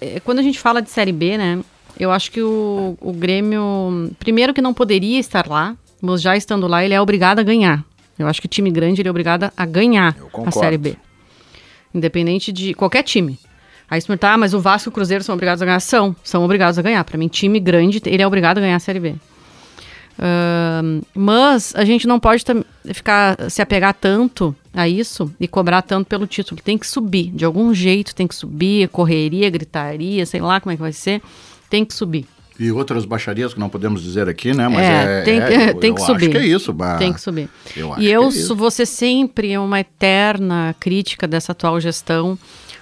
eh, 0.00 0.18
quando 0.24 0.40
a 0.40 0.42
gente 0.42 0.58
fala 0.58 0.82
de 0.82 0.90
Série 0.90 1.12
B, 1.12 1.38
né? 1.38 1.60
Eu 1.98 2.10
acho 2.10 2.32
que 2.32 2.42
o, 2.42 2.98
o 3.00 3.12
Grêmio, 3.12 4.10
primeiro 4.18 4.52
que 4.52 4.60
não 4.60 4.74
poderia 4.74 5.20
estar 5.20 5.46
lá, 5.46 5.76
mas 6.02 6.20
já 6.20 6.36
estando 6.36 6.66
lá, 6.66 6.84
ele 6.84 6.92
é 6.92 7.00
obrigado 7.00 7.38
a 7.38 7.42
ganhar. 7.44 7.84
Eu 8.18 8.26
acho 8.26 8.42
que 8.42 8.48
time 8.48 8.70
grande 8.72 9.00
ele 9.00 9.08
é 9.08 9.10
obrigado 9.10 9.52
a 9.56 9.66
ganhar 9.66 10.16
a. 10.32 10.50
Série 10.50 10.76
B. 10.76 10.96
Independente 11.94 12.52
de 12.52 12.74
qualquer 12.74 13.04
time. 13.04 13.38
Aí 13.88 14.00
você 14.00 14.06
pergunta, 14.08 14.28
ah, 14.30 14.36
mas 14.38 14.52
o 14.54 14.60
Vasco 14.60 14.88
e 14.88 14.90
o 14.90 14.92
Cruzeiro 14.92 15.22
são 15.22 15.34
obrigados 15.34 15.62
a 15.62 15.64
ganhar? 15.66 15.80
São, 15.80 16.14
são 16.24 16.44
obrigados 16.44 16.78
a 16.78 16.82
ganhar. 16.82 17.02
Pra 17.04 17.16
mim, 17.16 17.28
time 17.28 17.60
grande, 17.60 18.00
ele 18.06 18.22
é 18.22 18.26
obrigado 18.26 18.58
a 18.58 18.60
ganhar 18.60 18.76
a 18.76 18.80
Série 18.80 18.98
B. 19.00 19.14
Ahn, 20.18 21.02
mas 21.14 21.74
a 21.76 21.84
gente 21.84 22.06
não 22.06 22.18
pode 22.18 22.42
ficar 22.94 23.50
se 23.50 23.60
apegar 23.60 23.92
tanto 23.94 24.56
a 24.72 24.88
isso 24.88 25.30
e 25.38 25.46
cobrar 25.46 25.82
tanto 25.82 26.06
pelo 26.06 26.26
título. 26.26 26.60
Tem 26.62 26.78
que 26.78 26.86
subir, 26.86 27.30
de 27.30 27.44
algum 27.44 27.72
jeito 27.74 28.14
tem 28.14 28.26
que 28.26 28.34
subir, 28.34 28.88
correria, 28.88 29.50
gritaria, 29.50 30.24
sei 30.24 30.40
lá 30.40 30.58
como 30.60 30.72
é 30.72 30.76
que 30.76 30.82
vai 30.82 30.92
ser, 30.92 31.20
tem 31.68 31.84
que 31.84 31.92
subir. 31.92 32.24
E 32.58 32.72
outras 32.72 33.04
baixarias 33.04 33.52
que 33.52 33.60
não 33.60 33.68
podemos 33.68 34.02
dizer 34.02 34.26
aqui, 34.30 34.54
né? 34.54 34.66
Mas 34.66 34.82
É, 34.82 35.20
é, 35.20 35.22
tem 35.22 35.40
que- 35.40 35.52
é, 35.52 35.70
eu- 35.70 35.74
tem 35.74 35.94
que 35.94 36.00
eu 36.00 36.06
subir. 36.06 36.22
Acho 36.24 36.30
que 36.30 36.38
é 36.38 36.46
isso, 36.46 36.72
bah. 36.72 36.96
Tem 36.96 37.12
que 37.12 37.20
subir. 37.20 37.50
eu 37.76 37.92
acho 37.92 38.00
e 38.02 38.10
eu 38.10 38.28
é 38.30 38.54
vou 38.54 38.70
ser 38.70 38.86
sempre 38.86 39.58
uma 39.58 39.78
eterna 39.80 40.74
crítica 40.80 41.26
dessa 41.28 41.52
atual 41.52 41.78
gestão, 41.78 42.38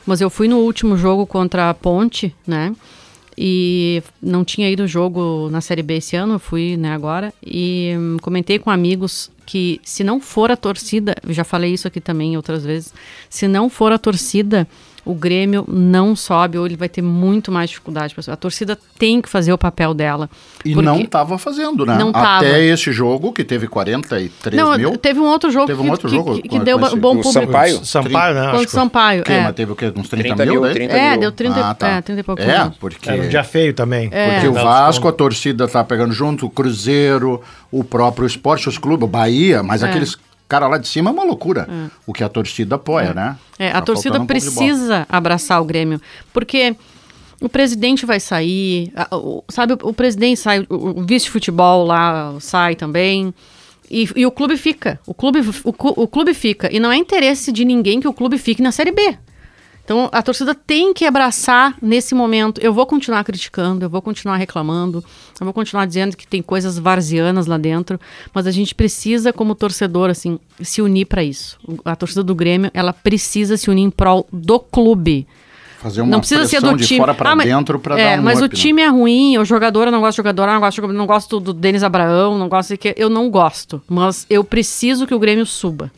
mas 0.06 0.20
eu 0.20 0.30
fui 0.30 0.48
no 0.48 0.58
último 0.58 0.96
jogo 0.96 1.26
contra 1.26 1.70
a 1.70 1.74
Ponte, 1.74 2.34
né? 2.46 2.74
E 3.36 4.02
não 4.22 4.44
tinha 4.44 4.70
ido 4.70 4.86
jogo 4.86 5.48
na 5.50 5.60
Série 5.60 5.82
B 5.82 5.96
esse 5.96 6.14
ano, 6.14 6.38
fui 6.38 6.76
né, 6.76 6.92
agora. 6.92 7.32
E 7.44 7.92
hum, 7.96 8.16
comentei 8.22 8.58
com 8.58 8.70
amigos 8.70 9.30
que 9.44 9.80
se 9.82 10.04
não 10.04 10.20
for 10.20 10.50
a 10.50 10.56
torcida, 10.56 11.14
já 11.28 11.44
falei 11.44 11.72
isso 11.74 11.88
aqui 11.88 12.00
também 12.00 12.36
outras 12.36 12.64
vezes, 12.64 12.94
se 13.28 13.46
não 13.46 13.68
for 13.68 13.92
a 13.92 13.98
torcida, 13.98 14.66
o 15.04 15.14
Grêmio 15.14 15.64
não 15.68 16.16
sobe 16.16 16.56
ou 16.58 16.64
ele 16.66 16.76
vai 16.76 16.88
ter 16.88 17.02
muito 17.02 17.52
mais 17.52 17.68
dificuldade. 17.70 18.14
A 18.28 18.36
torcida 18.36 18.78
tem 18.98 19.20
que 19.20 19.28
fazer 19.28 19.52
o 19.52 19.58
papel 19.58 19.92
dela. 19.94 20.30
E 20.64 20.72
porque- 20.72 20.86
não 20.86 21.00
estava 21.00 21.36
fazendo, 21.38 21.84
né? 21.84 21.96
Não 21.98 22.10
tava. 22.12 22.38
Até 22.38 22.62
esse 22.64 22.90
jogo, 22.92 23.32
que 23.32 23.44
teve 23.44 23.66
43 23.68 24.56
Não, 24.56 24.76
mil. 24.78 24.96
teve 24.96 25.20
um 25.20 25.26
outro 25.26 25.50
jogo 25.50 25.66
Teve 25.66 25.80
um 25.80 25.84
que, 25.84 25.90
outro 25.90 26.08
que- 26.08 26.14
jogo 26.16 26.40
que, 26.42 26.48
com- 26.48 26.58
deu 26.60 26.78
esse- 26.80 26.96
bom 26.96 27.08
o 27.12 27.22
público. 27.22 27.32
Sampaio? 27.32 27.84
Sampaio, 27.84 28.34
né? 28.34 28.50
Contra 28.50 28.66
que 28.66 28.72
Sampaio. 28.72 29.22
Que, 29.24 29.32
é. 29.32 29.42
mas 29.42 29.54
teve 29.54 29.72
o 29.72 29.76
quê? 29.76 29.92
Uns 29.94 30.08
30, 30.08 30.34
30 30.36 30.46
mil? 30.46 30.62
30 30.72 30.94
É, 30.94 31.10
mil. 31.12 31.20
deu 31.20 31.32
30, 31.32 31.60
Ah, 31.70 31.74
tá. 31.74 31.88
é, 31.88 32.00
30 32.00 32.20
e 32.20 32.22
pouco. 32.24 32.40
É, 32.42 32.72
porque... 32.80 33.10
era 33.10 33.22
um 33.22 33.28
dia 33.28 33.44
feio 33.44 33.74
também. 33.74 34.08
Porque 34.08 34.46
É. 34.46 34.48
o 34.48 34.52
Vasco, 34.54 35.06
a 35.08 35.12
torcida 35.12 35.68
tá 35.68 35.84
pegando 35.84 36.12
junto, 36.12 36.46
o 36.46 36.50
Cruzeiro, 36.50 37.42
o 37.70 37.84
próprio 37.84 38.26
esporte, 38.26 38.68
os 38.68 38.78
clubes, 38.78 39.04
o 39.04 39.10
Bahia, 39.10 39.62
mas 39.62 39.82
É. 39.82 39.88
aqueles 39.88 40.16
caras 40.48 40.70
lá 40.70 40.78
de 40.78 40.88
cima 40.88 41.10
é 41.10 41.12
uma 41.12 41.24
loucura. 41.24 41.68
O 42.06 42.12
que 42.12 42.22
a 42.22 42.28
torcida 42.28 42.76
apoia, 42.76 43.14
né? 43.14 43.36
É, 43.58 43.70
Tá 43.70 43.78
a 43.78 43.82
torcida 43.82 44.20
um 44.20 44.26
precisa 44.26 45.06
abraçar 45.08 45.60
o 45.60 45.64
Grêmio, 45.64 46.00
porque 46.32 46.76
o 47.40 47.48
presidente 47.48 48.06
vai 48.06 48.20
sair, 48.20 48.92
sabe, 49.48 49.74
o, 49.82 49.92
presidente 49.92 50.38
sai, 50.38 50.66
o, 50.68 51.02
vice-futebol 51.02 51.84
lá 51.84 52.34
sai 52.40 52.74
também, 52.74 53.34
e, 53.90 54.08
e 54.16 54.24
o 54.24 54.30
clube 54.30 54.56
fica, 54.56 54.98
o 55.06 55.12
clube, 55.12 55.40
o, 55.40 56.02
o 56.02 56.08
clube 56.08 56.32
fica, 56.32 56.74
e 56.74 56.80
não 56.80 56.90
é 56.90 56.96
interesse 56.96 57.52
de 57.52 57.64
ninguém 57.64 58.00
que 58.00 58.08
o 58.08 58.12
clube 58.12 58.38
fique 58.38 58.62
na 58.62 58.72
Série 58.72 58.92
B. 58.92 59.18
Então 59.84 60.08
a 60.12 60.22
torcida 60.22 60.54
tem 60.54 60.94
que 60.94 61.04
abraçar 61.04 61.76
nesse 61.82 62.14
momento. 62.14 62.58
Eu 62.60 62.72
vou 62.72 62.86
continuar 62.86 63.22
criticando, 63.22 63.84
eu 63.84 63.90
vou 63.90 64.00
continuar 64.00 64.36
reclamando, 64.36 65.04
eu 65.38 65.44
vou 65.44 65.52
continuar 65.52 65.84
dizendo 65.86 66.16
que 66.16 66.26
tem 66.26 66.40
coisas 66.40 66.78
varzianas 66.78 67.46
lá 67.46 67.58
dentro, 67.58 68.00
mas 68.32 68.46
a 68.46 68.50
gente 68.50 68.74
precisa, 68.74 69.32
como 69.32 69.54
torcedor, 69.54 70.08
assim, 70.08 70.38
se 70.62 70.80
unir 70.80 71.04
para 71.04 71.22
isso. 71.22 71.58
A 71.84 71.94
torcida 71.94 72.22
do 72.22 72.34
Grêmio, 72.34 72.70
ela 72.72 72.92
precisa 72.94 73.56
se 73.58 73.68
unir 73.68 73.82
em 73.82 73.90
prol 73.90 74.26
do 74.32 74.58
clube. 74.58 75.26
Fazer 75.80 76.00
uma 76.00 76.12
não 76.12 76.20
precisa 76.20 76.46
ser 76.46 76.62
do 76.62 76.74
de 76.78 76.86
time. 76.86 77.00
fora 77.00 77.12
pra 77.12 77.32
Ah, 77.32 77.36
mas- 77.36 77.46
dentro 77.46 77.78
pra 77.78 78.00
é, 78.00 78.16
dar 78.16 78.20
um 78.22 78.24
mas 78.24 78.40
o 78.40 78.46
up, 78.46 78.54
né? 78.56 78.62
time 78.62 78.80
é 78.80 78.88
ruim, 78.88 79.36
o 79.36 79.44
jogador 79.44 79.86
eu 79.86 79.92
não 79.92 80.00
gosto 80.00 80.12
de 80.12 80.16
jogador, 80.16 80.48
eu 80.48 80.54
não 80.54 80.60
gosto, 80.60 80.70
de 80.70 80.76
jogador, 80.76 80.94
não 80.98 81.06
gosto 81.06 81.38
do 81.38 81.52
Denis 81.52 81.82
Abraão, 81.82 82.38
não 82.38 82.48
gosto 82.48 82.70
de 82.70 82.78
que 82.78 82.94
eu 82.96 83.10
não 83.10 83.28
gosto, 83.28 83.82
mas 83.86 84.24
eu 84.30 84.42
preciso 84.42 85.06
que 85.06 85.14
o 85.14 85.18
Grêmio 85.18 85.44
suba. 85.44 85.92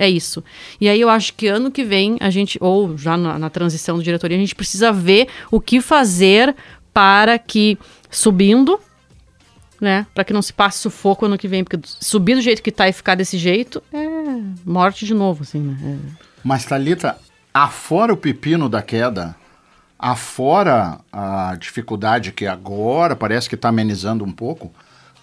É 0.00 0.08
isso. 0.08 0.42
E 0.80 0.88
aí 0.88 0.98
eu 0.98 1.10
acho 1.10 1.34
que 1.34 1.46
ano 1.46 1.70
que 1.70 1.84
vem 1.84 2.16
a 2.20 2.30
gente 2.30 2.56
ou 2.58 2.96
já 2.96 3.18
na, 3.18 3.38
na 3.38 3.50
transição 3.50 3.98
de 3.98 4.04
diretoria 4.04 4.34
a 4.34 4.40
gente 4.40 4.54
precisa 4.54 4.90
ver 4.90 5.28
o 5.50 5.60
que 5.60 5.78
fazer 5.78 6.56
para 6.90 7.38
que 7.38 7.78
subindo, 8.10 8.80
né, 9.78 10.06
para 10.14 10.24
que 10.24 10.32
não 10.32 10.40
se 10.40 10.54
passe 10.54 10.78
sufoco 10.78 11.26
ano 11.26 11.36
que 11.36 11.46
vem, 11.46 11.62
porque 11.62 11.78
subir 11.84 12.34
do 12.34 12.40
jeito 12.40 12.62
que 12.62 12.72
tá 12.72 12.88
e 12.88 12.94
ficar 12.94 13.14
desse 13.14 13.36
jeito 13.36 13.82
é 13.92 14.06
morte 14.64 15.04
de 15.04 15.12
novo, 15.12 15.42
assim, 15.42 15.60
né? 15.60 15.76
É. 15.84 16.30
Mas, 16.42 16.64
Thalita, 16.64 17.18
afora 17.52 18.10
o 18.10 18.16
pepino 18.16 18.70
da 18.70 18.80
queda, 18.80 19.36
afora 19.98 20.98
a 21.12 21.54
dificuldade 21.56 22.32
que 22.32 22.46
agora 22.46 23.14
parece 23.14 23.50
que 23.50 23.54
está 23.54 23.68
amenizando 23.68 24.24
um 24.24 24.32
pouco, 24.32 24.72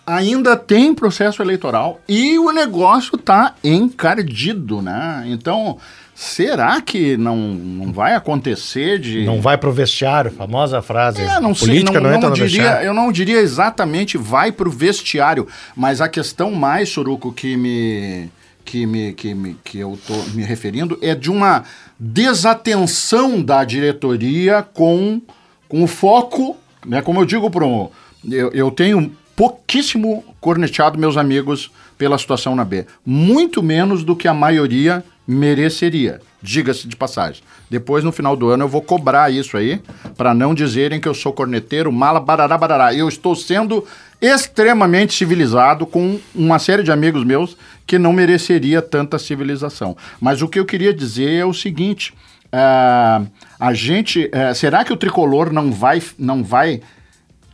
ainda 0.07 0.55
tem 0.55 0.95
processo 0.95 1.41
eleitoral 1.41 1.99
e 2.07 2.39
o 2.39 2.49
negócio 2.53 3.17
está 3.17 3.55
encardido, 3.61 4.81
né? 4.81 5.25
Então, 5.27 5.77
será 6.15 6.79
que 6.79 7.17
não, 7.17 7.35
não 7.35 7.91
vai 7.91 8.15
acontecer 8.15 8.99
de... 8.99 9.25
Não 9.25 9.41
vai 9.41 9.57
pro 9.57 9.69
vestiário, 9.69 10.31
famosa 10.31 10.81
frase. 10.81 11.21
É, 11.21 11.41
não 11.41 11.53
sei, 11.53 11.67
Política 11.67 11.99
não, 11.99 12.11
não, 12.11 12.19
não 12.21 12.31
diria, 12.31 12.45
vestiário. 12.45 12.85
eu 12.85 12.93
não 12.93 13.11
diria 13.11 13.39
exatamente 13.41 14.17
vai 14.17 14.49
para 14.49 14.69
o 14.69 14.71
vestiário, 14.71 15.45
mas 15.75 15.99
a 15.99 16.07
questão 16.07 16.51
mais, 16.51 16.87
Soruco, 16.87 17.33
que 17.33 17.57
me 17.57 18.29
que 18.63 18.85
me 18.85 19.13
que, 19.13 19.33
me, 19.33 19.57
que 19.61 19.77
eu 19.79 19.99
tô 20.07 20.13
me 20.33 20.43
referindo 20.43 20.97
é 21.01 21.15
de 21.15 21.29
uma 21.29 21.63
desatenção 21.99 23.41
da 23.41 23.63
diretoria 23.63 24.61
com, 24.61 25.21
com 25.69 25.83
o 25.83 25.87
foco, 25.87 26.55
né, 26.85 27.01
como 27.01 27.21
eu 27.21 27.25
digo 27.25 27.49
pro 27.49 27.89
eu, 28.29 28.51
eu 28.51 28.71
tenho 28.71 29.15
pouquíssimo 29.37 30.25
corneteado 30.41 30.97
meus 30.97 31.15
amigos 31.15 31.69
pela 31.95 32.17
situação 32.17 32.55
na 32.55 32.65
B, 32.65 32.87
muito 33.05 33.61
menos 33.61 34.03
do 34.03 34.15
que 34.15 34.27
a 34.27 34.33
maioria 34.33 35.03
mereceria, 35.27 36.19
diga-se 36.41 36.87
de 36.87 36.95
passagem. 36.95 37.43
Depois, 37.69 38.03
no 38.03 38.11
final 38.11 38.35
do 38.35 38.49
ano, 38.49 38.63
eu 38.63 38.67
vou 38.67 38.81
cobrar 38.81 39.31
isso 39.31 39.55
aí, 39.55 39.79
para 40.17 40.33
não 40.33 40.55
dizerem 40.55 40.99
que 40.99 41.07
eu 41.07 41.13
sou 41.13 41.31
corneteiro, 41.31 41.91
mala, 41.91 42.19
barará, 42.19 42.57
barará. 42.57 42.93
Eu 42.95 43.07
estou 43.07 43.35
sendo 43.35 43.85
extremamente 44.19 45.13
civilizado 45.13 45.85
com 45.85 46.19
uma 46.33 46.57
série 46.57 46.81
de 46.81 46.91
amigos 46.91 47.23
meus 47.23 47.55
que 47.85 47.99
não 47.99 48.13
mereceria 48.13 48.81
tanta 48.81 49.19
civilização. 49.19 49.95
Mas 50.19 50.41
o 50.41 50.47
que 50.47 50.57
eu 50.57 50.65
queria 50.65 50.93
dizer 50.93 51.31
é 51.31 51.45
o 51.45 51.53
seguinte: 51.53 52.11
ah, 52.51 53.21
a 53.59 53.73
gente. 53.73 54.29
eh, 54.31 54.53
será 54.53 54.83
que 54.83 54.93
o 54.93 54.97
tricolor 54.97 55.53
não 55.53 55.71
vai, 55.71 56.01
não 56.17 56.43
vai 56.43 56.81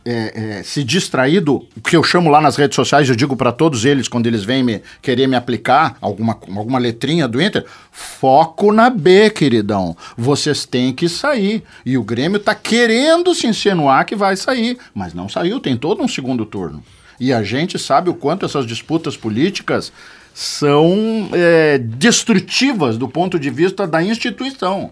é, 0.04 0.58
é, 0.58 0.62
se 0.62 0.84
distrair 0.84 1.40
do 1.40 1.66
que 1.82 1.96
eu 1.96 2.02
chamo 2.02 2.30
lá 2.30 2.40
nas 2.40 2.56
redes 2.56 2.76
sociais, 2.76 3.08
eu 3.08 3.16
digo 3.16 3.36
para 3.36 3.50
todos 3.50 3.84
eles 3.84 4.06
quando 4.06 4.26
eles 4.26 4.44
vêm 4.44 4.62
me 4.62 4.82
querer 5.00 5.26
me 5.26 5.36
aplicar 5.36 5.96
alguma, 6.00 6.32
alguma 6.32 6.78
letrinha 6.78 7.26
do 7.26 7.40
Inter, 7.40 7.64
foco 7.90 8.72
na 8.72 8.90
B, 8.90 9.30
queridão. 9.30 9.96
Vocês 10.16 10.64
têm 10.66 10.92
que 10.92 11.08
sair. 11.08 11.62
E 11.84 11.96
o 11.96 12.04
Grêmio 12.04 12.38
tá 12.38 12.54
querendo 12.54 13.34
se 13.34 13.46
insinuar 13.46 14.04
que 14.04 14.14
vai 14.14 14.36
sair, 14.36 14.78
mas 14.94 15.14
não 15.14 15.28
saiu, 15.28 15.60
tem 15.60 15.76
todo 15.76 16.02
um 16.02 16.08
segundo 16.08 16.44
turno. 16.44 16.82
E 17.18 17.32
a 17.32 17.42
gente 17.42 17.78
sabe 17.78 18.10
o 18.10 18.14
quanto 18.14 18.44
essas 18.44 18.66
disputas 18.66 19.16
políticas 19.16 19.92
são 20.34 21.28
é, 21.32 21.78
destrutivas 21.78 22.98
do 22.98 23.08
ponto 23.08 23.38
de 23.38 23.50
vista 23.50 23.86
da 23.86 24.02
instituição. 24.02 24.90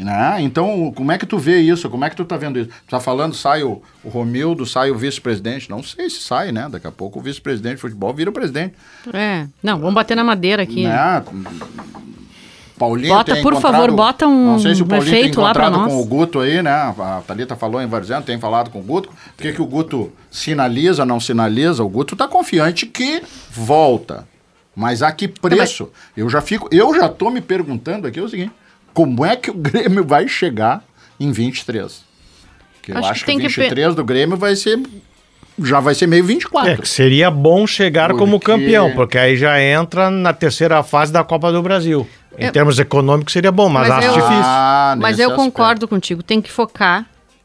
Né? 0.00 0.38
Então, 0.40 0.92
como 0.96 1.12
é 1.12 1.18
que 1.18 1.26
tu 1.26 1.38
vê 1.38 1.60
isso? 1.60 1.88
Como 1.90 2.04
é 2.04 2.10
que 2.10 2.16
tu 2.16 2.24
tá 2.24 2.36
vendo 2.36 2.58
isso? 2.58 2.68
Tu 2.68 2.90
tá 2.90 2.98
falando, 2.98 3.34
sai 3.34 3.62
o, 3.62 3.82
o 4.02 4.08
Romildo, 4.08 4.64
sai 4.64 4.90
o 4.90 4.96
vice-presidente. 4.96 5.68
Não 5.68 5.82
sei 5.82 6.08
se 6.08 6.20
sai, 6.20 6.50
né? 6.50 6.68
Daqui 6.70 6.86
a 6.86 6.90
pouco 6.90 7.18
o 7.18 7.22
vice-presidente 7.22 7.74
de 7.74 7.80
futebol 7.82 8.12
vira 8.14 8.30
o 8.30 8.32
presidente. 8.32 8.74
É. 9.12 9.46
Não, 9.62 9.78
vamos 9.78 9.94
bater 9.94 10.16
na 10.16 10.24
madeira 10.24 10.62
aqui. 10.62 10.84
Né? 10.84 11.22
Paulinho 12.78 13.14
Bota, 13.14 13.36
por 13.42 13.60
favor, 13.60 13.90
bota 13.92 14.26
um 14.26 14.52
Não 14.52 14.58
sei 14.58 14.74
se 14.74 14.82
o 14.82 14.86
Paulinho 14.86 15.10
tem 15.10 15.26
encontrado 15.26 15.84
com 15.84 16.00
o 16.00 16.04
Guto 16.06 16.40
aí, 16.40 16.62
né? 16.62 16.70
A 16.70 17.22
Thalita 17.26 17.54
falou 17.54 17.82
em 17.82 17.86
vários 17.86 18.10
anos, 18.10 18.24
tem 18.24 18.40
falado 18.40 18.70
com 18.70 18.80
o 18.80 18.82
Guto. 18.82 19.10
Por 19.36 19.42
que, 19.42 19.52
que 19.52 19.60
o 19.60 19.66
Guto 19.66 20.10
sinaliza, 20.30 21.04
não 21.04 21.20
sinaliza? 21.20 21.84
O 21.84 21.88
Guto 21.90 22.16
tá 22.16 22.26
confiante 22.26 22.86
que 22.86 23.22
volta. 23.50 24.26
Mas 24.74 25.02
a 25.02 25.12
que 25.12 25.28
preço? 25.28 25.90
Eu 26.16 26.30
já 26.30 26.40
fico, 26.40 26.70
eu 26.72 26.94
já 26.94 27.06
tô 27.06 27.28
me 27.28 27.42
perguntando 27.42 28.06
aqui 28.06 28.18
o 28.18 28.28
seguinte: 28.30 28.52
como 28.94 29.24
é 29.24 29.36
que 29.36 29.50
o 29.50 29.54
Grêmio 29.54 30.04
vai 30.04 30.26
chegar 30.28 30.82
em 31.18 31.30
23? 31.32 32.02
Que 32.82 32.92
eu 32.92 32.96
Acho 32.98 33.08
acho, 33.10 33.14
que 33.14 33.20
que, 33.20 33.26
tem 33.26 33.38
que 33.38 33.48
23 33.48 33.94
do 33.94 34.04
Grêmio 34.04 34.36
vai 34.36 34.56
ser 34.56 34.80
já 35.62 35.78
vai 35.78 35.94
ser 35.94 36.06
meio 36.06 36.24
24. 36.24 36.70
É, 36.70 36.76
que 36.78 36.88
seria 36.88 37.30
bom 37.30 37.66
chegar 37.66 38.12
como 38.14 38.38
Porque- 38.40 38.46
campeão, 38.52 38.92
porque 38.92 39.18
aí 39.18 39.36
já 39.36 39.60
entra 39.60 40.10
na 40.10 40.32
terceira 40.32 40.82
fase 40.82 41.12
da 41.12 41.22
Copa 41.22 41.52
do 41.52 41.60
Brasil. 41.62 42.08
Em 42.38 42.46
Eu- 42.46 42.52
termos 42.52 42.78
econômicos 42.78 43.32
seria 43.32 43.52
bom, 43.52 43.68
mas, 43.68 43.88
Mas 43.88 43.98
acho 43.98 44.08
eu- 44.08 44.14
difícil. 44.14 44.42
Ah, 44.42 44.94
Mas 44.98 45.18
eu 45.18 45.26
aspecto. 45.30 45.44
concordo 45.44 45.86
contigo, 45.88 46.22
tem 46.22 46.40
que 46.40 46.50
focar 46.50 47.04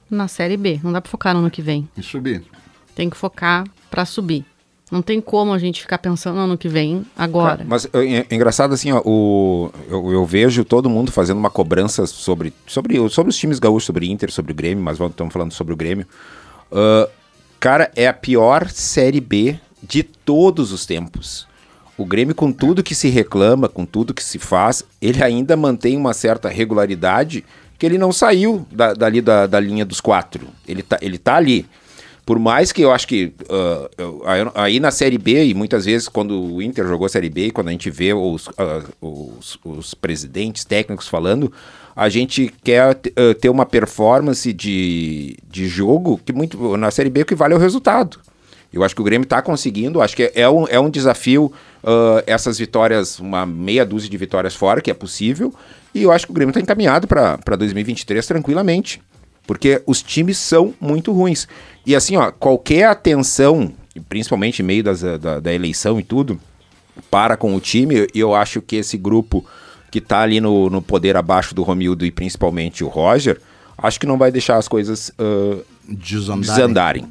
na 0.10 0.30
Série 0.30 0.56
B. 0.56 0.80
Não 0.82 0.94
dá 0.94 1.02
pra 1.02 1.12
focar 1.12 1.34
no 1.34 1.42
ano 1.42 1.52
que 1.52 1.62
vem. 1.62 1.90
Em 1.98 2.02
subir. 2.02 2.44
Tem 2.96 3.10
que 3.10 3.18
focar 3.18 3.66
pra 3.92 4.06
subir. 4.06 4.46
Não 4.96 5.02
tem 5.02 5.20
como 5.20 5.52
a 5.52 5.60
gente 5.60 5.82
ficar 5.82 5.98
pensando 5.98 6.36
no 6.36 6.44
ano 6.44 6.58
que 6.58 6.70
vem 6.70 7.06
agora. 7.18 7.66
Mas 7.68 7.86
é, 7.94 8.26
é 8.30 8.34
engraçado 8.34 8.74
assim, 8.74 8.94
ó, 8.94 9.02
o, 9.04 9.70
eu, 9.90 10.14
eu 10.14 10.26
vejo 10.26 10.64
todo 10.64 10.90
mundo 10.90 11.12
fazendo 11.12 11.38
uma 11.38 11.50
cobrança 11.50 12.08
sobre, 12.08 12.54
sobre, 12.66 13.10
sobre 13.10 13.30
os 13.30 13.36
times 13.36 13.60
gaúchos, 13.60 13.84
sobre 13.84 14.10
Inter, 14.10 14.32
sobre 14.32 14.54
o 14.54 14.56
Grêmio, 14.56 14.82
mas 14.82 14.98
estamos 14.98 15.34
falando 15.34 15.52
sobre 15.52 15.74
o 15.74 15.76
Grêmio. 15.76 16.08
Ah, 16.72 17.10
cara, 17.60 17.92
é 17.94 18.08
a 18.08 18.14
pior 18.14 18.70
Série 18.70 19.20
B 19.20 19.60
de 19.84 20.02
todos 20.02 20.72
os 20.72 20.86
tempos. 20.86 21.46
O 21.98 22.06
Grêmio, 22.06 22.34
com 22.34 22.50
tudo 22.54 22.82
que 22.82 22.96
se 22.96 23.10
reclama, 23.10 23.68
com 23.68 23.86
tudo 23.86 24.14
que 24.14 24.24
se 24.24 24.40
faz, 24.40 24.82
ele 25.02 25.22
ainda 25.22 25.58
mantém 25.58 25.98
uma 25.98 26.14
certa 26.14 26.48
regularidade 26.48 27.44
que 27.78 27.86
ele 27.86 27.98
não 27.98 28.14
saiu 28.14 28.66
da, 28.72 28.94
dali 28.94 29.20
da, 29.20 29.46
da 29.46 29.60
linha 29.60 29.84
dos 29.84 30.00
quatro. 30.00 30.48
Ele 30.66 30.82
tá, 30.82 30.98
ele 31.02 31.18
tá 31.18 31.36
ali. 31.36 31.66
Por 32.26 32.40
mais 32.40 32.72
que 32.72 32.82
eu 32.82 32.92
acho 32.92 33.08
que 33.08 33.34
eu- 33.98 34.24
aí- 34.56 34.80
na 34.80 34.90
Série 34.90 35.18
B, 35.18 35.46
e 35.46 35.54
muitas 35.54 35.86
vezes 35.86 36.08
quando 36.08 36.42
o 36.56 36.62
Inter 36.62 36.88
jogou 36.88 37.08
Série 37.08 37.30
B, 37.30 37.52
quando 37.52 37.68
a 37.68 37.72
gente 37.72 37.90
vê 37.92 38.14
os, 38.14 38.50
ah, 38.58 38.82
os, 39.00 39.60
os 39.64 39.94
presidentes 39.94 40.66
técnicos 40.66 41.08
falando, 41.08 41.52
a 41.96 42.10
gente 42.10 42.52
quer 42.64 42.82
ah, 42.82 42.96
ter 43.40 43.50
uma 43.50 43.66
performance 43.66 44.52
de, 44.52 45.38
de 45.48 45.68
jogo 45.68 46.20
que 46.26 46.34
muito 46.34 46.76
na 46.78 46.90
Série 46.90 47.12
B 47.12 47.22
o 47.22 47.26
que 47.26 47.36
vale 47.36 47.54
é 47.54 47.58
o 47.58 47.60
resultado. 47.60 48.20
Eu 48.74 48.84
acho 48.84 48.96
que 48.96 49.02
o 49.02 49.06
Grêmio 49.06 49.24
está 49.24 49.42
conseguindo, 49.42 50.02
acho 50.02 50.16
que 50.16 50.24
é, 50.24 50.32
é 50.36 50.50
um, 50.50 50.68
é 50.68 50.80
um 50.80 50.90
desafio 50.90 51.54
ah, 51.84 52.24
essas 52.26 52.58
vitórias, 52.58 53.20
uma 53.20 53.46
meia 53.46 53.86
dúzia 53.86 54.10
de 54.10 54.18
vitórias 54.18 54.56
fora, 54.56 54.82
que 54.82 54.90
é 54.90 54.96
possível, 54.96 55.54
e 55.94 56.02
eu 56.02 56.12
acho 56.12 56.26
que 56.26 56.32
o 56.32 56.36
Grêmio 56.36 56.50
está 56.50 56.60
encaminhado 56.60 57.08
para 57.08 57.56
2023 57.56 58.26
tranquilamente. 58.26 59.00
Porque 59.48 59.82
os 59.86 60.02
times 60.02 60.38
são 60.38 60.74
muito 60.82 61.12
ruins. 61.12 61.48
E 61.86 61.96
assim, 61.96 62.16
ó, 62.18 62.32
qualquer 62.32 62.86
atenção, 62.88 63.72
principalmente 64.10 64.62
em 64.62 64.66
meio 64.66 64.84
das- 64.84 65.02
da, 65.20 65.40
da 65.40 65.54
eleição 65.54 66.00
e 66.00 66.04
tudo, 66.04 66.40
para 67.12 67.38
com 67.38 67.56
o 67.56 67.60
time, 67.60 68.08
e 68.14 68.20
eu 68.20 68.34
acho 68.34 68.62
que 68.62 68.76
esse 68.78 68.98
grupo 68.98 69.46
que 69.92 70.02
tá 70.02 70.22
ali 70.22 70.42
no, 70.42 70.70
no 70.70 70.82
poder 70.82 71.16
abaixo 71.16 71.54
do 71.54 71.62
Romildo 71.64 72.06
e 72.06 72.12
principalmente 72.12 72.84
o 72.84 72.88
Roger, 72.88 73.40
acho 73.78 74.00
que 74.00 74.06
não 74.06 74.18
vai 74.18 74.32
deixar 74.32 74.58
as 74.58 74.68
coisas 74.68 75.12
ah, 75.20 75.62
Desandarem. 75.88 76.42
desandarem. 76.42 77.06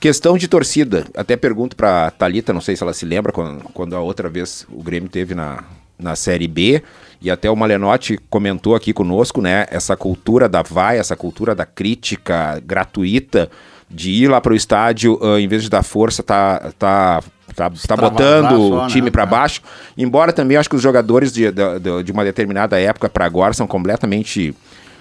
Questão 0.00 0.36
de 0.38 0.46
torcida, 0.48 1.06
até 1.16 1.36
pergunto 1.36 1.74
pra 1.76 2.10
Thalita, 2.10 2.52
não 2.52 2.60
sei 2.60 2.76
se 2.76 2.82
ela 2.82 2.92
se 2.92 3.04
lembra, 3.06 3.32
quando, 3.32 3.62
quando 3.72 3.94
a 3.96 4.00
outra 4.00 4.28
vez 4.28 4.66
o 4.70 4.82
Grêmio 4.82 5.08
teve 5.08 5.34
na, 5.34 5.64
na 5.98 6.14
Série 6.16 6.46
B, 6.48 6.82
e 7.20 7.30
até 7.30 7.50
o 7.50 7.56
Malenotti 7.56 8.18
comentou 8.30 8.74
aqui 8.74 8.92
conosco, 8.92 9.40
né, 9.40 9.66
essa 9.70 9.96
cultura 9.96 10.48
da 10.48 10.62
vai, 10.62 10.98
essa 10.98 11.16
cultura 11.16 11.54
da 11.54 11.66
crítica 11.66 12.62
gratuita, 12.64 13.50
de 13.90 14.10
ir 14.10 14.28
lá 14.28 14.40
pro 14.40 14.54
estádio, 14.54 15.18
ah, 15.22 15.40
em 15.40 15.48
vez 15.48 15.62
de 15.62 15.70
dar 15.70 15.82
força, 15.82 16.22
tá, 16.22 16.72
tá, 16.78 17.22
tá, 17.56 17.70
tá 17.86 17.96
botando 17.96 18.74
o 18.74 18.86
time 18.86 19.06
né? 19.06 19.10
pra 19.10 19.22
É. 19.22 19.26
baixo. 19.26 19.62
Embora 19.96 20.32
também 20.32 20.56
acho 20.56 20.68
que 20.68 20.76
os 20.76 20.82
jogadores 20.82 21.32
de, 21.32 21.50
de, 21.50 22.02
de- 22.04 22.12
uma 22.12 22.22
determinada 22.22 22.78
época 22.78 23.08
para 23.08 23.24
agora 23.24 23.54
são 23.54 23.66
completamente 23.66 24.54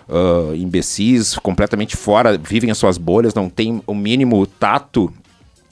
ah, 0.10 0.54
imbecis, 0.56 1.36
completamente 1.38 1.98
fora, 1.98 2.38
vivem 2.38 2.72
as 2.72 2.78
suas 2.78 2.98
bolhas, 2.98 3.34
não 3.34 3.50
tem 3.50 3.84
o 3.86 3.94
mínimo 3.94 4.46
tato 4.48 5.12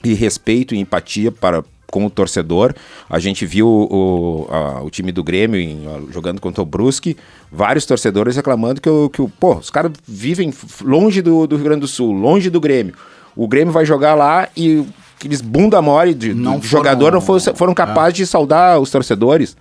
e 0.03 0.13
respeito 0.13 0.75
e 0.75 0.79
empatia 0.79 1.31
para 1.31 1.63
com 1.91 2.05
o 2.05 2.09
torcedor. 2.09 2.73
A 3.09 3.19
gente 3.19 3.45
viu 3.45 3.67
o, 3.67 4.47
a- 4.51 4.81
o 4.83 4.89
time 4.89 5.11
do 5.11 5.23
Grêmio 5.23 5.59
em- 5.59 5.85
jogando 6.11 6.39
contra 6.41 6.61
o 6.61 6.65
Brusque, 6.65 7.15
vários 7.51 7.85
torcedores 7.85 8.35
reclamando 8.35 8.81
que, 8.81 8.89
o, 8.89 9.09
que 9.09 9.21
o, 9.21 9.29
pô, 9.29 9.55
os 9.55 9.69
caras 9.69 9.91
vivem 10.07 10.53
longe 10.83 11.21
do, 11.21 11.47
do 11.47 11.55
Rio 11.55 11.65
Grande 11.65 11.81
do 11.81 11.87
Sul, 11.87 12.11
longe 12.11 12.49
do 12.49 12.59
Grêmio. 12.59 12.93
O 13.35 13.47
Grêmio 13.47 13.73
vai 13.73 13.85
jogar 13.85 14.15
lá 14.15 14.47
e 14.55 14.85
aqueles 15.17 15.41
bunda 15.41 15.81
mole 15.81 16.13
de, 16.13 16.33
Não 16.33 16.59
de 16.59 16.67
jogador 16.67 17.11
não 17.11 17.21
foram- 17.21 17.55
foram, 17.55 17.73
capazes 17.73 18.13
de 18.17 18.27
saudar 18.27 18.79
os 18.79 18.89
torcedores. 18.91 19.55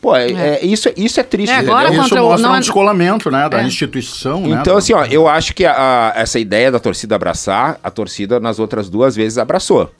Pô, 0.00 0.14
é, 0.14 0.30
é- 0.30 0.64
isso, 0.64 0.88
isso 0.96 1.18
é 1.20 1.22
triste. 1.22 1.50
É, 1.52 1.56
agora 1.56 1.88
entendeu? 1.88 2.04
Isso 2.06 2.14
o- 2.14 2.22
mostra 2.28 2.46
não 2.46 2.54
um 2.54 2.56
é- 2.56 2.60
descolamento, 2.60 3.30
né? 3.30 3.48
Da 3.48 3.62
É. 3.62 3.66
instituição, 3.66 4.40
né? 4.46 4.58
Então, 4.60 4.74
do- 4.74 4.78
assim, 4.78 4.92
ó, 4.92 5.04
eu 5.04 5.26
acho 5.28 5.54
que 5.54 5.64
a- 5.64 6.12
a- 6.14 6.20
essa 6.20 6.38
ideia 6.38 6.70
da 6.70 6.78
torcida 6.78 7.14
abraçar, 7.16 7.78
a 7.82 7.90
torcida 7.90 8.38
nas 8.40 8.58
outras 8.58 8.88
duas 8.90 9.14
vezes 9.16 9.38
abraçou. 9.38 9.90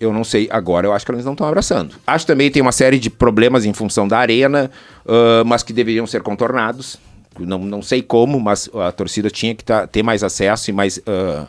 Eu 0.00 0.12
não 0.12 0.24
sei, 0.24 0.48
agora 0.50 0.86
eu 0.86 0.92
acho 0.92 1.06
que 1.06 1.12
eles 1.12 1.24
não 1.24 1.32
estão 1.32 1.46
abraçando. 1.46 1.94
Acho 2.06 2.26
também 2.26 2.48
que 2.48 2.54
tem 2.54 2.62
uma 2.62 2.72
série 2.72 2.98
de 2.98 3.08
problemas 3.08 3.64
em 3.64 3.72
função 3.72 4.06
da 4.08 4.18
arena, 4.18 4.70
ah, 5.06 5.42
mas 5.46 5.62
que 5.62 5.72
deveriam 5.72 6.06
ser 6.06 6.22
contornados. 6.22 6.96
Não, 7.38 7.58
não 7.58 7.82
sei 7.82 8.00
como, 8.02 8.38
mas 8.38 8.68
a 8.74 8.92
torcida 8.92 9.28
tinha 9.28 9.54
que 9.54 9.64
tá- 9.64 9.86
ter 9.86 10.02
mais 10.02 10.22
acesso 10.22 10.70
e 10.70 10.72
mais. 10.72 11.00
ah, 11.06 11.46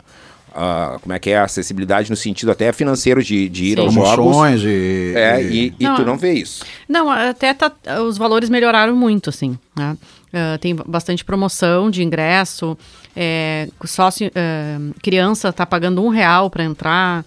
ah, 0.57 0.97
como 1.01 1.13
é 1.13 1.19
que 1.19 1.31
é? 1.31 1.37
Acessibilidade 1.37 2.09
no 2.09 2.15
sentido 2.15 2.49
até 2.49 2.71
financeiro 2.71 3.21
de, 3.21 3.49
de 3.49 3.65
ir 3.65 3.77
Sim. 3.77 3.83
aos 3.83 3.93
jogos. 3.93 4.13
Promoções 4.13 4.61
e... 4.63 5.13
É, 5.13 5.43
e, 5.43 5.73
e 5.77 5.83
Não, 5.83 5.95
tu 5.95 6.05
não 6.05 6.17
vê 6.17 6.31
isso. 6.31 6.63
Não, 6.87 7.11
até 7.11 7.53
tá, 7.53 7.69
os 8.07 8.17
valores 8.17 8.49
melhoraram 8.49 8.95
muito, 8.95 9.29
assim, 9.29 9.59
né? 9.75 9.97
Ah, 10.33 10.57
tem 10.59 10.73
bastante 10.73 11.25
promoção 11.25 11.91
de 11.91 12.03
ingresso, 12.03 12.77
é, 13.15 13.67
sócio, 13.85 14.31
é, 14.33 14.77
criança 15.03 15.51
tá 15.51 15.65
pagando 15.65 16.01
um 16.01 16.07
real 16.07 16.49
para 16.49 16.63
entrar, 16.63 17.25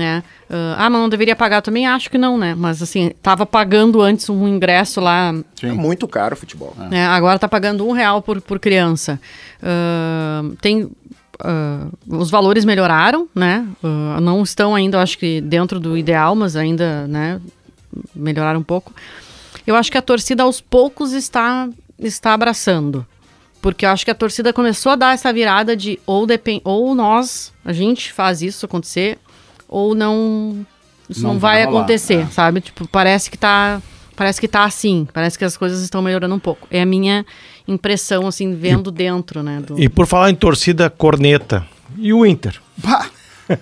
né? 0.00 0.22
Ah, 0.48 0.76
ah, 0.78 0.90
mas 0.90 1.00
não 1.00 1.08
deveria 1.08 1.36
pagar 1.36 1.60
também? 1.60 1.86
Acho 1.86 2.10
que 2.10 2.16
não, 2.16 2.38
né? 2.38 2.54
Mas 2.56 2.82
assim, 2.82 3.12
tava 3.22 3.44
pagando 3.44 4.00
antes 4.00 4.28
um 4.30 4.48
ingresso 4.48 5.00
lá 5.00 5.34
É 5.62 5.72
muito 5.72 6.08
caro 6.08 6.34
o 6.34 6.36
futebol. 6.38 6.74
né? 6.76 7.06
Agora 7.06 7.36
está 7.36 7.46
pagando 7.46 7.86
um 7.86 7.92
real 7.92 8.22
por, 8.22 8.40
por 8.40 8.58
criança. 8.58 9.20
Ah, 9.62 10.42
tem 10.60 10.90
ah, 11.40 11.88
os 12.08 12.30
valores 12.30 12.64
melhoraram, 12.64 13.28
né? 13.34 13.66
Ah, 13.84 14.20
não 14.20 14.42
estão 14.42 14.74
ainda, 14.74 14.96
eu 14.96 15.02
acho 15.02 15.18
que 15.18 15.40
dentro 15.42 15.78
do 15.78 15.96
ideal, 15.96 16.34
mas 16.34 16.56
ainda, 16.56 17.06
né? 17.06 17.40
Melhoraram 18.14 18.60
um 18.60 18.64
pouco. 18.64 18.92
Eu 19.66 19.76
acho 19.76 19.92
que 19.92 19.98
a 19.98 20.02
torcida 20.02 20.42
aos 20.42 20.60
poucos 20.60 21.12
está 21.12 21.68
está 21.98 22.32
abraçando, 22.32 23.06
porque 23.60 23.84
eu 23.84 23.90
acho 23.90 24.06
que 24.06 24.10
a 24.10 24.14
torcida 24.14 24.54
começou 24.54 24.92
a 24.92 24.96
dar 24.96 25.12
essa 25.12 25.30
virada 25.30 25.76
de 25.76 26.00
ou 26.06 26.26
depend, 26.26 26.62
ou 26.64 26.94
nós 26.94 27.52
a 27.62 27.74
gente 27.74 28.10
faz 28.10 28.40
isso 28.40 28.64
acontecer 28.64 29.18
ou 29.70 29.94
não 29.94 30.66
isso 31.08 31.22
não, 31.22 31.32
Não 31.32 31.40
vai, 31.40 31.56
vai 31.56 31.64
rolar, 31.66 31.78
acontecer, 31.80 32.20
é. 32.20 32.26
sabe? 32.26 32.60
Tipo, 32.60 32.86
parece 32.86 33.30
que 33.30 33.38
tá 33.38 33.80
parece 34.14 34.38
que 34.38 34.46
tá 34.46 34.64
assim, 34.64 35.08
parece 35.14 35.38
que 35.38 35.44
as 35.44 35.56
coisas 35.56 35.80
estão 35.80 36.02
melhorando 36.02 36.34
um 36.34 36.38
pouco. 36.38 36.68
É 36.70 36.82
a 36.82 36.86
minha 36.86 37.24
impressão 37.66 38.26
assim 38.26 38.54
vendo 38.54 38.90
dentro, 38.90 39.42
né, 39.42 39.62
do 39.66 39.80
E 39.80 39.88
por 39.88 40.06
falar 40.06 40.30
em 40.30 40.34
torcida 40.34 40.90
corneta, 40.90 41.66
e 41.96 42.12
o 42.12 42.26
Inter? 42.26 42.60
Pá! 42.82 43.08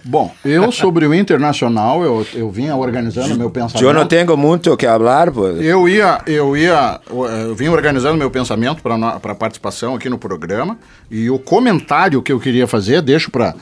Bom, 0.05 0.35
eu 0.45 0.71
sobre 0.71 1.07
o 1.07 1.15
Internacional, 1.15 2.03
eu, 2.03 2.27
eu 2.35 2.51
vinha 2.51 2.77
organizando 2.77 3.35
meu 3.37 3.51
pensamento. 3.51 3.83
Eu 3.83 3.95
não 3.95 4.07
tenho 4.07 4.37
muito 4.37 4.77
que 4.77 4.87
falar, 4.87 5.31
pô. 5.31 5.47
Eu 5.49 5.89
ia, 5.89 6.21
eu 6.27 6.57
ia, 6.57 7.01
eu 7.09 7.55
vim 7.55 7.69
organizando 7.69 8.17
meu 8.19 8.31
pensamento 8.31 8.83
para 8.83 9.35
participação 9.35 9.95
aqui 9.95 10.09
no 10.09 10.19
programa 10.19 10.77
e 11.11 11.31
o 11.31 11.39
comentário 11.39 12.21
que 12.23 12.33
eu 12.33 12.39
queria 12.39 12.67
fazer, 12.67 13.01
deixo 13.01 13.31
para 13.31 13.55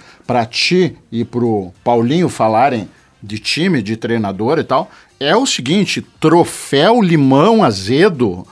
ti 0.51 0.97
e 1.11 1.25
pro 1.25 1.73
Paulinho 1.85 2.29
falarem 2.29 2.89
de 3.23 3.39
time, 3.39 3.83
de 3.83 3.97
treinador 3.97 4.59
e 4.59 4.65
tal, 4.65 4.91
é 5.19 5.37
o 5.37 5.47
seguinte: 5.47 6.01
troféu 6.21 7.01
limão 7.01 7.63
azedo. 7.63 8.47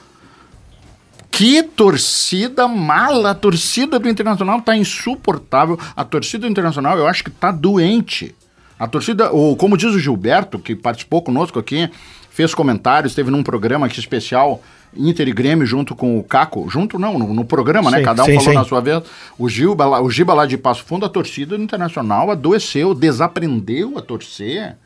Que 1.31 1.65
torcida 1.65 2.69
mala! 2.69 3.31
A 3.31 3.35
torcida 3.35 3.99
do 3.99 4.09
Internacional 4.09 4.61
tá 4.61 4.77
insuportável. 4.77 5.79
A 5.97 6.05
torcida 6.05 6.47
do 6.47 6.51
Internacional 6.51 6.97
eu 6.97 7.09
acho 7.09 7.25
que 7.25 7.31
tá 7.31 7.51
doente. 7.51 8.35
A 8.79 8.87
torcida, 8.87 9.33
ou 9.33 9.57
como 9.57 9.77
diz 9.77 9.93
o 9.95 9.99
Gilberto, 9.99 10.59
que 10.59 10.77
participou 10.77 11.23
conosco 11.23 11.59
aqui, 11.59 11.91
fez 12.31 12.55
comentários, 12.55 13.13
esteve 13.13 13.31
num 13.31 13.43
programa 13.43 13.87
aqui 13.87 13.99
especial 13.99 14.63
Inter 14.97 15.29
e 15.29 15.33
Grêmio 15.33 15.67
junto 15.67 15.95
com 15.95 16.19
o 16.19 16.23
Caco, 16.23 16.69
junto 16.69 16.99
não, 16.99 17.19
no, 17.19 17.35
no 17.35 17.45
programa, 17.45 17.91
né? 17.91 17.99
Sim, 17.99 18.05
Cada 18.05 18.23
um 18.23 18.27
sim, 18.27 18.35
falou 18.35 18.51
sim. 18.51 18.55
na 18.55 18.65
sua 18.65 18.81
vez. 18.81 19.03
O 19.39 19.49
Giba, 19.49 19.87
lá, 19.87 20.01
o 20.01 20.11
Giba 20.11 20.35
lá 20.35 20.47
de 20.47 20.57
Passo 20.57 20.85
Fundo, 20.85 21.05
a 21.07 21.09
torcida 21.09 21.57
do 21.57 21.63
Internacional 21.63 22.31
adoeceu, 22.31 22.95
desaprendeu 22.95 23.99
a 23.99 24.03
torcer. 24.03 24.77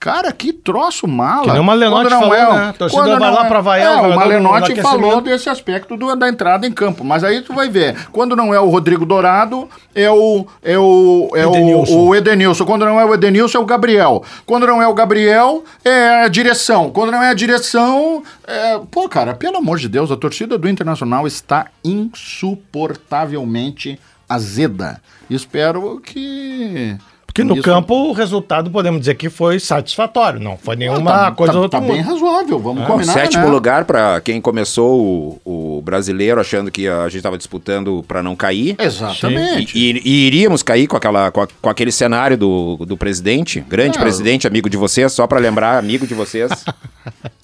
Cara, 0.00 0.32
que 0.32 0.50
troço 0.50 1.06
mala. 1.06 1.44
Que 1.44 1.50
nem 1.50 1.60
o 1.60 1.64
Malenotti 1.64 2.08
Quando 2.08 2.10
não 2.10 2.20
falou, 2.22 2.34
é, 2.34 2.52
né? 2.58 2.68
A 2.70 2.72
torcida 2.72 3.02
quando 3.02 3.18
vai 3.20 3.30
lá 3.30 3.44
pra 3.44 3.60
vaiar 3.60 3.92
o 3.92 3.96
É, 3.96 4.00
o 4.00 4.08
no 4.08 4.16
Malenotti 4.16 4.56
aquecimento. 4.72 4.82
falou 4.88 5.20
desse 5.20 5.50
aspecto 5.50 5.94
do- 5.94 6.16
da 6.16 6.26
entrada 6.26 6.66
em 6.66 6.72
campo. 6.72 7.04
Mas 7.04 7.22
aí 7.22 7.42
tu 7.42 7.52
vai 7.52 7.68
ver. 7.68 8.08
Quando 8.10 8.34
não 8.34 8.54
é 8.54 8.58
o 8.58 8.70
Rodrigo 8.70 9.04
Dourado, 9.04 9.68
é 9.94 10.10
o. 10.10 10.46
É 10.62 10.78
o, 10.78 11.28
é 11.34 11.42
Edenilson. 11.44 11.92
o, 11.94 12.06
o 12.08 12.14
Edenilson. 12.16 12.64
Quando 12.64 12.86
não 12.86 12.98
é 12.98 13.04
o 13.04 13.12
Edenilson, 13.12 13.58
é 13.58 13.60
o 13.60 13.66
Gabriel. 13.66 14.24
Quando 14.46 14.66
não 14.66 14.80
é 14.80 14.88
o 14.88 14.94
Gabriel, 14.94 15.62
é 15.84 16.22
a 16.24 16.28
direção. 16.28 16.88
Quando 16.90 17.12
não 17.12 17.22
é 17.22 17.28
a 17.28 17.34
direção. 17.34 18.22
É... 18.46 18.80
Pô, 18.90 19.06
cara, 19.06 19.34
pelo 19.34 19.58
amor 19.58 19.76
de 19.76 19.86
Deus, 19.88 20.10
a 20.10 20.16
torcida 20.16 20.56
do 20.56 20.66
Internacional 20.66 21.26
está 21.26 21.66
insuportavelmente 21.84 24.00
azeda. 24.26 24.98
Espero 25.28 26.00
que. 26.00 26.96
Porque 27.42 27.54
no 27.54 27.54
isso- 27.54 27.62
campo 27.62 27.94
o 27.94 28.12
resultado 28.12 28.70
podemos 28.70 29.00
dizer 29.00 29.14
que 29.14 29.28
foi 29.30 29.58
satisfatório. 29.58 30.38
Não 30.40 30.56
foi 30.56 30.76
nenhuma 30.76 31.10
tá, 31.10 31.32
coisa 31.32 31.52
tá, 31.52 31.58
do 31.58 31.62
outro 31.62 31.80
tá 31.80 31.86
bem 31.86 32.00
razoável, 32.00 32.58
vamos 32.58 32.82
Bom, 32.82 32.92
combinar, 32.94 33.12
sétimo 33.12 33.44
né? 33.44 33.50
lugar 33.50 33.84
para 33.84 34.20
quem 34.20 34.40
começou 34.40 35.38
o, 35.44 35.76
o 35.78 35.82
brasileiro 35.82 36.40
achando 36.40 36.70
que 36.70 36.86
a 36.88 37.04
gente 37.04 37.16
estava 37.18 37.36
disputando 37.38 38.04
para 38.06 38.22
não 38.22 38.34
cair. 38.36 38.76
Exatamente. 38.78 39.76
E, 39.76 39.92
e- 39.92 40.02
e 40.04 40.26
iríamos 40.26 40.62
cair 40.62 40.86
com, 40.86 40.96
aquela, 40.96 41.30
com, 41.30 41.42
a- 41.42 41.48
com 41.60 41.68
aquele 41.70 41.92
cenário 41.92 42.36
do, 42.36 42.76
do 42.86 42.96
presidente, 42.96 43.60
grande 43.60 43.98
Ah, 43.98 44.00
presidente, 44.00 44.46
amigo 44.46 44.68
de 44.70 44.76
vocês, 44.76 45.12
só 45.12 45.26
para 45.26 45.38
lembrar, 45.38 45.78
amigo 45.78 46.06
de 46.06 46.14
vocês. 46.14 46.50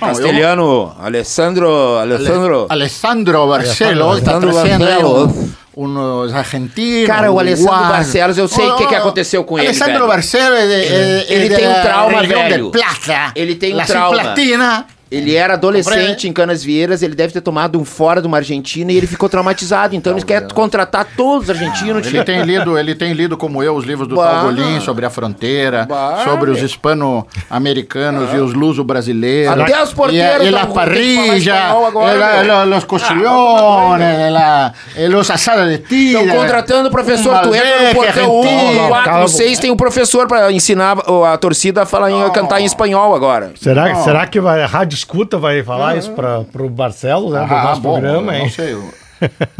Não, 0.00 0.08
eu- 0.08 0.14
Castelhano, 0.14 0.92
Alessandro, 1.00 1.70
Alessandro. 1.98 2.66
Alessandro 2.68 3.46
Barcelo 3.48 4.16
está 4.18 4.32
Alessandro 4.32 4.50
trazendo 4.52 4.84
Barcelos. 4.84 5.32
um- 5.76 6.24
uns 6.24 6.32
argentinos. 6.34 7.06
Cara, 7.06 7.30
o 7.30 7.38
Alessandro. 7.38 7.72
Barcelos, 7.88 8.38
eu 8.38 8.48
sei 8.48 8.66
o 8.68 8.76
que 8.76 8.86
que 8.86 8.94
aconteceu 8.94 9.44
com 9.44 9.58
ele, 9.58 9.68
Alessandro 9.68 9.94
velho. 9.94 10.06
Barcelo 10.08 10.54
é 10.56 10.66
de, 10.66 10.72
é- 10.72 11.26
é 11.28 11.32
Ele 11.32 11.54
tem 11.54 11.68
um 11.68 11.82
trauma, 11.82 12.22
velho. 12.22 12.64
de 12.66 12.70
Plata. 12.78 13.32
Ele 13.36 13.54
tem 13.54 13.74
um 13.74 13.76
La 13.76 13.84
trauma. 13.84 14.18
Platina. 14.20 14.86
Ele 15.10 15.34
era 15.34 15.54
adolescente 15.54 16.28
em 16.28 16.32
Canas 16.32 16.62
Vieiras, 16.62 17.02
ele 17.02 17.14
deve 17.14 17.32
ter 17.32 17.40
tomado 17.40 17.80
um 17.80 17.84
fora 17.84 18.20
de 18.20 18.26
uma 18.26 18.36
Argentina 18.36 18.92
e 18.92 18.96
ele 18.96 19.06
ficou 19.06 19.28
traumatizado. 19.28 19.96
Então 19.96 20.12
ele 20.12 20.22
quer 20.24 20.52
contratar 20.52 21.06
todos 21.16 21.48
os 21.48 21.50
argentinos. 21.50 22.06
Ele 22.06 22.22
tem 22.24 22.42
lido, 22.42 22.76
ele 22.78 22.94
tem 22.94 23.12
lido 23.14 23.36
como 23.36 23.62
eu 23.62 23.74
os 23.74 23.84
livros 23.84 24.06
do 24.06 24.16
Bah. 24.16 24.28
Talgolim 24.28 24.80
sobre 24.80 25.06
a 25.06 25.10
fronteira, 25.10 25.86
Bah. 25.88 26.22
sobre 26.24 26.50
os 26.50 26.60
hispano-americanos 26.62 28.32
e 28.34 28.36
os 28.36 28.52
luso-brasileiros. 28.54 29.58
Até 29.60 29.82
os 29.82 29.92
porteiros 29.94 30.44
e, 30.44 30.48
e 30.48 30.50
la 30.50 30.66
parrilla, 30.66 31.86
agora, 31.86 32.42
e 32.42 32.46
la- 32.46 32.64
los 32.64 32.84
costillones, 32.84 34.32
la- 34.32 34.72
e 34.96 35.06
los 35.08 35.30
asadas 35.30 35.68
de 35.70 35.78
tira. 35.78 36.20
Estão 36.22 36.36
contratando 36.36 36.88
o 36.88 36.92
professor, 36.92 37.34
um 37.36 37.42
tu 37.42 37.54
entra 37.54 37.88
no 37.88 37.94
portão 37.94 38.30
1, 38.40 38.42
argentino. 38.42 38.88
4, 38.88 39.04
Calma. 39.10 39.28
6, 39.28 39.58
tem 39.58 39.70
um 39.70 39.76
professor 39.76 40.26
pra 40.26 40.52
ensinar 40.52 40.96
a 41.32 41.38
torcida 41.38 41.82
a 41.82 41.86
falar 41.86 42.10
em, 42.10 42.22
a 42.22 42.30
cantar 42.30 42.60
em 42.60 42.64
espanhol 42.64 43.14
agora. 43.14 43.52
Será, 43.60 43.94
será 43.96 44.26
que 44.26 44.40
vai, 44.40 44.64
Rádio 44.66 44.97
Escuta 44.98 45.38
vai 45.38 45.62
falar 45.62 45.96
isso 45.96 46.10
para 46.12 46.40
o 46.62 46.68
Barcelos, 46.68 47.32
né, 47.32 47.46
do 47.46 47.54
Ah, 47.54 47.62
nosso 47.64 47.80
bom, 47.80 47.92
programa, 48.00 48.36
hein? 48.36 48.42
Não 48.44 48.50
sei. 48.50 48.72
eu- 48.72 48.90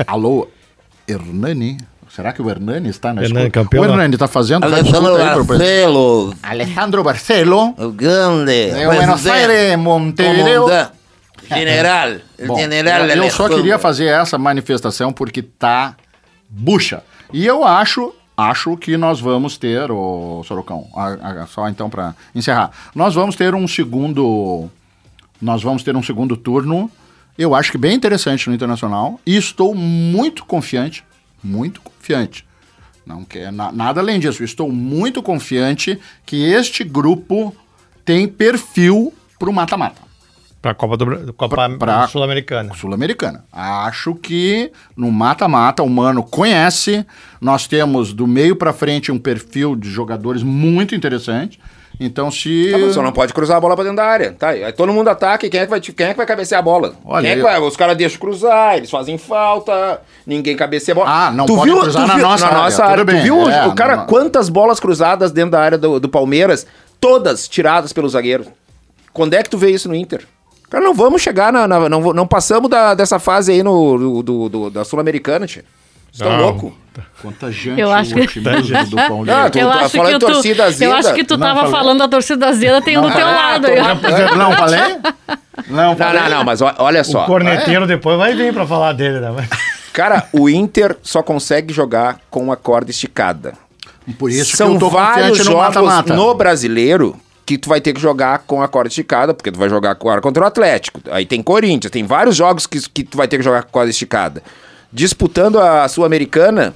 Alô, 0.07 0.49
Hernani? 1.07 1.79
Será 2.11 2.33
que 2.33 2.43
o 2.43 2.51
Hernani 2.51 2.89
está 2.89 3.13
na 3.15 3.23
Hernani, 3.23 3.47
escuta? 3.47 3.65
campeão 3.65 3.83
O 3.83 3.87
Hernani 3.87 4.15
está 4.15 4.27
fazendo? 4.27 4.63
Faz 4.69 4.73
Alessandro 4.73 5.13
presidente. 5.15 5.47
Barcelos, 5.47 6.35
Alejandro 6.43 7.05
Barcelo, 7.05 7.75
o 7.79 7.91
grande. 7.93 8.71
de 8.73 8.85
Buenos 8.85 9.21
presidente, 9.23 9.51
Aires, 9.51 9.77
Montevideo. 9.79 10.67
General, 11.49 12.11
Bom, 12.47 12.57
general 12.59 13.01
eu, 13.03 13.07
eu 13.09 13.17
só 13.17 13.45
Alessandro. 13.45 13.57
queria 13.57 13.79
fazer 13.79 14.07
essa 14.07 14.37
manifestação 14.37 15.13
porque 15.13 15.41
tá 15.43 15.95
bucha. 16.49 17.03
E 17.33 17.47
eu 17.47 17.65
acho, 17.65 18.13
acho 18.37 18.77
que 18.77 18.97
nós 18.97 19.21
vamos 19.21 19.57
ter, 19.57 19.91
o 19.91 20.43
Sorocão, 20.45 20.87
a- 20.95 21.43
a- 21.43 21.47
só 21.47 21.69
então 21.69 21.89
para 21.89 22.15
encerrar, 22.35 22.71
nós 22.95 23.15
vamos 23.15 23.35
ter 23.37 23.55
um 23.55 23.67
segundo, 23.69 24.69
nós 25.41 25.63
vamos 25.63 25.83
ter 25.83 25.97
um 25.97 26.03
segundo 26.03 26.37
turno, 26.37 26.91
eu 27.37 27.55
acho 27.55 27.71
que 27.73 27.79
bem 27.79 27.95
interessante 27.95 28.49
no 28.49 28.55
Internacional, 28.55 29.21
e 29.25 29.37
estou 29.37 29.75
muito 29.75 30.45
confiante, 30.45 31.05
muito 31.43 31.81
confiante. 31.81 32.45
Não 33.07 33.25
quer 33.25 33.51
na- 33.53 33.73
nada 33.73 34.01
além 34.01 34.19
disso. 34.21 34.45
Estou 34.45 34.71
muito 34.71 35.23
confiante 35.23 35.99
que 36.27 36.43
este 36.45 36.85
grupo 36.85 37.55
tem 38.05 38.29
perfil 38.29 39.15
para 39.39 39.49
o 39.49 39.53
mata-mata. 39.53 40.03
Para 40.61 40.73
a 40.73 40.75
Copa, 40.75 40.97
do, 40.97 41.33
Copa 41.35 41.69
pra- 41.79 42.09
Sul-Americana. 42.09 42.75
Sul-Americana. 42.75 43.45
Acho 43.53 44.15
que 44.17 44.73
no 44.97 45.11
mata-mata 45.13 45.83
o 45.85 45.89
Mano 45.89 46.23
conhece. 46.25 47.07
Nós 47.41 47.69
temos 47.69 48.13
do 48.13 48.27
meio 48.27 48.57
pra 48.57 48.73
frente 48.73 49.13
um 49.13 49.19
perfil 49.19 49.77
de 49.77 49.89
jogadores 49.89 50.43
muito 50.43 50.95
interessante. 50.97 51.61
Então 52.01 52.31
se 52.31 52.69
Tá, 52.71 52.79
mas 52.79 52.95
só 52.95 53.03
não 53.03 53.11
pode 53.11 53.35
cruzar 53.35 53.57
a 53.57 53.61
bola 53.61 53.75
pra 53.75 53.83
dentro 53.83 53.97
da 53.97 54.05
área. 54.05 54.33
Tá, 54.33 54.51
aí 54.51 54.73
todo 54.73 54.93
mundo 54.93 55.09
ataca 55.09 55.45
e 55.47 55.51
quem 55.51 55.61
é 55.61 55.65
que 55.65 55.71
vai, 55.71 55.81
quem 55.81 56.07
é 56.07 56.11
que 56.11 56.17
vai 56.17 56.27
cabecear 56.27 56.61
a 56.61 56.63
bola? 56.63 56.95
Olha, 57.05 57.23
Quem 57.23 57.31
é 57.33 57.37
que 57.37 57.43
vai? 57.43 57.61
Os 57.61 57.77
caras 57.77 57.97
deixam 57.97 58.21
cruzar, 58.21 58.77
eles 58.77 58.89
fazem 58.91 59.19
falta, 59.19 60.01
ninguém 60.27 60.55
cabeceia 60.57 60.93
a 60.93 60.97
bola. 60.97 61.11
Ah, 61.11 61.31
não 61.33 61.45
pode 61.47 61.71
cruzar 61.73 62.07
na 62.07 62.17
nossa 62.19 62.85
área, 62.85 62.99
tudo 62.99 63.09
Tu 63.09 63.13
bem, 63.15 63.23
viu 63.25 63.51
é, 63.51 63.67
o 63.67 63.75
cara, 63.75 63.97
não- 63.97 64.07
quantas 64.07 64.49
bolas 64.49 64.79
cruzadas 64.79 65.33
dentro 65.33 65.51
da 65.53 65.61
área 65.61 65.77
do, 65.79 65.99
do 65.99 66.09
Palmeiras, 66.09 66.67
todas 67.01 67.49
tiradas 67.49 67.93
pelo 67.93 68.09
zagueiro? 68.09 68.47
Quando 69.13 69.35
é 69.35 69.43
que 69.43 69.51
tu 69.51 69.59
vê 69.59 69.71
isso 69.71 69.89
no 69.89 69.95
Inter? 69.97 70.25
Cara, 70.71 70.85
não 70.85 70.95
vamos 70.95 71.21
chegar 71.23 71.53
na. 71.53 71.67
na- 71.67 71.89
não, 71.89 72.13
não 72.13 72.27
passamos 72.27 72.71
da- 72.71 72.95
dessa 72.95 73.19
fase 73.19 73.51
aí 73.53 73.63
no, 73.63 74.23
do, 74.23 74.49
do- 74.49 74.71
da 74.71 74.85
Sul-Americana, 74.85 75.47
tia. 75.47 75.65
Você 76.19 76.25
tá 76.25 76.31
Não. 76.31 76.41
louco? 76.45 76.77
contagiante 77.23 77.81
Eu 77.81 77.93
acho 77.93 78.11
o 78.11 78.15
que- 78.15 78.23
otimismo 78.41 78.87
do 78.91 78.97
Paulinho. 78.97 79.37
Ah, 79.37 79.49
tu- 79.49 79.59
eu, 79.59 79.69
tá 79.71 79.75
acho 79.83 79.97
falando 79.97 80.13
que 80.15 80.19
tu, 80.27 80.33
torcida 80.33 80.65
azeda? 80.65 80.85
eu 80.85 80.97
acho 80.97 81.15
que 81.15 81.25
tu 81.25 81.37
Não, 81.39 81.47
tava 81.47 81.61
falei. 81.61 81.73
falando 81.73 81.99
da 82.01 82.09
torcida 82.09 82.49
azeda, 82.49 82.83
tem 82.83 82.99
um 82.99 83.03
do 83.03 83.13
teu 83.13 83.25
lado. 83.25 83.67
aí, 83.69 83.79
ó. 83.79 83.85
Não 84.37 84.53
falei? 84.53 84.81
Não, 85.69 85.89
Não, 85.91 85.97
falei. 85.97 86.21
não, 86.23 86.29
não, 86.31 86.45
mas 86.45 86.61
olha 86.61 87.03
só. 87.05 87.23
O 87.25 87.27
corneteiro 87.27 87.87
depois 87.87 88.17
vai 88.19 88.35
vir 88.35 88.53
para 88.53 88.67
falar 88.67 88.93
dele, 88.95 89.19
né? 89.21 89.49
Cara, 89.93 90.27
o 90.33 90.49
Inter 90.49 90.97
só 91.03 91.21
consegue 91.23 91.73
jogar 91.75 92.19
com 92.31 92.51
a 92.53 92.57
corda 92.57 92.91
esticada. 92.91 93.55
Por 94.19 94.31
isso 94.31 94.53
que 94.53 94.57
São 94.57 94.75
eu 94.75 94.79
tô 94.79 94.89
vários 94.89 95.29
confiante 95.31 95.39
no 95.39 95.53
jogos 95.53 95.75
mata-mata. 95.77 96.15
no 96.15 96.35
brasileiro 96.35 97.17
que 97.45 97.59
tu 97.59 97.69
vai 97.69 97.81
ter 97.81 97.93
que 97.93 98.01
jogar 98.01 98.41
com 98.47 98.63
a 98.63 98.69
corda 98.69 98.89
esticada, 98.89 99.35
porque 99.35 99.51
tu 99.51 99.59
vai 99.59 99.69
jogar 99.69 99.91
agora 99.93 100.21
contra 100.21 100.43
o 100.45 100.47
Atlético. 100.47 101.01
Aí 101.11 101.27
tem 101.27 101.43
Corinthians, 101.43 101.91
tem 101.91 102.05
vários 102.05 102.37
jogos 102.37 102.67
que, 102.67 102.81
que 102.89 103.03
tu 103.05 103.17
vai 103.17 103.27
ter 103.29 103.37
que 103.39 103.43
jogar 103.45 103.63
com 103.63 103.69
a 103.69 103.73
corda 103.73 103.91
esticada. 103.91 104.43
Disputando 104.93 105.59
a 105.59 105.87
Sul-Americana, 105.89 106.75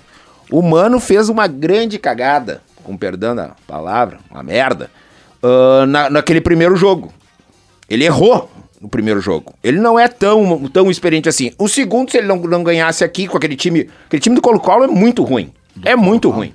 o 0.51 0.61
Mano 0.63 1.01
fez 1.01 1.29
uma 1.29 1.47
grande 1.47 1.99
cagada, 1.99 2.63
com 2.83 2.97
perdão 2.97 3.35
da 3.35 3.53
palavra, 3.67 4.19
uma 4.31 4.43
merda, 4.43 4.91
ah, 5.43 5.87
na, 5.87 6.11
naquele 6.11 6.41
primeiro 6.41 6.77
jogo. 6.77 7.13
Ele 7.89 8.05
errou 8.05 8.51
no 8.81 8.89
primeiro 8.89 9.21
jogo. 9.21 9.55
Ele 9.63 9.79
não 9.79 9.99
é 9.99 10.09
tão, 10.09 10.69
tão 10.69 10.91
experiente 10.91 11.29
assim. 11.29 11.53
O 11.59 11.69
segundo, 11.69 12.11
se 12.11 12.19
ele 12.19 12.27
não, 12.27 12.37
não 12.37 12.63
ganhasse 12.63 13.05
aqui 13.05 13.27
com 13.27 13.37
aquele 13.37 13.57
time. 13.57 13.89
Aquele 14.07 14.21
time 14.21 14.37
do 14.37 14.43
Colo-Colo 14.43 14.85
é 14.85 14.89
muito 14.89 15.23
ruim. 15.23 15.53
É 15.85 15.95
muito 15.95 16.31
ruim. 16.31 16.55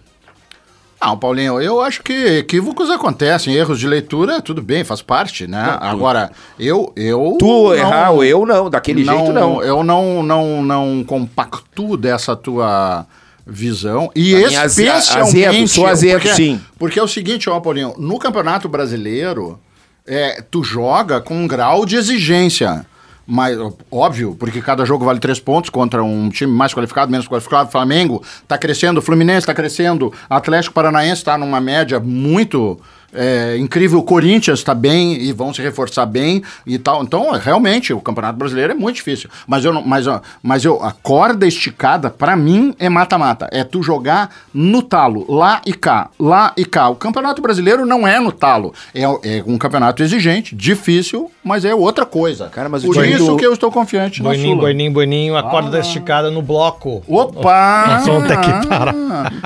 Não, 1.00 1.18
Paulinho, 1.18 1.62
eu 1.62 1.80
acho 1.80 2.02
que 2.02 2.12
equívocos 2.40 2.90
acontecem, 2.90 3.54
erros 3.54 3.80
de 3.80 3.88
leitura, 3.88 4.42
tudo 4.42 4.62
bem, 4.64 4.84
faz 4.84 5.02
parte, 5.02 5.46
né? 5.48 5.78
Agora, 5.80 6.32
eu, 6.60 6.92
eu 6.96 7.36
Tu 7.40 7.46
não- 7.46 7.74
errar 7.76 8.10
ou 8.12 8.24
eu 8.24 8.46
não, 8.46 8.70
daquele 8.70 9.04
jeito 9.06 9.32
não. 9.32 9.62
Eu 9.64 9.84
não, 9.84 10.24
não, 10.24 10.62
não 10.64 11.04
compactuo 11.06 11.96
dessa 11.96 12.36
tua 12.36 13.06
visão 13.46 14.12
e 14.16 14.36
aze- 14.44 14.84
especialmente 14.84 15.46
azedo, 15.48 15.68
sou 15.68 15.86
azedo, 15.88 16.20
porque, 16.20 16.34
sim. 16.36 16.62
Porque 16.80 17.00
é 17.00 17.04
o 17.04 17.08
seguinte, 17.08 17.48
ó, 17.50 17.60
Paulinho, 17.60 17.94
no 17.98 18.18
Campeonato 18.18 18.68
Brasileiro, 18.68 19.60
é, 20.06 20.42
tu 20.50 20.64
joga 20.64 21.22
com 21.22 21.36
um 21.36 21.48
grau 21.48 21.86
de 21.86 21.96
exigência. 21.96 22.86
Mas, 23.30 23.58
óbvio, 23.92 24.38
porque 24.40 24.62
cada 24.62 24.86
jogo 24.86 25.04
vale 25.04 25.20
três 25.20 25.38
pontos 25.38 25.70
contra 25.70 26.02
um 26.02 26.30
time 26.30 26.50
mais 26.50 26.74
qualificado, 26.74 27.12
menos 27.12 27.28
qualificado. 27.28 27.70
Flamengo 27.70 28.24
tá 28.48 28.58
crescendo, 28.58 29.02
Fluminense 29.02 29.46
tá 29.46 29.54
crescendo, 29.54 30.14
Atlético 30.30 30.74
Paranaense 30.74 31.26
tá 31.26 31.38
numa 31.38 31.60
média 31.60 32.00
muito 32.00 32.80
é, 33.14 33.58
incrível. 33.58 34.00
O 34.00 34.04
Corinthians 34.04 34.60
está 34.60 34.74
bem 34.74 35.14
e 35.14 35.32
vão 35.34 35.54
se 35.54 35.62
reforçar 35.62 36.06
bem 36.06 36.44
e 36.66 36.78
tal. 36.78 37.04
Então, 37.04 37.32
realmente, 37.32 37.94
o 37.94 38.00
Campeonato 38.02 38.38
Brasileiro 38.38 38.74
é 38.74 38.76
muito 38.76 38.98
difícil. 38.98 39.30
Mas 39.48 39.64
eu, 39.66 39.74
não- 39.74 39.84
mas, 39.84 40.06
mas 40.44 40.64
eu, 40.66 40.84
a 40.84 40.92
corda 40.92 41.48
esticada, 41.48 42.10
pra 42.10 42.36
mim, 42.36 42.76
é 42.80 42.90
mata-mata. 42.90 43.48
É 43.52 43.64
tu 43.64 43.82
jogar 43.82 44.30
no 44.54 44.82
talo, 44.82 45.26
lá 45.30 45.62
e 45.66 45.74
cá, 45.74 46.10
lá 46.20 46.54
e 46.58 46.66
cá. 46.66 46.90
O 46.90 46.96
Campeonato 46.96 47.42
Brasileiro 47.42 47.86
não 47.86 48.08
é 48.08 48.20
no 48.20 48.32
talo. 48.32 48.74
É, 48.94 49.04
é 49.04 49.44
um 49.46 49.58
campeonato 49.58 50.04
exigente, 50.04 50.56
difícil, 50.56 51.32
mas 51.44 51.66
é 51.66 51.74
outra 51.74 52.06
coisa. 52.06 52.48
Cara, 52.50 52.70
mas 52.70 52.84
o 52.84 52.88
Por 52.88 52.96
time 52.96 53.14
isso 53.14 53.26
do- 53.28 53.38
que 53.38 53.46
eu 53.46 53.54
estou 53.54 53.72
confiante 53.72 54.22
na 54.22 54.30
Boininho, 54.30 54.58
boininho, 54.58 54.92
boininho, 54.92 55.36
a 55.38 55.44
corda 55.44 55.80
esticada 55.80 56.30
no 56.30 56.42
bloco. 56.42 57.02
Opa! 57.08 57.86
Nós 57.88 58.06
vamos 58.06 58.28
ter 58.28 58.38
que 58.40 58.68
parar. 58.68 58.94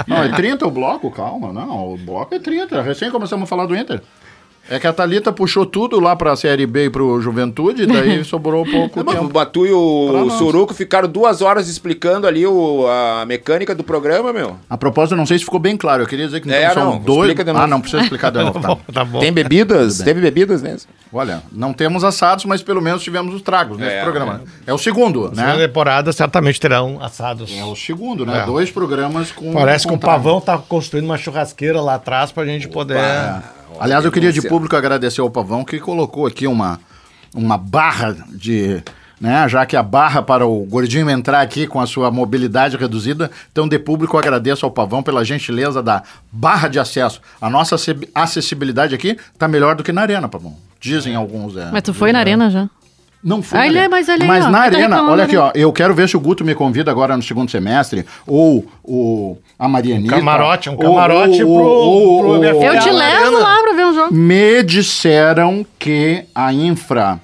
Não, 0.08 0.24
é 0.24 0.30
30 0.30 0.68
o 0.68 0.72
bloco? 0.72 1.10
Calma, 1.12 1.52
não. 1.54 1.94
O 1.94 1.98
bloco 1.98 2.34
é 2.34 2.40
30. 2.40 2.82
Recém 2.82 3.10
começamos 3.12 3.44
a 3.44 3.48
falar 3.52 3.66
do 3.68 3.76
Inter. 3.76 4.00
É 4.70 4.80
que 4.80 4.88
a 4.88 4.94
Thalita 4.94 5.34
puxou 5.34 5.66
tudo 5.66 6.00
lá 6.00 6.16
pra 6.16 6.34
Série 6.36 6.66
B 6.66 6.86
e 6.86 6.90
pro 6.90 7.20
Juventude, 7.20 7.86
daí 7.86 8.24
sobrou 8.26 8.64
pouco 8.64 9.00
Não, 9.00 9.06
mas 9.06 9.16
o 9.16 9.20
tempo. 9.20 9.34
Batu 9.34 9.66
e 9.66 9.72
o. 9.74 10.30
Suruco 10.38 10.74
ficaram 10.74 11.10
duas 11.10 11.42
horas 11.42 11.68
explicando 11.68 12.26
ali 12.26 12.46
o, 12.48 12.86
a 12.88 13.26
mecânica 13.26 13.76
do 13.76 13.84
programa, 13.84 14.32
meu. 14.32 14.56
A 14.70 14.78
propósito, 14.78 15.16
não 15.18 15.26
sei 15.26 15.40
se 15.40 15.44
ficou 15.44 15.60
bem 15.60 15.76
claro. 15.76 16.04
Eu 16.04 16.08
queria 16.08 16.26
dizer 16.26 16.40
que 16.40 16.50
É, 16.52 16.64
então 16.72 16.74
são 16.84 16.92
não, 16.94 17.00
dois. 17.00 17.36
Ah, 17.56 17.68
não 17.68 17.82
precisa 17.82 18.04
explicar 18.04 18.32
de 18.32 18.38
novo. 18.44 18.60
tá. 18.62 18.78
Tá 18.94 19.04
bom. 19.04 19.20
Tem 19.20 19.32
bebidas? 19.34 19.98
Teve 19.98 20.22
bebidas 20.22 20.62
mesmo? 20.62 20.90
Olha, 21.12 21.42
não 21.52 21.74
temos 21.74 22.04
assados, 22.06 22.46
mas 22.46 22.62
pelo 22.64 22.82
menos 22.82 23.04
tivemos 23.04 23.34
os 23.36 23.42
tragos 23.42 23.78
nesse 23.78 23.96
É, 23.96 24.04
programa. 24.04 24.34
né? 24.36 24.40
É 24.68 24.74
o 24.74 24.78
segundo, 24.78 25.32
Na 25.36 25.56
né? 25.56 25.68
temporada 25.68 26.14
certamente 26.14 26.60
terão 26.62 26.98
assados. 27.02 27.52
É 27.54 27.64
o 27.66 27.76
segundo, 27.76 28.26
né? 28.26 28.44
É. 28.44 28.46
Dois 28.46 28.72
programas 28.72 29.32
com. 29.32 29.52
Parece 29.54 29.86
que 29.86 29.94
o. 29.94 29.98
Pavão 29.98 30.40
tá 30.40 30.58
construindo 30.58 31.06
uma 31.06 31.18
churrasqueira 31.18 31.82
lá 31.82 31.96
atrás 31.96 32.32
pra 32.32 32.46
gente 32.46 32.68
poder. 32.70 32.98
É. 33.80 33.84
Aliás, 33.84 34.06
eu 34.06 34.12
queria 34.12 34.32
de 34.32 34.42
público 34.48 34.76
agradecer 34.76 35.22
ao 35.22 35.30
Pavão 35.30 35.64
que 35.64 35.80
colocou 35.80 36.26
aqui 36.26 36.48
uma, 36.48 36.80
uma 37.34 37.58
barra 37.58 38.16
de. 38.30 38.82
Né, 39.20 39.48
já 39.48 39.64
que 39.68 39.78
a 39.78 39.84
barra 39.84 40.24
para 40.24 40.48
o 40.48 40.66
gordinho 40.66 41.08
entrar 41.08 41.42
aqui 41.42 41.68
com 41.68 41.80
a 41.80 41.86
sua 41.86 42.10
mobilidade 42.10 42.76
reduzida, 42.76 43.30
então 43.52 43.68
de 43.68 43.78
público 43.78 44.18
agradeço 44.18 44.66
ao 44.66 44.72
Pavão 44.72 45.04
pela 45.04 45.24
gentileza 45.24 45.84
da 45.84 46.02
barra 46.32 46.68
de 46.68 46.80
acesso. 46.80 47.22
A 47.40 47.48
nossa 47.48 47.76
acessi- 47.76 48.10
acessibilidade 48.16 48.96
aqui 48.96 49.16
tá 49.38 49.48
melhor 49.48 49.76
do 49.76 49.84
que 49.84 49.92
na 49.92 50.02
arena, 50.02 50.28
Pavão. 50.28 50.56
Dizem 50.80 51.14
alguns. 51.14 51.56
É, 51.56 51.70
Mas 51.72 51.84
tu 51.84 51.94
foi 51.94 52.12
na 52.12 52.18
arena 52.18 52.50
já? 52.50 52.68
Não 53.24 53.42
fui. 53.44 53.58
Arena. 53.60 53.88
mas 53.88 54.10
olha 54.10 54.22
aí, 54.24 54.28
Mas 54.28 54.46
ó, 54.46 54.50
na 54.50 54.58
tá 54.58 54.64
arena, 54.66 54.82
reclamando 54.82 55.12
olha 55.12 55.24
aqui, 55.26 55.36
ali. 55.38 55.44
ó. 55.46 55.52
Eu 55.54 55.72
quero 55.72 55.94
ver 55.94 56.10
se 56.10 56.18
o 56.18 56.20
Guto 56.20 56.44
me 56.44 56.56
convida 56.56 56.90
agora 56.90 57.16
no 57.16 57.22
segundo 57.22 57.52
semestre, 57.52 58.04
ou 58.26 58.66
o, 58.84 59.38
a 59.60 59.68
Marianita. 59.68 60.16
camarote, 60.16 60.70
um 60.70 60.74
ou- 60.74 60.80
camarote 60.80 61.44
ou- 61.44 61.56
pro- 61.56 61.68
ou- 61.68 62.20
pro 62.22 62.30
ou- 62.30 62.38
MFA. 62.40 62.66
Eu 62.66 62.80
te 62.80 62.90
levo 62.90 63.26
arena. 63.26 63.40
lá 63.40 63.62
pra 63.62 63.74
ver 63.74 63.86
um 63.86 63.94
jogo. 63.94 64.14
me 64.14 64.64
disseram 64.64 65.64
que 65.78 66.24
a 66.34 66.52
infra 66.52 67.20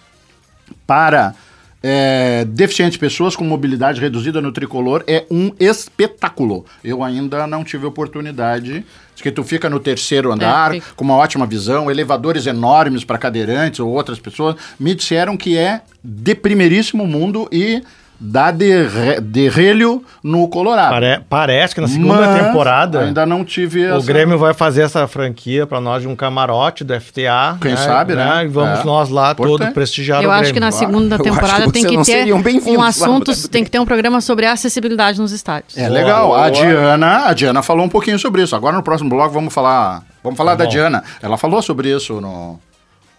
para 0.86 1.34
é, 1.82 2.44
deficientes, 2.46 2.98
pessoas 2.98 3.36
com 3.36 3.44
mobilidade 3.44 4.02
reduzida 4.02 4.42
no 4.42 4.52
tricolor 4.52 5.04
é 5.08 5.26
um 5.30 5.52
espetáculo. 5.60 6.66
Eu 6.84 7.04
ainda 7.04 7.46
não 7.46 7.64
tive 7.64 7.86
oportunidade. 7.86 8.86
Diz 9.14 9.22
que 9.22 9.32
tu 9.32 9.44
fica 9.44 9.70
no 9.70 9.80
terceiro 9.80 10.32
andar, 10.32 10.74
fica. 10.74 10.88
com 10.96 11.04
uma 11.04 11.16
ótima 11.16 11.46
visão, 11.46 11.90
elevadores 11.90 12.48
enormes 12.48 13.04
para 13.04 13.18
cadeirantes 13.18 13.80
ou 13.80 13.92
outras 13.92 14.20
pessoas. 14.20 14.56
Me 14.80 14.96
disseram 14.96 15.38
que 15.38 15.58
é 15.58 15.82
de 16.04 16.36
primeiríssimo 16.36 17.06
mundo 17.06 17.48
e 17.52 17.82
dá 18.20 18.52
derre- 18.52 19.20
derrelho 19.22 20.04
no 20.24 20.48
Colorado. 20.48 20.92
Pare- 20.92 21.22
parece 21.30 21.76
que 21.76 21.82
na 21.82 21.88
segunda 21.88 22.16
Mas 22.28 22.44
temporada 22.44 23.00
Ainda 23.02 23.26
não 23.26 23.44
tive 23.46 23.86
o 23.86 23.98
essa- 23.98 24.06
Grêmio 24.08 24.38
vai 24.38 24.54
fazer 24.54 24.82
essa 24.82 25.08
franquia 25.08 25.66
pra 25.68 25.80
nós 25.80 26.02
de 26.02 26.08
um 26.08 26.16
camarote 26.16 26.84
do 26.84 26.94
FTA. 26.94 27.58
Quem 27.62 27.76
sabe, 27.78 28.16
né? 28.16 28.46
E 28.46 28.48
vamos 28.48 28.80
É. 28.80 28.84
nós 28.84 29.10
lá 29.10 29.32
Importante. 29.32 29.58
todo 29.60 29.74
prestigiar 29.74 30.24
Eu 30.24 30.30
o 30.30 30.34
acho 30.34 30.54
que 30.54 30.60
na 30.60 30.72
segunda 30.72 31.18
temporada 31.18 31.66
que 31.66 31.72
tem 31.72 31.86
que 31.86 32.04
ter 32.04 32.34
um 32.34 32.82
assunto, 32.82 33.48
tem 33.50 33.64
que 33.64 33.70
ter 33.70 33.80
um 33.80 33.86
programa 33.86 34.22
sobre 34.22 34.46
a 34.46 34.54
acessibilidade 34.54 35.20
nos 35.20 35.32
estádios. 35.32 35.78
É 35.78 35.88
Boa, 35.88 35.94
legal. 35.94 36.34
A 36.36 36.38
boa. 36.38 36.52
Diana, 36.52 37.28
a 37.28 37.34
Diana 37.34 37.62
falou 37.62 37.86
um 37.86 37.90
pouquinho 37.90 38.18
sobre 38.20 38.42
isso. 38.42 38.56
Agora 38.56 38.76
no 38.76 38.84
próximo 38.84 39.10
bloco 39.10 39.34
vamos 39.34 39.54
falar, 39.54 40.04
vamos 40.24 40.38
falar 40.38 40.56
da 40.56 40.64
bom. 40.66 40.70
Diana. 40.72 41.04
Ela 41.22 41.38
falou 41.38 41.62
sobre 41.62 41.90
isso 41.96 42.20
no 42.20 42.60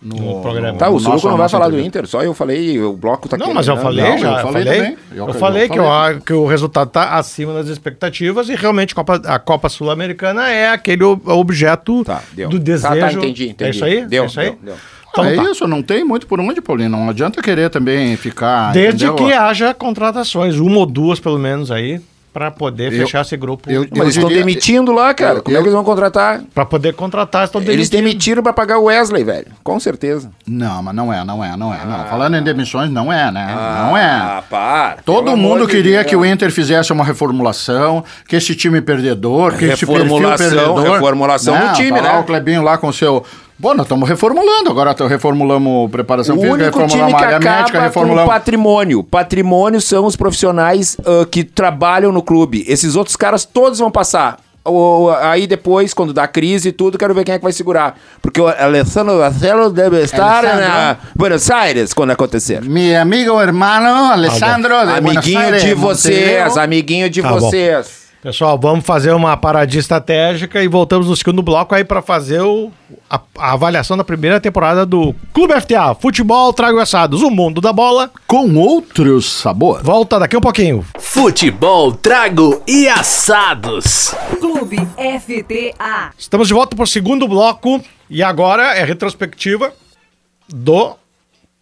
no, 0.01 0.17
No 0.17 0.41
programa. 0.43 0.79
Tá, 0.79 0.89
o 0.89 0.99
Suruco 0.99 1.11
nosso- 1.17 1.29
não 1.31 1.37
vai 1.37 1.49
falar 1.49 1.69
do. 1.71 1.81
Inter, 1.81 2.07
só 2.07 2.23
eu 2.23 2.33
falei, 2.33 2.81
o 2.81 2.93
bloco 2.93 3.29
tá 3.29 3.37
Não, 3.37 3.47
querendo, 3.47 3.57
mas 3.57 3.67
eu 3.69 3.75
né? 3.77 3.83
falei 3.83 4.05
Não, 4.11 4.19
já. 4.19 4.29
eu 4.29 4.33
Eu 4.33 4.43
falei 4.43 4.53
falei, 4.65 4.79
também. 4.81 4.97
Eu- 5.11 5.17
eu 5.17 5.27
eu 5.29 5.35
falei 5.35 5.69
que, 5.69 5.77
falei. 5.77 6.17
o- 6.17 6.21
que 6.21 6.33
o 6.33 6.47
resultado 6.47 6.89
tá 6.91 7.15
acima 7.17 7.53
das 7.55 7.67
expectativas 7.69 8.49
e 8.49 8.55
realmente 8.55 8.93
a 8.93 8.95
Copa, 8.95 9.21
a 9.25 9.39
Copa 9.39 9.69
Sul-Americana 9.69 10.49
é 10.49 10.71
aquele 10.71 11.03
ob- 11.05 11.29
objeto 11.29 12.05
Tá, 12.05 12.23
deu. 12.33 12.49
do 12.49 12.59
Tá, 12.59 12.65
desejo. 12.65 12.95
tá, 13.01 13.13
entendi, 13.13 13.49
entendi. 13.49 13.65
É 13.65 13.71
isso 13.71 13.85
aí? 13.85 14.07
Deu, 14.07 14.23
é 14.23 14.27
isso 14.27 14.41
aí? 14.41 14.51
deu, 14.51 14.59
deu. 14.63 14.75
Então 15.11 15.25
é 15.25 15.35
tá. 15.35 15.43
isso, 15.51 15.67
não 15.67 15.83
tem 15.83 16.05
muito 16.05 16.27
por 16.27 16.39
onde, 16.39 16.61
Paulinho. 16.61 16.91
Não 16.91 17.09
adianta 17.09 17.43
querer 17.43 17.71
também 17.71 18.17
ficar. 18.17 18.73
Desde 18.73 19.07
entendeu? 19.07 19.27
que 19.27 19.33
haja 19.33 19.75
contratações, 19.75 20.57
uma 20.59 20.79
ou 20.79 20.87
duas 20.87 21.19
pelo 21.19 21.39
menos 21.39 21.71
aí, 21.73 22.01
pra 22.33 22.51
poder 22.51 22.93
Eu- 22.93 23.01
fechar 23.01 23.23
esse 23.23 23.37
grupo. 23.37 23.71
eu- 23.71 23.87
Mas 23.91 24.01
eles 24.01 24.15
estão 24.17 24.29
diria- 24.29 24.45
demitindo 24.45 24.93
lá, 24.93 25.13
cara. 25.15 25.39
eu- 25.39 25.43
Como 25.43 25.57
é 25.57 25.59
eu- 25.59 25.63
que 25.63 25.69
eles 25.69 25.75
vão 25.75 25.85
contratar? 25.85 26.41
Pra 26.55 26.65
poder 26.65 26.93
contratar, 26.95 27.45
estão 27.45 27.61
Eles 27.61 27.89
demitindo. 27.89 28.03
demitiram 28.03 28.43
pra 28.43 28.53
pagar 28.53 28.79
o 28.79 28.85
Wesley, 28.85 29.25
velho. 29.25 29.47
Com 29.65 29.79
certeza. 29.81 30.31
Não, 30.47 30.83
mas 30.83 30.95
não 30.95 31.13
é, 31.13 31.25
não 31.25 31.45
é, 31.45 31.57
não 31.57 31.73
é. 31.75 31.85
Não. 31.85 32.07
Falando 32.07 32.37
em 32.37 32.43
demissões, 32.43 32.91
não 32.91 33.13
é, 33.13 33.31
né? 33.31 33.47
não 33.49 33.95
Ah, 33.97 34.39
é. 34.39 34.43
para. 34.49 34.97
Todo 35.05 35.25
Pelo 35.25 35.37
mundo 35.37 35.67
queria 35.67 36.05
que 36.05 36.15
o 36.15 36.25
Inter 36.25 36.51
fizesse 36.51 36.93
uma 36.93 37.05
reformulação, 37.05 38.05
que 38.29 38.37
esse 38.37 38.55
time 38.55 38.81
perdedor, 38.81 39.53
que 39.57 39.65
esse 39.65 39.85
perfil 39.87 39.95
Reformulação, 40.05 40.37
perdedor... 40.51 40.93
reformulação 40.93 41.59
do 41.69 41.73
time, 41.75 42.01
tá 42.01 42.13
né? 42.15 42.19
o 42.19 42.25
Clebinho 42.25 42.63
lá 42.63 42.79
com 42.79 42.89
o 42.89 42.93
seu... 42.93 43.25
Pô, 43.61 43.75
nós 43.75 43.87
estamos 43.87 44.09
reformulando, 44.09 44.71
agora 44.71 44.95
reformulamos 45.09 45.91
preparação 45.91 46.37
O 46.37 46.39
física, 46.41 46.55
único 46.55 46.71
time 46.71 46.83
reformulamos 46.85 47.19
que 47.19 47.25
área 47.25 47.39
médica, 47.41 47.57
acaba 47.59 47.73
com 47.73 47.85
reformulamos... 47.87 48.33
patrimônio. 48.33 49.03
Patrimônio 49.03 49.81
são 49.81 50.05
os 50.07 50.15
profissionais 50.15 50.97
ah, 51.05 51.27
que 51.29 51.43
trabalham 51.43 52.13
no 52.13 52.23
clube. 52.23 52.65
Esses 52.69 52.95
outros 52.95 53.17
caras 53.17 53.45
todos 53.45 53.81
vão 53.81 53.91
passar. 53.91 54.39
O- 54.65 55.11
aí 55.23 55.47
depois, 55.49 55.93
quando 55.93 56.13
dá 56.13 56.29
crise 56.29 56.69
e 56.69 56.73
tudo, 56.73 56.97
quero 56.99 57.13
ver 57.15 57.25
quem 57.25 57.35
é 57.35 57.39
que 57.39 57.43
vai 57.43 57.53
segurar. 57.53 57.99
Porque 58.23 58.41
o 58.41 58.47
Alessandro 58.47 59.19
Marcelo 59.19 59.71
deve 59.71 60.03
estar 60.03 60.45
Alessandro. 60.45 60.69
na 60.69 60.97
Buenos 61.17 61.51
Aires 61.51 61.93
quando 61.93 62.11
acontecer. 62.13 62.63
Mi 62.63 62.95
amigo 62.95 63.41
hermano 63.41 64.13
Alessandro 64.13 64.75
de 64.79 65.01
Buenos 65.01 65.17
amiguinho 65.17 65.39
Aires, 65.41 65.63
de 65.65 65.75
Montevideo. 65.75 65.77
vocês, 66.45 66.57
amiguinho 66.59 67.11
de 67.11 67.23
Tá 67.23 67.29
bom. 67.31 67.41
vocês. 67.41 68.08
Pessoal, 68.21 68.59
vamos 68.59 68.85
fazer 68.85 69.13
uma 69.13 69.37
paradinha 69.37 69.79
estratégica 69.79 70.61
e 70.61 70.67
voltamos 70.67 71.07
no 71.07 71.15
segundo 71.17 71.41
bloco 71.41 71.73
aí 71.73 71.85
pra 71.85 72.03
fazer 72.03 72.41
o- 72.43 72.73
a, 73.09 73.21
a 73.39 73.53
avaliação 73.53 73.97
da 73.97 74.03
primeira 74.03 74.41
temporada 74.41 74.85
do 74.85 75.15
Clube 75.33 75.55
FTA, 75.61 75.95
Futebol 75.95 76.53
Trago 76.53 76.81
Assados, 76.81 77.23
o 77.23 77.31
mundo 77.31 77.61
da 77.61 77.73
bola. 77.73 78.11
Com 78.27 78.57
outro 78.57 79.23
sabor. 79.23 79.85
Volta 79.85 80.19
daqui 80.19 80.37
um 80.37 80.41
pouquinho. 80.41 80.85
Futebol, 80.99 81.93
trago 81.93 82.61
e 82.67 82.89
assados. 82.89 84.13
Clube 84.41 84.79
FTA. 84.97 86.11
Estamos 86.19 86.49
de 86.49 86.55
volta 86.55 86.75
para 86.75 86.83
o 86.85 86.89
segundo 86.89 87.29
bloco 87.29 87.81
e 88.11 88.21
agora 88.21 88.75
é 88.77 88.83
a 88.83 88.87
retrospectiva 88.87 89.73
do 90.49 90.97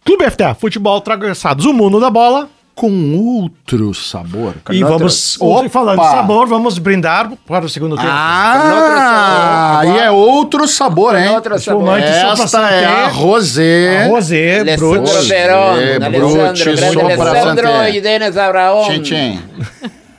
Clube 0.03 0.27
FTA, 0.31 0.55
Futebol 0.55 0.99
Trago 1.01 1.27
Assados, 1.27 1.65
o 1.65 1.73
mundo 1.73 1.99
da 1.99 2.09
bola. 2.09 2.49
Com 2.77 3.17
outro 3.17 3.91
sabor. 3.95 4.53
E 4.69 4.83
vamos, 4.83 5.35
Opa! 5.41 5.67
falando 5.67 5.99
de 5.99 6.11
sabor, 6.11 6.47
vamos 6.47 6.77
brindar 6.77 7.31
para 7.47 7.65
o 7.65 7.69
segundo 7.69 7.95
tempo. 7.95 8.07
Ah, 8.11 9.79
aí 9.79 9.97
é 9.97 10.11
outro 10.11 10.67
sabor, 10.67 11.17
hein? 11.17 11.29
Outra 11.29 11.57
sabor. 11.57 11.97
Esta 11.97 12.69
é 12.69 12.85
a 12.85 13.07
rosé. 13.07 14.07
Rosé, 14.07 14.59
Alessandro 14.59 15.01
Brut. 15.01 15.27
Verón, 15.27 15.79
É, 15.79 15.95
Alessandro, 16.05 17.87
y 17.89 17.99
Denis 17.99 18.37
Abraón. 18.37 18.85
Chin, 18.87 19.01
chin. 19.03 19.41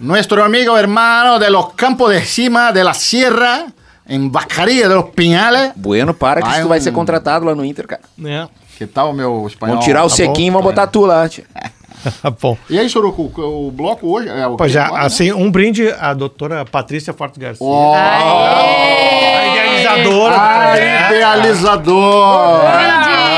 Nuestro 0.00 0.44
amigo 0.44 0.76
hermano 0.76 1.38
de 1.38 1.50
los 1.50 1.74
campos 1.74 2.10
de 2.10 2.22
cima 2.24 2.72
de 2.72 2.82
la 2.82 2.92
sierra, 2.94 3.66
en 4.08 4.32
Bacaria 4.32 4.88
de 4.88 4.96
los 4.96 5.10
Pinhales. 5.10 5.70
Bueno, 5.76 6.12
para 6.12 6.40
que 6.42 6.48
Vai 6.48 6.62
tu 6.62 6.68
vai 6.68 6.80
ser 6.80 6.92
contratado 6.92 7.44
lá 7.46 7.54
no 7.54 7.64
Inter, 7.64 7.86
cara. 7.86 8.02
É, 8.24 8.48
Que 8.76 8.84
tal 8.86 9.10
o 9.10 9.12
meu 9.14 9.46
espanhol? 9.46 9.76
Vão 9.76 9.84
tirar 9.84 10.04
o 10.04 10.08
Tá 10.08 10.16
sequinho 10.16 10.48
e 10.48 10.50
bom? 10.50 10.54
vão 10.60 10.62
botar 10.70 10.88
tu 10.88 11.04
lá, 11.06 11.28
tia. 11.28 11.44
bom. 12.40 12.56
E 12.70 12.78
aí, 12.78 12.88
Soroco, 12.88 13.30
o, 13.36 13.68
o 13.68 13.70
bloco 13.70 14.06
hoje 14.08 14.28
é 14.28 14.46
o 14.46 14.56
Pois 14.56 14.74
é, 14.74 14.80
agora, 14.80 15.00
né? 15.00 15.06
assim, 15.06 15.32
um 15.32 15.50
brinde 15.50 15.88
à 15.98 16.12
doutora 16.14 16.64
Patrícia 16.64 17.12
Fortes 17.12 17.38
Garcia. 17.38 17.66
Ó, 17.66 17.94
A 17.94 19.46
idealizadora 19.52 20.34
do 20.34 20.40
a 20.40 20.48
projeto, 20.48 21.14
idealizador! 21.14 22.60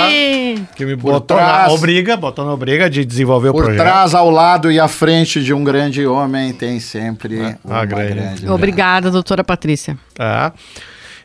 Brinde! 0.07 0.67
que 0.77 0.85
me 0.87 0.97
Por 0.97 1.13
botou 1.13 1.37
trás. 1.37 1.69
na 1.69 1.73
obriga, 1.75 2.17
botou 2.17 2.45
na 2.45 2.53
obriga 2.55 2.89
de 2.89 3.05
desenvolver 3.05 3.51
o 3.51 3.53
Por 3.53 3.65
projeto. 3.65 3.81
trás, 3.83 4.15
ao 4.15 4.31
lado 4.31 4.71
e 4.73 4.81
à 4.81 4.89
frente 4.89 5.43
de 5.43 5.53
um 5.53 5.63
grande 5.63 6.07
homem 6.07 6.53
tem 6.53 6.81
sempre 6.81 7.57
uma 7.65 7.81
Ah, 7.81 7.85
grande. 7.85 8.15
grande. 8.15 8.49
Obrigada, 8.49 9.11
doutora 9.11 9.45
Patrícia. 9.45 9.97
Tá? 10.15 10.53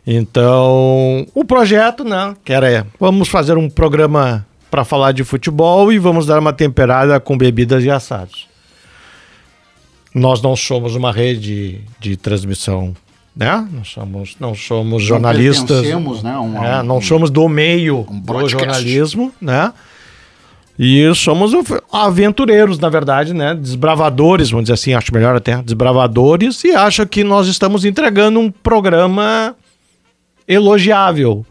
Então, 0.06 1.26
o 1.34 1.44
projeto, 1.46 2.04
né, 2.04 2.36
que 2.44 2.54
era, 2.54 2.86
vamos 3.00 3.28
fazer 3.28 3.58
um 3.58 3.70
programa 3.70 4.46
para 4.70 4.84
falar 4.84 5.12
de 5.12 5.24
futebol 5.24 5.92
e 5.92 6.00
vamos 6.00 6.26
dar 6.26 6.40
uma 6.40 6.54
temperada 6.54 7.20
com 7.20 7.38
bebidas 7.38 7.84
e 7.84 7.90
assados. 7.90 8.48
Nós 10.14 10.42
não 10.42 10.56
somos 10.56 10.96
uma 10.96 11.12
rede 11.12 11.82
de 12.00 12.16
transmissão, 12.16 12.96
né? 13.36 13.68
Não 13.72 13.84
somos, 13.84 14.36
não 14.40 14.56
somos 14.56 15.04
jornalistas. 15.04 15.82
pertencemos, 15.82 16.24
né, 16.24 16.38
um- 16.38 16.64
É, 16.64 16.80
um- 16.80 16.84
não 16.84 17.02
somos 17.02 17.30
do 17.30 17.48
meio 17.50 18.06
um 18.10 18.20
do 18.20 18.48
jornalismo, 18.48 19.32
né? 19.42 19.74
E 20.78 21.10
somos 21.16 21.54
aventureiros, 21.92 22.80
na 22.80 22.90
verdade, 22.90 23.34
né? 23.34 23.54
Desbravadores, 23.56 24.50
vamos 24.50 24.66
dizer 24.66 24.74
assim, 24.74 24.94
acho 24.94 25.14
melhor 25.14 25.36
até, 25.36 25.62
desbravadores, 25.62 26.64
e 26.66 26.72
acho 26.72 27.06
que 27.08 27.24
nós 27.24 27.48
estamos 27.48 27.86
entregando 27.86 28.40
um 28.42 28.52
programa 28.52 29.56
elogiável, 30.48 31.46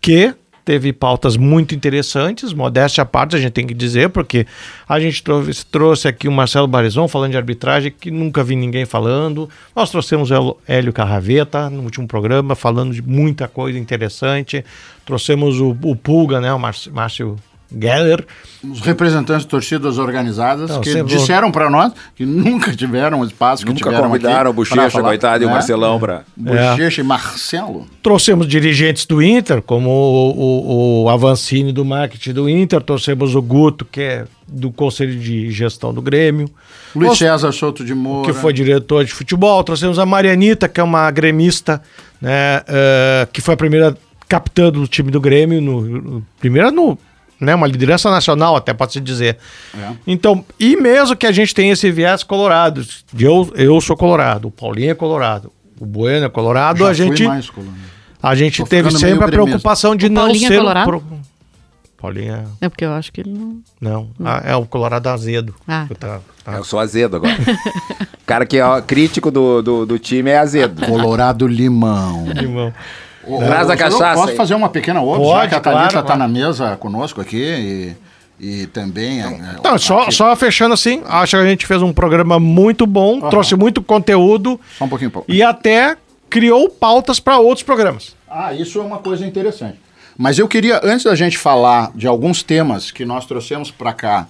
que 0.00 0.34
teve 0.68 0.92
pautas 0.92 1.38
muito 1.38 1.74
interessantes, 1.74 2.52
modéstia 2.52 3.00
à 3.00 3.06
parte, 3.06 3.34
a 3.34 3.38
gente 3.38 3.52
tem 3.52 3.66
que 3.66 3.72
dizer, 3.72 4.10
porque 4.10 4.46
a 4.86 5.00
gente 5.00 5.22
trouxe, 5.22 5.64
trouxe 5.64 6.06
aqui 6.08 6.28
o 6.28 6.32
Marcelo 6.32 6.66
Barizon 6.68 7.08
falando 7.08 7.30
de 7.30 7.38
arbitragem, 7.38 7.90
que 7.90 8.10
nunca 8.10 8.44
vi 8.44 8.54
ninguém 8.54 8.84
falando. 8.84 9.48
Nós 9.74 9.90
trouxemos 9.90 10.30
o 10.30 10.58
Hélio- 10.68 10.92
Carraveta 10.92 11.70
no 11.70 11.84
último 11.84 12.06
programa, 12.06 12.54
falando 12.54 12.92
de 12.92 13.00
muita 13.00 13.48
coisa 13.48 13.78
interessante. 13.78 14.62
Trouxemos 15.06 15.58
o, 15.58 15.74
o 15.84 15.96
Pulga, 15.96 16.38
né, 16.38 16.52
o 16.52 16.58
Márcio 16.58 17.38
Geller. 17.70 18.24
Os 18.64 18.80
representantes 18.80 19.42
de 19.42 19.48
torcidas 19.48 19.98
organizadas 19.98 20.70
Não, 20.70 20.80
que 20.80 21.02
disseram 21.04 21.50
para 21.52 21.68
nós 21.70 21.92
que 22.16 22.24
nunca 22.26 22.74
tiveram 22.74 23.20
o 23.20 23.24
espaço 23.24 23.62
que 23.64 23.68
Nunca 23.70 23.84
tiveram 23.84 24.08
convidaram 24.08 24.50
o 24.50 24.54
aqui 24.54 24.68
pra 24.70 24.76
Bochecha, 24.76 24.90
falar, 24.90 25.08
coitado, 25.10 25.44
e 25.44 25.46
o 25.46 25.48
né? 25.48 25.54
Marcelão 25.54 26.00
pra... 26.00 26.22
Bochecha 26.36 27.00
e 27.00 27.04
Marcelo. 27.04 27.86
Trouxemos 28.02 28.48
dirigentes 28.48 29.04
do 29.06 29.22
Inter, 29.22 29.62
como 29.62 29.90
o, 29.90 30.30
o, 30.30 31.04
o 31.04 31.08
Avancini 31.08 31.70
do 31.72 31.84
marketing 31.84 32.32
do 32.32 32.48
Inter, 32.48 32.80
trouxemos 32.82 33.34
o 33.34 33.42
Guto, 33.42 33.84
que 33.84 34.00
é 34.00 34.24
do 34.48 34.72
Conselho 34.72 35.16
de 35.18 35.50
Gestão 35.52 35.92
do 35.94 36.00
Grêmio. 36.02 36.50
Luiz 36.96 37.08
Nós- 37.10 37.18
César 37.18 37.52
Souto 37.52 37.84
de 37.84 37.94
Moura. 37.94 38.26
que 38.32 38.36
foi 38.38 38.52
diretor 38.52 39.04
de 39.04 39.12
futebol. 39.12 39.62
Trouxemos 39.62 39.98
a 39.98 40.06
Marianita, 40.06 40.68
que 40.68 40.80
é 40.80 40.82
uma 40.82 41.10
gremista, 41.10 41.82
né, 42.20 42.62
eh, 42.66 43.28
que 43.32 43.40
foi 43.42 43.52
a 43.54 43.56
primeira 43.58 43.96
capitã 44.26 44.70
do 44.70 44.86
time 44.88 45.10
do 45.10 45.20
Grêmio, 45.20 45.60
no, 45.60 45.80
no- 45.82 46.26
primeira 46.40 46.70
no, 46.70 46.98
né, 47.40 47.54
uma 47.54 47.66
liderança 47.66 48.10
nacional, 48.10 48.56
até 48.56 48.72
pode-se 48.74 49.00
dizer. 49.00 49.38
É. 49.76 49.92
Então, 50.06 50.44
e 50.58 50.76
mesmo 50.76 51.16
que 51.16 51.26
a 51.26 51.32
gente 51.32 51.54
tenha 51.54 51.72
esse 51.72 51.90
viés 51.90 52.22
colorado, 52.22 52.84
eu, 53.18 53.50
eu 53.54 53.80
sou 53.80 53.96
colorado, 53.96 54.48
o 54.48 54.50
Paulinho 54.50 54.90
é 54.90 54.94
colorado, 54.94 55.52
o 55.80 55.86
Bueno 55.86 56.26
é 56.26 56.28
colorado, 56.28 56.80
Já 56.80 56.88
a 56.88 56.92
gente, 56.92 57.22
mais, 57.24 57.50
a 58.22 58.34
gente 58.34 58.62
Tô 58.62 58.66
teve 58.68 58.90
sempre 58.92 59.24
a 59.24 59.28
preocupação 59.28 59.94
de 59.94 60.06
O 60.06 60.10
não 60.10 60.22
Paulinho 60.22 60.46
é 60.46 60.48
ser... 60.48 60.58
colorado? 60.58 60.86
pro- 60.86 61.04
Paulinho 62.00 62.32
é... 62.32 62.44
É 62.60 62.68
porque 62.68 62.84
eu 62.84 62.92
acho 62.92 63.12
que 63.12 63.20
ele 63.22 63.30
não. 63.30 63.58
Não, 63.80 64.10
ah, 64.24 64.40
é 64.44 64.54
o 64.54 64.64
colorado 64.64 65.08
azedo. 65.08 65.52
Ah. 65.66 65.86
Tá, 65.98 66.20
tá. 66.44 66.52
Eu 66.52 66.62
sou 66.62 66.78
azedo 66.78 67.16
agora. 67.16 67.34
o 67.34 68.24
cara 68.24 68.46
que 68.46 68.56
é 68.56 68.80
crítico 68.82 69.32
do, 69.32 69.60
do, 69.62 69.84
do 69.84 69.98
time 69.98 70.30
é 70.30 70.38
azedo. 70.38 70.86
Colorado 70.86 71.46
Limão. 71.48 72.26
Limão. 72.32 72.72
Traz 73.38 73.68
a 73.70 73.76
cachaça 73.76 74.14
Posso 74.14 74.30
aí. 74.30 74.36
fazer 74.36 74.54
uma 74.54 74.68
pequena 74.68 75.02
obra? 75.02 75.20
Pode, 75.20 75.42
já 75.42 75.48
que 75.48 75.54
a 75.54 75.60
Thalita 75.60 75.70
claro, 75.70 75.86
está 75.88 76.02
claro. 76.02 76.18
na 76.20 76.28
mesa 76.28 76.76
conosco 76.76 77.20
aqui 77.20 77.96
e, 78.40 78.62
e 78.62 78.66
também... 78.68 79.20
é, 79.22 79.56
Então, 79.58 79.76
só, 79.78 80.02
aqui- 80.02 80.12
só 80.12 80.34
fechando 80.36 80.74
assim, 80.74 81.02
acho 81.06 81.36
que 81.36 81.42
a 81.42 81.46
gente 81.46 81.66
fez 81.66 81.82
um 81.82 81.92
programa 81.92 82.38
muito 82.38 82.86
bom, 82.86 83.20
trouxe 83.28 83.54
muito 83.56 83.82
conteúdo 83.82 84.58
Só 84.78 84.84
um 84.84 84.88
pouquinho. 84.88 85.10
Paulo. 85.10 85.26
e 85.28 85.42
até 85.42 85.96
criou 86.30 86.68
pautas 86.68 87.18
para 87.20 87.38
outros 87.38 87.62
programas. 87.62 88.14
Ah, 88.30 88.52
isso 88.52 88.78
é 88.78 88.82
uma 88.82 88.98
coisa 88.98 89.26
interessante. 89.26 89.78
Mas 90.16 90.38
eu 90.38 90.48
queria, 90.48 90.80
antes 90.82 91.04
da 91.04 91.14
gente 91.14 91.38
falar 91.38 91.90
de 91.94 92.06
alguns 92.06 92.42
temas 92.42 92.90
que 92.90 93.04
nós 93.04 93.24
trouxemos 93.24 93.70
para 93.70 93.92
cá, 93.92 94.26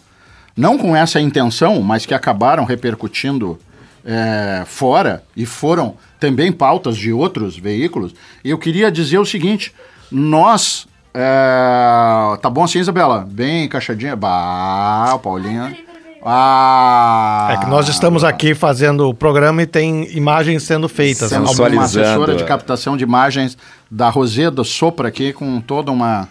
não 0.56 0.76
com 0.76 0.94
essa 0.94 1.20
intenção, 1.20 1.80
mas 1.82 2.04
que 2.04 2.12
acabaram 2.12 2.64
repercutindo 2.64 3.58
é, 4.04 4.62
fora 4.66 5.22
e 5.36 5.44
foram 5.46 5.94
também 6.18 6.52
pautas 6.52 6.96
de 6.96 7.12
outros 7.12 7.56
veículos, 7.56 8.14
eu 8.44 8.58
queria 8.58 8.90
dizer 8.90 9.18
o 9.18 9.26
seguinte: 9.26 9.72
nós. 10.10 10.86
é, 11.14 12.38
tá 12.40 12.50
bom 12.50 12.64
assim, 12.64 12.78
Isabela? 12.78 13.26
Bem 13.28 13.64
encaixadinha? 13.64 14.16
Bah, 14.16 15.14
o 15.14 15.18
Paulinho. 15.18 15.76
Ah! 16.24 17.48
É 17.52 17.56
que 17.58 17.66
nós 17.66 17.88
estamos 17.88 18.24
aqui 18.24 18.54
fazendo 18.54 19.08
o 19.08 19.14
programa 19.14 19.62
e 19.62 19.66
tem 19.66 20.04
imagens 20.16 20.62
sendo 20.64 20.88
feitas. 20.88 21.30
Né? 21.30 21.38
uma 21.38 21.84
assessora 21.84 22.34
de 22.34 22.44
captação 22.44 22.96
de 22.96 23.04
imagens 23.04 23.56
da 23.90 24.10
Roseda 24.10 24.64
Sopra 24.64 25.08
aqui 25.08 25.32
com 25.32 25.60
toda 25.60 25.90
uma 25.92 26.28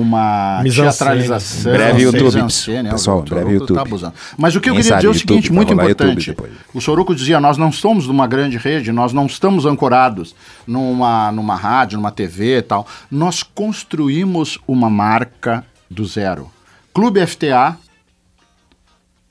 uma 0.00 0.62
teatralização. 0.64 1.72
Breve 1.72 2.02
YouTube, 2.02 2.24
mise-en-scène, 2.24 2.90
pessoal, 2.90 3.18
o 3.18 3.20
Soruco 3.20 3.34
breve 3.34 3.52
YouTube. 3.52 3.76
tá 3.76 3.82
abusando. 3.82 4.14
Mas 4.36 4.56
o 4.56 4.60
que 4.60 4.70
eu 4.70 4.74
queria 4.74 4.96
dizer 4.96 5.06
é 5.06 5.10
o 5.10 5.14
seguinte, 5.14 5.52
muito 5.52 5.72
importante. 5.72 6.36
O 6.72 6.80
Soruco 6.80 7.14
dizia, 7.14 7.40
nós 7.40 7.56
não 7.56 7.70
somos 7.70 8.06
numa 8.06 8.26
grande 8.26 8.56
rede, 8.56 8.90
nós 8.92 9.12
não 9.12 9.26
estamos 9.26 9.66
ancorados 9.66 10.34
numa, 10.66 11.30
numa 11.30 11.54
rádio, 11.54 11.96
numa 11.98 12.10
TV 12.10 12.58
e 12.58 12.62
tal. 12.62 12.86
Nós 13.10 13.42
construímos 13.42 14.58
uma 14.66 14.90
marca 14.90 15.64
do 15.90 16.04
zero. 16.04 16.50
Clube 16.92 17.24
FTA, 17.26 17.76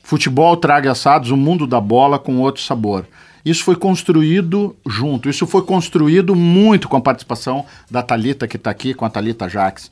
Futebol 0.04 0.58
traga 0.58 0.92
assados, 0.92 1.32
o 1.32 1.38
mundo 1.38 1.66
da 1.66 1.80
bola 1.80 2.20
com 2.20 2.38
outro 2.40 2.62
sabor. 2.62 3.08
Isso 3.46 3.64
foi 3.64 3.76
construído 3.76 4.76
junto, 4.86 5.30
isso 5.30 5.48
foi 5.48 5.62
construído 5.64 6.36
muito 6.36 6.88
com 6.88 6.98
a 6.98 7.02
participação 7.02 7.66
da 7.90 8.02
Talita 8.02 8.48
que 8.48 8.58
está 8.58 8.70
aqui, 8.70 8.94
com 8.94 9.06
a 9.06 9.10
Talita 9.10 9.50
Jaques. 9.50 9.90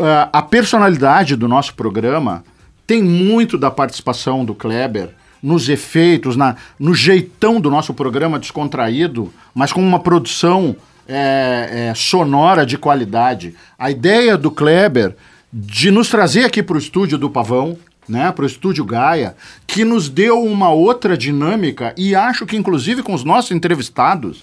Ah, 0.00 0.30
a 0.32 0.42
personalidade 0.42 1.36
do 1.36 1.46
nosso 1.46 1.74
programa 1.74 2.42
tem 2.86 3.02
muito 3.02 3.58
da 3.58 3.70
participação 3.70 4.44
do 4.44 4.54
Kleber 4.54 5.10
nos 5.42 5.68
efeitos, 5.68 6.36
na, 6.36 6.56
no 6.78 6.94
jeitão 6.94 7.60
do 7.60 7.70
nosso 7.70 7.94
programa 7.94 8.38
descontraído, 8.38 9.32
mas 9.54 9.72
com 9.72 9.80
uma 9.80 10.00
produção 10.00 10.74
é, 11.06 11.88
é, 11.90 11.94
sonora 11.94 12.64
de 12.64 12.78
qualidade. 12.78 13.54
A 13.78 13.90
ideia 13.90 14.36
do 14.36 14.50
Kleber 14.50 15.16
de 15.52 15.90
nos 15.90 16.08
trazer 16.08 16.44
aqui 16.44 16.62
para 16.62 16.76
o 16.76 16.78
estúdio 16.78 17.18
do 17.18 17.28
Pavão, 17.28 17.76
né, 18.08 18.32
para 18.32 18.44
o 18.44 18.46
estúdio 18.46 18.84
Gaia, 18.84 19.36
que 19.66 19.84
nos 19.84 20.08
deu 20.08 20.42
uma 20.42 20.70
outra 20.70 21.16
dinâmica 21.16 21.94
e 21.96 22.14
acho 22.14 22.46
que 22.46 22.56
inclusive 22.56 23.02
com 23.02 23.14
os 23.14 23.24
nossos 23.24 23.50
entrevistados 23.50 24.42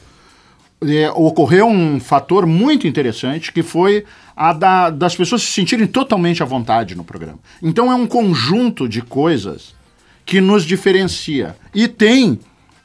é, 0.81 1.09
ocorreu 1.11 1.67
um 1.67 1.99
fator 1.99 2.45
muito 2.45 2.87
interessante 2.87 3.51
que 3.51 3.63
foi 3.63 4.05
a 4.35 4.53
da- 4.53 4.89
das 4.89 5.15
pessoas 5.15 5.41
se 5.41 5.51
sentirem 5.51 5.87
totalmente 5.87 6.43
à 6.43 6.45
vontade 6.45 6.95
no 6.95 7.03
programa. 7.03 7.39
Então 7.61 7.91
é 7.91 7.95
um 7.95 8.05
conjunto 8.05 8.87
de 8.87 9.01
coisas 9.01 9.75
que 10.25 10.39
nos 10.39 10.63
diferencia. 10.63 11.55
E 11.73 11.87
tem, 11.87 12.39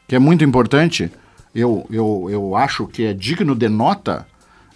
que 0.09 0.15
é 0.15 0.19
muito 0.19 0.45
importante, 0.45 1.11
eu, 1.55 1.87
eu, 1.91 2.29
eu 2.31 2.57
acho 2.57 2.87
que 2.87 3.05
é 3.05 3.13
digno 3.13 3.55
de 3.55 3.69
nota, 3.69 4.27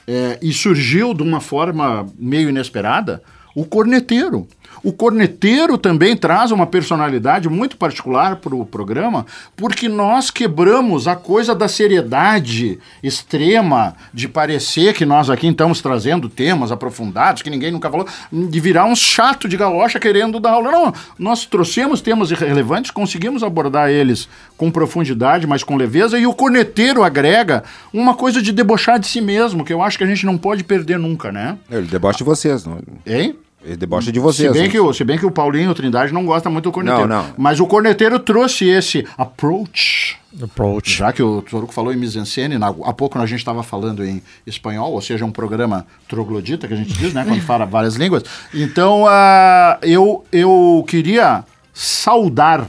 é, 0.07 0.39
e 0.43 0.53
surgiu 0.53 1.15
de 1.15 1.23
uma 1.23 1.41
forma 1.41 2.07
meio 2.19 2.49
inesperada, 2.49 3.23
o 3.55 3.65
corneteiro. 3.65 4.47
O 4.87 4.93
corneteiro 4.93 5.77
também 5.77 6.17
traz 6.17 6.53
uma 6.53 6.65
personalidade 6.65 7.49
muito 7.49 7.77
particular 7.77 8.37
para 8.37 8.55
o 8.55 8.65
programa, 8.65 9.27
porque 9.57 9.89
nós 9.89 10.31
quebramos 10.31 11.09
a 11.09 11.17
coisa 11.17 11.57
da 11.57 11.67
seriedade 11.67 12.79
extrema, 13.03 13.97
de 14.15 14.29
parecer 14.29 14.95
que 14.95 15.05
nós 15.05 15.29
aqui 15.29 15.49
estamos 15.49 15.83
trazendo 15.83 16.29
temas 16.29 16.71
aprofundados, 16.71 17.43
que 17.43 17.51
ninguém 17.51 17.73
nunca 17.73 17.91
falou, 17.91 18.07
de 18.31 18.61
virar 18.61 18.85
um 18.85 18.95
chato 18.95 19.49
de 19.49 19.57
galocha 19.57 19.99
querendo 19.99 20.39
dar 20.39 20.53
aula. 20.53 20.71
Não, 20.71 20.95
nós 21.19 21.45
trouxemos 21.45 22.01
temas 22.01 22.31
relevantes, 22.31 22.93
conseguimos 22.93 23.43
abordar 23.43 23.91
eles 23.91 24.29
com 24.57 24.71
profundidade, 24.71 25.49
mas 25.49 25.65
com 25.65 25.75
leveza, 25.75 26.17
e 26.17 26.29
o 26.29 26.33
corneteiro 26.33 27.03
agrega 27.03 27.65
uma 27.93 28.15
coisa 28.15 28.41
de 28.41 28.53
debochar 28.53 29.01
de 29.01 29.09
si 29.09 29.21
mesmo, 29.21 29.65
que 29.65 29.73
eu 29.73 29.83
acho 29.83 29.99
que 29.99 30.05
a 30.05 30.07
gente 30.07 30.25
não 30.25 30.39
pode 30.39 30.63
perder 30.63 30.97
nunca, 30.97 31.33
né? 31.33 31.59
Ele 31.69 31.89
debocha 31.89 32.19
de 32.19 32.25
vocês. 32.25 32.65
Não? 32.65 32.79
Hein? 33.05 33.35
Ele 33.67 33.77
debocha 33.77 34.13
de 34.13 34.21
vocês. 34.21 34.47
Se 34.49 34.55
bem, 34.55 34.63
né? 34.63 34.69
que 34.69 34.79
o, 34.79 34.93
se 34.93 35.03
bem 35.03 35.19
que 35.19 35.27
o 35.27 35.31
Paulinho 35.31 35.75
Trindade 35.75 36.13
não 36.15 36.25
gosta 36.25 36.49
muito 36.49 36.65
do 36.65 36.73
corneteiro. 36.73 37.09
Não, 37.09 37.25
não. 37.25 37.35
Mas 37.37 37.59
o 37.59 37.67
corneteiro 37.67 38.21
trouxe 38.21 38.65
esse 38.69 39.05
approach. 39.19 40.17
Approach. 40.41 40.99
Já 40.99 41.13
que 41.13 41.21
o 41.23 41.43
Toruco 41.43 41.73
falou 41.73 41.93
em 41.93 41.97
mise-en-scène, 41.97 42.59
na- 42.59 42.69
há 42.85 42.93
pouco 42.93 43.19
a 43.19 43.27
gente 43.27 43.41
estava 43.41 43.65
falando 43.65 44.05
em 44.05 44.23
espanhol, 44.47 44.93
ou 44.93 45.01
seja, 45.01 45.25
um 45.25 45.33
programa 45.33 45.85
troglodita, 46.07 46.69
que 46.69 46.75
a 46.75 46.77
gente 46.77 46.93
diz, 46.93 47.13
né? 47.13 47.25
Quando 47.25 47.41
fala 47.43 47.65
várias 47.67 47.97
línguas. 47.97 48.23
Então, 48.55 49.05
ah, 49.09 49.79
eu, 49.83 50.25
eu 50.31 50.85
queria 50.87 51.43
saudar, 51.75 52.69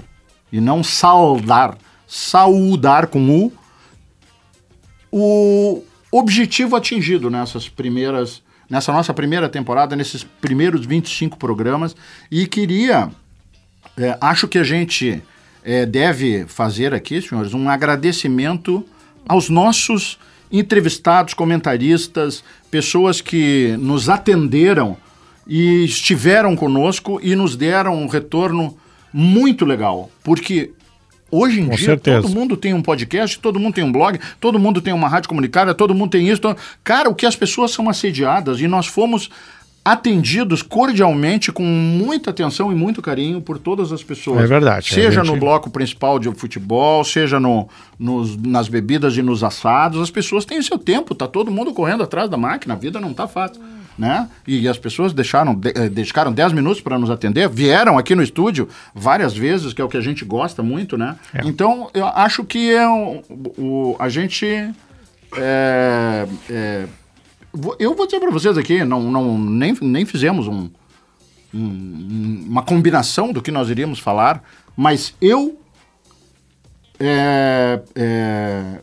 e 0.52 0.60
não 0.60 0.84
saudar, 0.84 1.78
saudar 2.08 3.08
com 3.08 3.30
U, 3.30 3.52
o 5.12 5.84
objetivo 6.12 6.76
atingido 6.76 7.30
nessas 7.30 7.68
primeiras, 7.70 8.42
nessa 8.70 8.92
nossa 8.92 9.14
primeira 9.14 9.48
temporada, 9.50 9.96
nesses 9.96 10.24
primeiros 10.24 10.86
25 10.86 11.38
programas, 11.38 11.96
e 12.30 12.46
queria, 12.48 13.10
é, 13.98 14.18
acho 14.20 14.48
que 14.48 14.58
a 14.58 14.64
gente 14.64 15.22
é, 15.64 15.86
deve 15.86 16.46
fazer 16.48 16.94
aqui, 16.94 17.22
senhores, 17.22 17.54
um 17.54 17.70
agradecimento 17.70 18.86
aos 19.28 19.50
nossos 19.50 20.18
entrevistados, 20.52 21.34
comentaristas, 21.34 22.44
pessoas 22.72 23.20
que 23.22 23.76
nos 23.78 24.10
atenderam 24.10 24.98
e 25.46 25.84
estiveram 25.84 26.56
conosco 26.56 27.20
e 27.22 27.36
nos 27.36 27.56
deram 27.56 27.96
um 27.96 28.08
retorno 28.08 28.78
muito 29.14 29.66
legal. 29.66 30.10
Porque 30.24 30.72
hoje 31.32 31.62
em 31.62 31.66
Com 31.68 31.76
dia 31.76 31.86
certeza. 31.86 32.22
todo 32.24 32.34
mundo 32.34 32.56
tem 32.58 32.74
um 32.74 32.82
podcast, 32.82 33.40
todo 33.40 33.60
mundo 33.60 33.74
tem 33.76 33.84
um 33.84 33.92
blog, 33.92 34.20
todo 34.40 34.58
mundo 34.60 34.82
tem 34.82 34.94
uma 34.94 35.08
rádio 35.08 35.30
comunicada, 35.30 35.74
todo 35.74 35.94
mundo 35.96 36.12
tem 36.12 36.28
isso. 36.30 36.42
todo- 36.42 36.58
Cara, 36.84 37.10
o 37.10 37.16
que 37.16 37.26
as 37.26 37.36
pessoas 37.36 37.72
são 37.72 37.90
assediadas 37.90 38.60
e 38.62 38.68
nós 38.68 38.88
fomos 38.88 39.30
atendidos 39.84 40.62
cordialmente, 40.62 41.50
com 41.50 41.64
muita 41.64 42.30
atenção 42.32 42.74
e 42.74 42.76
muito 42.76 43.02
carinho 43.02 43.40
por 43.40 43.58
todas 43.58 43.94
as 43.94 44.04
pessoas. 44.04 44.44
É 44.44 44.46
verdade, 44.46 44.90
Seja 44.94 45.24
gente- 45.24 45.28
no 45.34 45.38
bloco 45.40 45.70
principal 45.70 46.20
de 46.20 46.30
futebol, 46.36 47.06
seja 47.06 47.40
no, 47.40 47.70
nos- 47.98 48.36
nas 48.36 48.68
bebidas 48.68 49.16
e 49.16 49.22
nos 49.22 49.46
assados, 49.46 50.02
as 50.02 50.12
pessoas 50.12 50.44
têm 50.44 50.60
o 50.60 50.64
seu 50.64 50.78
tempo, 50.78 51.16
tá 51.16 51.26
todo 51.26 51.50
mundo 51.50 51.74
correndo 51.74 52.04
atrás 52.04 52.30
da 52.30 52.36
máquina, 52.36 52.74
a 52.74 52.78
vida 52.78 53.00
não 53.00 53.14
tá 53.14 53.28
fácil. 53.30 53.62
Né? 53.98 54.30
E 54.46 54.68
as 54.68 54.78
pessoas 54.78 55.12
deixaram, 55.12 55.56
de- 55.56 55.74
eh, 55.76 55.90
dedicaram 55.90 56.32
10 56.32 56.54
minutos 56.54 56.82
para 56.82 57.00
nos 57.00 57.10
atender, 57.10 57.50
vieram 57.50 57.98
aqui 57.98 58.14
no 58.14 58.22
estúdio 58.22 58.70
várias 58.94 59.36
vezes, 59.36 59.74
que 59.74 59.82
é 59.82 59.84
o 59.84 59.90
que 59.90 59.98
a 59.98 60.02
gente 60.02 60.24
gosta 60.24 60.62
muito, 60.62 60.96
né? 60.98 61.16
Então, 61.44 61.90
eu 61.96 62.06
acho 62.06 62.44
que 62.46 62.72
é 62.72 62.88
um- 62.88 63.24
o, 63.58 63.96
a 63.98 64.08
gente. 64.08 64.46
é, 65.36 66.28
é, 66.48 66.86
eu 67.80 67.96
vou 67.96 68.06
dizer 68.06 68.20
para 68.20 68.30
vocês 68.30 68.56
aqui, 68.56 68.84
não, 68.86 69.02
não, 69.12 69.36
nem, 69.38 69.76
nem 69.82 70.06
fizemos 70.06 70.48
um, 70.48 70.70
um- 71.52 72.46
uma 72.48 72.62
combinação 72.62 73.34
do 73.34 73.42
que 73.42 73.50
nós 73.50 73.68
iríamos 73.70 73.98
falar, 73.98 74.44
mas 74.76 75.16
eu 75.20 75.60
é, 77.00 77.82
é, 77.96 78.80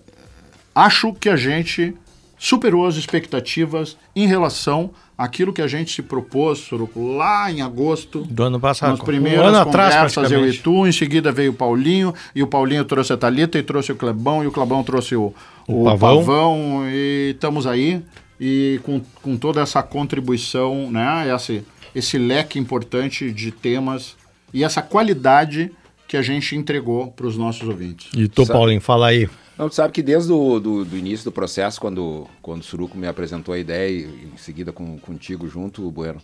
acho 0.75 1.12
que 1.15 1.29
a 1.29 1.37
gente 1.37 1.95
superou 2.39 2.87
as 2.87 2.97
expectativas 2.97 3.97
em 4.15 4.27
relação 4.27 4.91
àquilo 5.17 5.53
que 5.53 5.62
a 5.62 5.67
gente 5.67 5.95
se 5.95 6.03
propôs, 6.03 6.59
Suruco, 6.59 7.17
lá 7.17 7.51
em 7.51 7.62
agosto. 7.62 8.23
Do 8.23 8.43
ano 8.43 8.59
passado. 8.61 8.91
Nas 8.91 9.01
Um 9.01 9.05
primeiras 9.05 9.47
ano 9.47 9.59
atrás, 9.59 9.95
conversas, 9.95 10.33
eu 10.33 10.49
e 10.49 10.59
tu, 10.59 10.87
em 10.87 10.93
seguida 10.93 11.31
veio 11.31 11.53
o 11.53 11.55
Paulinho, 11.55 12.12
e 12.35 12.43
o 12.43 12.47
Paulinho 12.47 12.85
trouxe 12.85 13.12
a 13.12 13.17
Thalita 13.17 13.59
e 13.59 13.62
trouxe 13.62 13.93
o 13.93 13.97
Clebão, 13.97 14.43
e 14.43 14.47
o 14.47 14.53
Clebão 14.53 14.83
trouxe 14.83 15.15
o, 15.17 15.33
O 15.67 15.83
o 15.83 15.85
Pavão. 15.85 16.19
Pavão. 16.19 16.83
e 16.89 17.33
estamos 17.35 17.67
aí, 17.67 18.03
e 18.41 18.81
com, 18.83 19.01
com 19.23 19.37
toda 19.37 19.61
essa 19.61 19.83
contribuição, 19.83 20.91
né, 20.91 21.33
esse, 21.35 21.65
esse 21.95 22.19
leque 22.19 22.59
importante 22.59 23.31
de 23.31 23.51
temas 23.51 24.17
e 24.53 24.65
essa 24.65 24.83
qualidade 24.83 25.71
que 26.07 26.17
a 26.17 26.23
gente 26.23 26.55
entregou 26.55 27.09
para 27.09 27.27
os 27.27 27.37
nossos 27.37 27.69
ouvintes. 27.69 28.09
E 28.15 28.29
tu, 28.29 28.47
Paulinho, 28.47 28.81
fala 28.81 29.09
aí. 29.09 29.29
Não, 29.57 29.69
tu 29.69 29.75
sabe 29.75 29.93
que 29.93 30.03
desde 30.03 30.33
o 30.33 30.59
do, 30.59 30.85
do 30.85 30.97
início 30.97 31.25
do 31.25 31.33
processo, 31.33 31.81
quando, 31.81 32.27
quando 32.43 32.61
o 32.61 32.65
Suruco 32.65 32.99
me 32.99 33.07
apresentou 33.07 33.55
a 33.55 33.59
ideia, 33.59 33.89
e 34.07 34.29
em 34.35 34.37
seguida 34.37 34.73
com, 34.73 34.99
contigo 34.99 35.49
junto, 35.49 35.89
Bueno, 35.93 36.21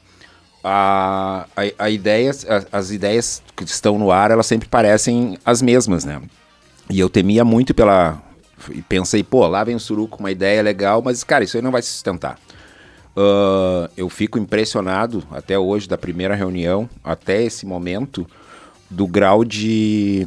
a, 0.64 1.46
a, 1.56 1.84
a 1.84 1.90
ideia, 1.90 2.32
a- 2.48 2.78
as 2.78 2.90
ideias 2.90 3.40
que 3.56 3.62
estão 3.64 3.98
no 3.98 4.10
ar, 4.10 4.30
elas 4.32 4.46
sempre 4.46 4.68
parecem 4.68 5.38
as 5.44 5.62
mesmas, 5.62 6.04
né? 6.04 6.20
E 6.90 6.98
eu 6.98 7.08
temia 7.08 7.44
muito 7.44 7.72
pela... 7.72 8.20
E 8.70 8.82
pensei, 8.82 9.22
pô, 9.22 9.46
lá 9.46 9.62
vem 9.64 9.76
o 9.76 9.80
Suruco 9.80 10.16
com 10.16 10.24
uma 10.24 10.30
ideia 10.30 10.60
legal, 10.60 11.00
mas, 11.00 11.22
cara, 11.24 11.44
isso 11.44 11.56
aí 11.56 11.62
não 11.62 11.70
vai 11.70 11.82
se 11.82 11.88
sustentar. 11.88 12.36
Ah, 13.16 13.88
eu 13.96 14.08
fico 14.08 14.38
impressionado 14.38 15.22
até 15.30 15.58
hoje, 15.58 15.88
da 15.88 15.96
primeira 15.96 16.34
reunião 16.34 16.88
até 17.02 17.42
esse 17.42 17.64
momento, 17.64 18.26
do 18.90 19.06
grau 19.06 19.44
de, 19.44 20.26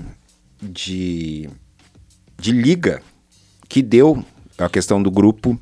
de, 0.61 1.49
de 2.43 2.51
liga 2.51 3.01
que 3.69 3.81
deu 3.81 4.21
a 4.57 4.67
questão 4.67 5.01
do 5.01 5.09
grupo. 5.09 5.57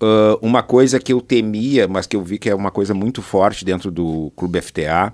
Ah, 0.00 0.38
uma 0.40 0.62
coisa 0.62 1.00
que 1.00 1.12
eu 1.12 1.20
temia, 1.20 1.88
mas 1.88 2.06
que 2.06 2.14
eu 2.14 2.22
vi 2.22 2.38
que 2.38 2.48
é 2.48 2.54
uma 2.54 2.70
coisa 2.70 2.94
muito 2.94 3.20
forte 3.20 3.64
dentro 3.64 3.90
do 3.90 4.32
Clube 4.36 4.60
FTA, 4.60 5.12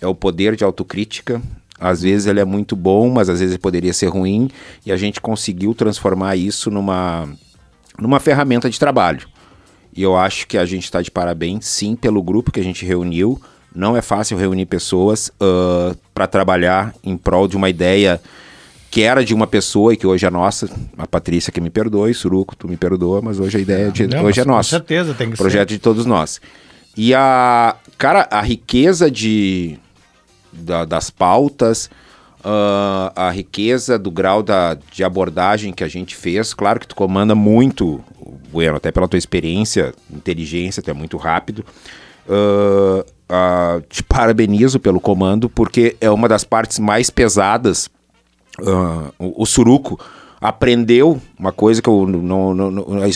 é 0.00 0.06
o 0.06 0.14
poder 0.14 0.54
de 0.56 0.62
autocrítica. 0.62 1.40
Às 1.78 2.02
vezes 2.02 2.26
ele 2.26 2.40
é 2.40 2.44
muito 2.44 2.76
bom, 2.76 3.08
mas 3.08 3.30
às 3.30 3.40
vezes 3.40 3.54
ele 3.54 3.62
poderia 3.62 3.92
ser 3.94 4.08
ruim, 4.08 4.50
e 4.84 4.92
a 4.92 4.96
gente 4.98 5.18
conseguiu 5.18 5.74
transformar 5.74 6.36
isso 6.36 6.70
numa, 6.70 7.26
numa 7.98 8.20
ferramenta 8.20 8.68
de 8.68 8.78
trabalho. 8.78 9.26
E 9.96 10.02
eu 10.02 10.14
acho 10.14 10.46
que 10.46 10.58
a 10.58 10.66
gente 10.66 10.84
está 10.84 11.00
de 11.00 11.10
parabéns, 11.10 11.66
sim, 11.66 11.96
pelo 11.96 12.22
grupo 12.22 12.52
que 12.52 12.60
a 12.60 12.62
gente 12.62 12.84
reuniu. 12.84 13.40
Não 13.74 13.96
é 13.96 14.02
fácil 14.02 14.36
reunir 14.36 14.66
pessoas 14.66 15.32
para 16.12 16.26
trabalhar 16.26 16.94
em 17.02 17.16
prol 17.16 17.48
de 17.48 17.56
uma 17.56 17.70
ideia 17.70 18.20
que 18.90 19.02
era 19.02 19.24
de 19.24 19.32
uma 19.32 19.46
pessoa 19.46 19.92
e 19.94 19.96
que 19.96 20.06
hoje 20.06 20.26
é 20.26 20.30
nossa. 20.30 20.68
A 20.98 21.06
Patrícia 21.06 21.52
que 21.52 21.60
me 21.60 21.70
perdoe, 21.70 22.12
Suruco, 22.12 22.56
tu 22.56 22.66
me 22.68 22.76
perdoa, 22.76 23.22
mas 23.22 23.38
hoje 23.38 23.58
a 23.58 23.60
ideia 23.60 23.86
é 23.88 23.90
de- 23.90 24.06
Não, 24.08 24.24
hoje 24.24 24.40
é 24.40 24.44
mas 24.44 24.50
com 24.50 24.56
nossa. 24.56 24.70
certeza, 24.70 25.14
tem 25.14 25.30
que 25.30 25.36
ser. 25.36 25.42
Projeto 25.42 25.68
de 25.68 25.78
todos 25.78 26.04
nós. 26.06 26.40
E 26.96 27.14
a, 27.14 27.76
cara, 27.96 28.26
a 28.30 28.40
riqueza 28.40 29.08
de, 29.10 29.78
da- 30.52 30.84
das 30.84 31.08
pautas, 31.08 31.88
ah, 32.42 33.12
a 33.14 33.30
riqueza 33.30 33.96
do 33.96 34.10
grau 34.10 34.42
da, 34.42 34.74
de 34.74 35.04
abordagem 35.04 35.72
que 35.72 35.84
a 35.84 35.88
gente 35.88 36.16
fez. 36.16 36.52
Claro 36.52 36.80
que 36.80 36.88
tu 36.88 36.96
comanda 36.96 37.34
muito, 37.34 38.02
Bueno, 38.52 38.76
até 38.76 38.90
pela 38.90 39.06
tua 39.06 39.18
experiência, 39.18 39.94
inteligência, 40.12 40.82
tu 40.82 40.90
é 40.90 40.94
muito 40.94 41.16
rápido. 41.16 41.64
Ah, 42.28 43.04
ah, 43.28 43.80
te 43.88 44.02
parabenizo 44.04 44.80
pelo 44.80 45.00
comando, 45.00 45.48
porque 45.48 45.96
é 46.00 46.10
uma 46.10 46.28
das 46.28 46.42
partes 46.42 46.80
mais 46.80 47.08
pesadas. 47.08 47.88
Ah, 48.66 49.10
o, 49.18 49.42
o 49.42 49.46
Suruco 49.46 49.98
aprendeu 50.40 51.20
uma 51.38 51.52
coisa 51.52 51.82
que 51.82 51.88
eu 51.88 52.06
não, 52.06 52.54
não- 52.54 52.70
não- 52.70 53.04
eu 53.04 53.10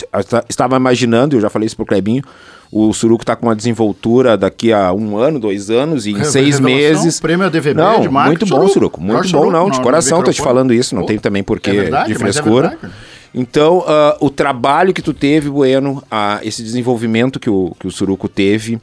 estava 0.47 0.75
imaginando, 0.77 1.35
eu 1.35 1.41
já 1.41 1.49
falei 1.49 1.65
isso 1.65 1.75
pro 1.75 1.85
Clebinho. 1.85 2.23
O 2.71 2.91
Suruco 2.93 3.23
está 3.23 3.35
com 3.35 3.45
uma 3.47 3.55
desenvoltura 3.55 4.35
daqui 4.37 4.73
a 4.73 4.91
um 4.91 5.17
ano, 5.17 5.39
dois 5.39 5.69
anos, 5.69 6.05
e 6.05 6.11
em 6.11 6.23
seis 6.25 6.59
meses. 6.59 7.19
prêmio 7.19 7.45
ADVB 7.45 7.73
não, 7.73 8.01
de 8.01 8.09
marketing, 8.09 8.27
muito 8.27 8.45
bom, 8.45 8.55
Suruco. 8.67 8.73
Suruco. 8.73 9.01
Muito 9.01 9.21
bom, 9.23 9.27
Suruco, 9.27 9.51
não. 9.51 9.69
De 9.69 9.79
coração, 9.81 10.21
tô 10.21 10.31
te 10.31 10.41
falando 10.41 10.73
isso, 10.73 10.93
não 10.95 11.05
tem 11.05 11.17
também 11.17 11.43
porquê 11.43 11.69
é 11.69 11.73
verdade, 11.73 12.07
de 12.09 12.13
é 12.15 12.17
frescura. 12.19 12.69
verdade. 12.69 12.93
Então, 13.33 13.83
ah, 13.87 14.17
o 14.19 14.29
trabalho 14.29 14.93
que 14.93 15.01
tu 15.01 15.13
teve, 15.13 15.49
Bueno, 15.49 16.01
ah, 16.11 16.39
esse 16.43 16.61
desenvolvimento 16.63 17.39
que 17.39 17.49
o, 17.49 17.75
que 17.79 17.87
o 17.87 17.91
Suruco 17.91 18.27
teve, 18.29 18.79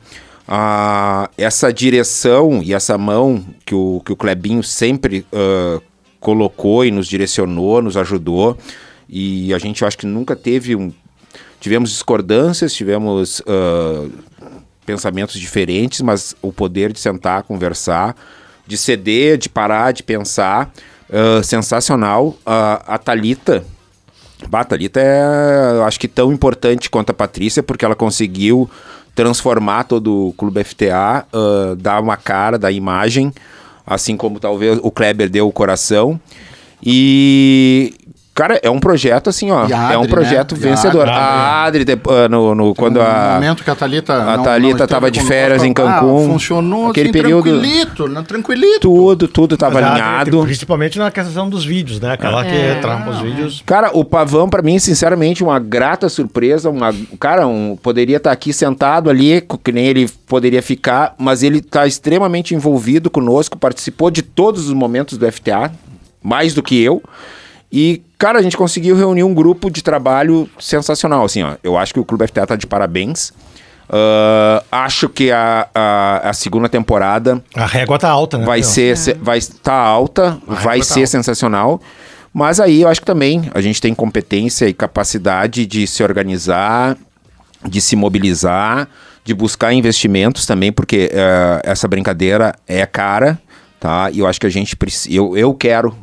ah, 0.48 1.28
essa 1.36 1.72
direção 1.72 2.60
e 2.62 2.72
essa 2.74 2.96
mão 2.98 3.42
que 3.64 3.74
o, 3.74 4.00
que 4.04 4.12
o 4.12 4.16
Clebinho 4.16 4.62
sempre 4.62 5.24
ah, 5.32 5.80
colocou 6.22 6.84
e 6.84 6.90
nos 6.90 7.08
direcionou, 7.08 7.82
nos 7.82 7.96
ajudou, 7.96 8.56
e 9.08 9.52
a 9.52 9.58
gente 9.58 9.84
acho 9.84 9.98
que 9.98 10.06
nunca 10.06 10.34
teve 10.34 10.74
um. 10.74 10.90
Tivemos 11.60 11.90
discordâncias, 11.90 12.72
tivemos 12.72 13.42
ah, 13.46 14.08
pensamentos 14.86 15.38
diferentes, 15.38 16.00
mas 16.00 16.34
o 16.40 16.52
poder 16.52 16.92
de 16.92 16.98
sentar, 16.98 17.42
conversar, 17.42 18.16
de 18.66 18.76
ceder, 18.76 19.36
de 19.36 19.48
parar, 19.48 19.92
de 19.92 20.02
pensar, 20.02 20.72
ah, 21.12 21.42
sensacional. 21.42 22.36
Ah, 22.46 22.82
a 22.86 22.98
Thalita, 22.98 23.64
Bah, 24.48 24.60
a 24.60 24.64
Thalita 24.64 25.00
é, 25.00 25.82
acho 25.86 26.00
que 26.00 26.08
tão 26.08 26.32
importante 26.32 26.90
quanto 26.90 27.10
a 27.10 27.14
Patrícia, 27.14 27.62
porque 27.62 27.84
ela 27.84 27.94
conseguiu 27.94 28.68
transformar 29.14 29.84
todo 29.84 30.28
o 30.28 30.32
Clube 30.32 30.64
FTA, 30.64 31.26
ah, 31.32 31.74
dar 31.78 32.00
uma 32.00 32.16
cara, 32.16 32.58
dar 32.58 32.72
imagem, 32.72 33.32
assim 33.86 34.16
como 34.16 34.40
talvez 34.40 34.78
o 34.82 34.90
Kleber 34.90 35.28
deu 35.28 35.48
o 35.48 35.52
coração. 35.52 36.20
E, 36.84 37.94
cara, 38.34 38.58
é 38.62 38.70
um 38.70 38.78
projeto 38.80 39.28
assim, 39.30 39.50
ó. 39.50 39.66
E 39.66 39.72
a 39.72 39.92
é 39.92 39.96
um 39.96 40.00
Adri, 40.02 40.10
projeto 40.10 40.54
né? 40.54 40.60
E 40.62 40.66
a 40.66 40.70
vencedor. 40.70 41.02
Adri. 41.08 41.14
A 41.14 41.64
Adri, 41.64 41.84
de- 41.84 41.92
ah, 42.08 42.28
no, 42.28 42.54
no- 42.54 42.74
quando 42.74 42.96
no 42.96 43.02
a. 43.02 43.32
momento 43.34 43.62
que 43.62 43.70
a 43.70 43.74
Thalita 43.74 44.14
a 44.14 44.36
não- 44.36 44.44
Thalita 44.44 44.78
não 44.80 44.86
tava 44.86 45.10
de 45.10 45.20
férias 45.22 45.62
em 45.62 45.70
ah, 45.70 45.74
Cancún. 45.74 46.26
funcionou 46.32 46.90
Aquele 46.90 47.10
assim, 47.10 47.12
período- 47.12 47.42
tranquilito, 47.50 48.08
né, 48.08 48.24
tranquilito. 48.26 48.80
Tudo, 48.80 49.28
tudo 49.28 49.56
tava 49.56 49.80
Mas 49.80 49.90
alinhado. 49.90 50.42
Principalmente 50.42 50.98
na 50.98 51.10
questão 51.10 51.48
dos 51.48 51.64
vídeos, 51.64 52.00
né? 52.00 52.12
Aquela 52.12 52.44
É. 52.46 52.74
que 52.74 52.80
trampa 52.80 53.10
os 53.10 53.20
vídeos. 53.20 53.62
Cara, 53.66 53.90
o 53.92 54.04
Pavão, 54.04 54.48
pra 54.48 54.62
mim, 54.62 54.78
sinceramente, 54.78 55.42
uma 55.44 55.58
grata 55.58 56.08
surpresa. 56.08 56.70
Uma, 56.70 56.94
cara, 57.20 57.46
um, 57.46 57.76
poderia 57.80 58.16
estar 58.16 58.32
aqui 58.32 58.52
sentado 58.52 59.10
ali, 59.10 59.42
que 59.62 59.72
nem 59.72 59.86
ele 59.86 60.08
poderia 60.26 60.62
ficar, 60.62 61.14
mas 61.18 61.42
ele 61.42 61.60
tá 61.60 61.86
extremamente 61.86 62.54
envolvido 62.54 63.10
conosco, 63.10 63.58
participou 63.58 64.10
de 64.10 64.22
todos 64.22 64.66
os 64.68 64.72
momentos 64.72 65.18
do 65.18 65.26
FTA, 65.30 65.70
mais 66.22 66.54
do 66.54 66.62
que 66.62 66.80
eu. 66.82 67.02
E, 67.72 68.02
cara, 68.18 68.38
a 68.38 68.42
gente 68.42 68.56
conseguiu 68.56 68.94
reunir 68.96 69.24
um 69.24 69.32
grupo 69.32 69.70
de 69.70 69.82
trabalho 69.82 70.48
sensacional. 70.60 71.24
Assim, 71.24 71.42
ó, 71.42 71.54
eu 71.64 71.76
acho 71.78 71.94
que 71.94 72.00
o 72.00 72.04
Clube 72.04 72.26
FTA 72.26 72.46
tá 72.46 72.56
de 72.56 72.66
parabéns. 72.66 73.32
Ah, 73.88 74.62
acho 74.70 75.08
que 75.08 75.30
a, 75.30 75.68
a, 75.74 76.30
a 76.30 76.32
segunda 76.32 76.68
temporada 76.68 77.42
A 77.54 77.66
régua 77.66 77.98
tá 77.98 78.08
alta, 78.08 78.38
né? 78.38 78.44
vai 78.46 78.60
meu? 78.60 78.68
ser, 78.68 78.96
se- 78.96 79.14
vai 79.14 79.38
estar 79.38 79.74
alta, 79.74 80.38
vai 80.46 80.78
tá 80.78 80.84
ser 80.84 81.00
alta. 81.00 81.06
sensacional. 81.10 81.80
Mas 82.32 82.58
aí 82.60 82.82
eu 82.82 82.88
acho 82.88 83.00
que 83.00 83.06
também 83.06 83.50
a 83.54 83.60
gente 83.60 83.80
tem 83.80 83.94
competência 83.94 84.66
e 84.66 84.72
capacidade 84.72 85.66
de 85.66 85.86
se 85.86 86.02
organizar, 86.02 86.96
de 87.68 87.80
se 87.80 87.94
mobilizar, 87.94 88.88
de 89.24 89.34
buscar 89.34 89.74
investimentos 89.74 90.46
também, 90.46 90.72
porque 90.72 91.10
eh, 91.12 91.60
essa 91.62 91.86
brincadeira 91.86 92.54
é 92.66 92.86
cara, 92.86 93.38
tá? 93.78 94.10
E 94.10 94.20
eu 94.20 94.26
acho 94.26 94.40
que 94.40 94.46
a 94.46 94.50
gente 94.50 94.74
precisa. 94.74 95.14
Eu, 95.14 95.36
eu 95.36 95.52
quero 95.52 95.94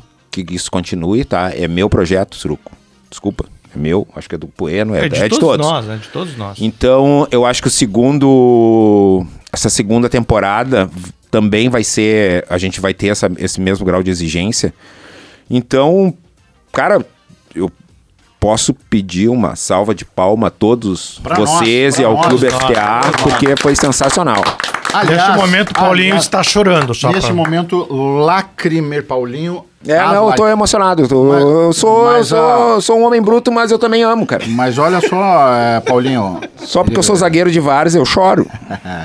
que 0.43 0.55
isso 0.55 0.69
continue, 0.71 1.23
tá? 1.25 1.51
É 1.55 1.67
meu 1.67 1.89
projeto, 1.89 2.35
Suruco. 2.35 2.71
Desculpa, 3.09 3.45
é 3.75 3.77
meu, 3.79 4.07
acho 4.15 4.27
que 4.29 4.35
é 4.35 4.37
do 4.37 4.49
Bueno, 4.57 4.93
é, 4.95 5.05
É 5.05 5.09
de, 5.09 5.15
é 5.17 5.23
de 5.23 5.29
todos, 5.29 5.39
todos. 5.39 5.65
nós, 5.65 5.85
né? 5.85 5.97
De 6.01 6.07
todos 6.09 6.37
nós. 6.37 6.57
Então, 6.61 7.27
eu 7.31 7.45
acho 7.45 7.61
que 7.61 7.67
o 7.67 7.71
segundo 7.71 9.25
essa 9.51 9.69
segunda 9.69 10.07
temporada 10.09 10.89
também 11.31 11.69
vai 11.69 11.83
ser. 11.83 12.45
A 12.49 12.57
gente 12.57 12.79
vai 12.79 12.93
ter 12.93 13.07
essa- 13.07 13.31
esse 13.37 13.59
mesmo 13.61 13.85
grau 13.85 14.01
de 14.03 14.09
exigência. 14.11 14.73
Então, 15.49 16.13
cara, 16.71 17.03
eu 17.55 17.71
posso 18.39 18.73
pedir 18.73 19.27
uma 19.27 19.55
salva 19.55 19.93
de 19.93 20.05
palma 20.05 20.47
a 20.47 20.51
todos 20.51 21.19
Pra 21.21 21.35
vocês 21.35 21.95
nós, 21.95 21.99
e 21.99 22.03
ao 22.05 22.13
nós, 22.13 22.27
Clube 22.27 22.47
FTA, 22.49 23.01
porque 23.21 23.55
foi 23.59 23.75
sensacional. 23.75 24.41
Neste 25.07 25.31
momento, 25.37 25.71
o 25.71 25.73
Paulinho 25.73 26.07
aliás, 26.13 26.23
está 26.23 26.41
chorando. 26.41 26.93
Só 26.95 27.11
Nesse 27.11 27.27
pra- 27.27 27.35
momento, 27.35 27.85
lacrimer 28.23 29.05
Paulinho. 29.05 29.65
É, 29.87 29.97
Ah, 29.97 30.07
não, 30.07 30.15
eu 30.15 30.27
vai. 30.27 30.35
tô 30.37 30.47
emocionado. 30.47 31.03
eu 31.03 31.07
tô- 31.07 31.23
Mas- 31.29 31.41
eu 31.41 31.73
sou, 31.73 32.05
eu 32.07 32.11
mas, 32.13 32.27
sou, 32.27 32.75
ah, 32.75 32.81
sou 32.81 32.99
um 32.99 33.05
homem 33.05 33.21
bruto, 33.21 33.49
mas 33.51 33.71
eu 33.71 33.79
também 33.79 34.03
amo, 34.03 34.25
cara. 34.25 34.43
Mas 34.47 34.77
olha 34.77 34.99
só, 34.99 35.53
é, 35.55 35.79
Paulinho. 35.79 36.41
Só 36.57 36.83
porque 36.83 36.99
eu 36.99 37.03
sou 37.03 37.15
zagueiro 37.15 37.49
de 37.49 37.59
vários, 37.61 37.95
eu 37.95 38.05
choro. 38.05 38.45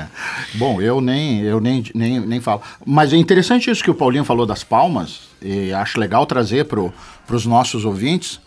Bom, 0.55 0.81
eu 0.81 0.99
nem, 0.99 1.39
eu 1.41 1.59
nem, 1.61 1.83
nem, 1.95 2.19
nem 2.19 2.41
falo. 2.41 2.61
Mas 2.85 3.13
é 3.13 3.17
interessante 3.17 3.69
isso 3.71 3.81
que 3.83 3.89
o 3.89 3.95
Paulinho 3.95 4.25
falou 4.25 4.45
das 4.45 4.63
palmas, 4.63 5.21
e 5.41 5.71
acho 5.73 5.99
legal 5.99 6.25
trazer 6.25 6.65
para 6.65 6.81
os 7.31 7.45
nossos 7.45 7.85
ouvintes. 7.85 8.39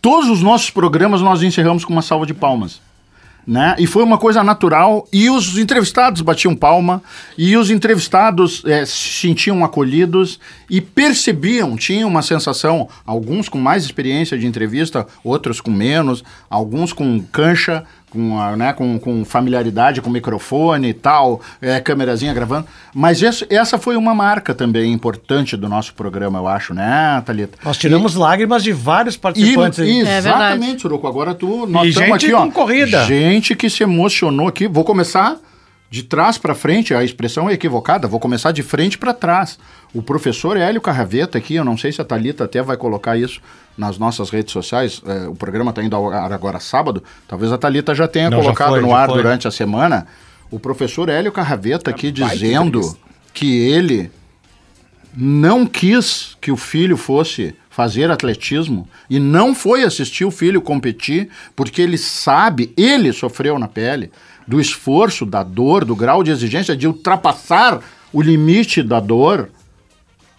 Todos 0.00 0.28
os 0.30 0.42
nossos 0.42 0.70
programas 0.70 1.20
nós 1.20 1.42
encerramos 1.42 1.84
com 1.84 1.92
uma 1.92 2.02
salva 2.02 2.24
de 2.24 2.32
palmas. 2.32 2.80
Né? 3.48 3.76
E 3.78 3.86
foi 3.86 4.02
uma 4.02 4.18
coisa 4.18 4.44
natural, 4.44 5.08
e 5.10 5.30
os 5.30 5.56
entrevistados 5.56 6.20
batiam 6.20 6.54
palma, 6.54 7.02
e 7.38 7.56
os 7.56 7.70
entrevistados 7.70 8.62
eh, 8.66 8.84
se 8.84 9.08
sentiam 9.22 9.64
acolhidos 9.64 10.38
e 10.68 10.82
percebiam, 10.82 11.74
tinham 11.74 12.10
uma 12.10 12.20
sensação, 12.20 12.90
alguns 13.06 13.48
com 13.48 13.56
mais 13.56 13.84
experiência 13.84 14.36
de 14.36 14.46
entrevista, 14.46 15.06
outros 15.24 15.62
com 15.62 15.70
menos, 15.70 16.22
alguns 16.50 16.92
com 16.92 17.24
cancha, 17.32 17.86
com, 18.10 18.40
a, 18.40 18.56
né, 18.56 18.72
com, 18.72 18.98
com 18.98 19.24
familiaridade 19.24 20.00
com 20.00 20.10
microfone 20.10 20.88
e 20.88 20.94
tal, 20.94 21.40
é, 21.60 21.80
câmerazinha 21.80 22.32
gravando. 22.34 22.66
Mas 22.94 23.22
esse- 23.22 23.46
essa 23.50 23.78
foi 23.78 23.96
uma 23.96 24.14
marca 24.14 24.54
também 24.54 24.92
importante 24.92 25.56
do 25.56 25.68
nosso 25.68 25.94
programa, 25.94 26.38
eu 26.38 26.48
acho, 26.48 26.72
né, 26.74 27.22
Thalita? 27.24 27.58
Nós 27.64 27.76
tiramos 27.76 28.14
lágrimas 28.14 28.62
de 28.62 28.72
vários 28.72 29.14
E, 29.14 29.18
participantes. 29.18 29.78
aí. 29.80 30.00
É 30.06 30.18
exatamente, 30.18 30.58
verdade. 30.60 30.80
Suruco. 30.82 31.06
Agora 31.06 31.34
tu. 31.34 31.66
Nós 31.66 31.86
E 31.86 31.90
estamos 31.90 32.20
gente 32.22 32.26
aqui, 32.26 32.34
ó. 32.34 32.50
corrida. 32.50 33.04
Gente 33.04 33.54
que 33.54 33.68
se 33.70 33.82
emocionou 33.82 34.48
aqui. 34.48 34.66
Vou 34.68 34.84
começar 34.84 35.36
de 35.90 36.02
trás 36.02 36.36
para 36.36 36.54
frente. 36.54 36.94
A 36.94 37.02
expressão 37.02 37.48
é 37.48 37.54
equivocada. 37.54 38.06
Vou 38.06 38.20
começar 38.20 38.52
de 38.52 38.62
frente 38.62 38.98
para 38.98 39.14
trás. 39.14 39.58
O 39.94 40.02
professor 40.02 40.56
Hélio 40.56 40.80
Carraveta 40.80 41.38
aqui, 41.38 41.54
eu 41.54 41.64
não 41.64 41.76
sei 41.76 41.92
se 41.92 42.00
a 42.00 42.04
Thalita 42.04 42.44
até 42.44 42.62
vai 42.62 42.76
colocar 42.76 43.16
isso 43.16 43.40
nas 43.76 43.98
nossas 43.98 44.30
redes 44.30 44.52
sociais. 44.52 45.00
é, 45.06 45.28
o 45.28 45.34
programa 45.34 45.70
está 45.70 45.82
indo 45.82 45.96
ao 45.96 46.10
ar 46.10 46.32
agora 46.32 46.60
sábado. 46.60 47.02
Talvez 47.26 47.50
a 47.52 47.58
Thalita 47.58 47.94
já 47.94 48.06
tenha 48.06 48.28
Não, 48.28 48.38
já 48.38 48.44
colocado 48.44 48.70
foi, 48.70 48.80
no 48.80 48.88
já 48.88 48.96
ar 48.98 49.08
foi. 49.08 49.16
durante 49.16 49.48
a 49.48 49.50
semana. 49.50 50.06
O 50.50 50.58
professor 50.58 51.08
Hélio 51.08 51.32
Carraveta 51.32 51.90
aqui 51.90 52.10
dizendo 52.10 52.96
que 53.32 53.56
ele 53.68 54.10
não 55.16 55.66
quis 55.66 56.36
que 56.40 56.50
o 56.50 56.56
filho 56.56 56.96
fosse 56.96 57.54
fazer 57.70 58.10
atletismo 58.10 58.88
e 59.08 59.18
não 59.20 59.54
foi 59.54 59.84
assistir 59.84 60.24
o 60.24 60.30
filho 60.30 60.60
competir 60.60 61.28
porque 61.54 61.80
ele 61.80 61.96
sabe, 61.96 62.72
ele 62.76 63.12
sofreu 63.12 63.58
na 63.58 63.68
pele 63.68 64.10
do 64.48 64.58
esforço, 64.60 65.24
da 65.26 65.42
dor, 65.44 65.84
do 65.84 65.94
grau 65.94 66.24
de 66.24 66.30
exigência 66.32 66.74
de 66.76 66.86
ultrapassar 66.88 67.80
o 68.12 68.20
limite 68.22 68.82
da 68.82 68.98
dor. 68.98 69.50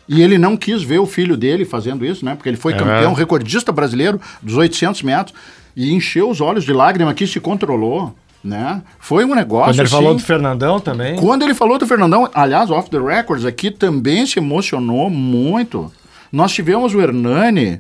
E 0.08 0.22
ele 0.24 0.40
não 0.40 0.58
quis 0.58 0.82
ver 0.82 0.98
o 0.98 1.06
filho 1.06 1.38
dele 1.38 1.64
fazendo 1.64 2.04
isso, 2.04 2.26
né? 2.26 2.34
Porque 2.36 2.50
ele 2.50 2.58
foi 2.58 2.74
É. 2.74 2.78
campeão, 2.78 3.14
recordista 3.14 3.72
brasileiro 3.72 4.20
dos 4.42 4.56
800 4.58 5.04
metros 5.04 5.36
e 5.76 5.94
encheu 5.94 6.28
os 6.30 6.42
olhos 6.42 6.64
de 6.64 6.74
lágrima 6.74 7.14
que 7.14 7.28
se 7.28 7.40
controlou, 7.40 8.16
né? 8.44 8.82
Foi 9.00 9.24
um 9.24 9.36
negócio 9.36 9.72
Quando 9.74 9.80
ele 9.82 9.88
falou 9.90 10.10
assim, 10.10 10.18
do 10.18 10.26
Fernandão 10.26 10.80
também. 10.80 11.16
quando 11.18 11.44
ele 11.44 11.54
falou 11.54 11.78
do 11.78 11.86
Fernandão, 11.86 12.28
aliás, 12.34 12.72
off 12.72 12.90
the 12.90 12.98
records 12.98 13.46
aqui 13.46 13.70
também 13.70 14.26
se 14.26 14.40
emocionou 14.40 15.12
muito. 15.12 15.92
Nós 16.32 16.52
tivemos 16.52 16.96
o 16.96 17.00
Hernani 17.02 17.80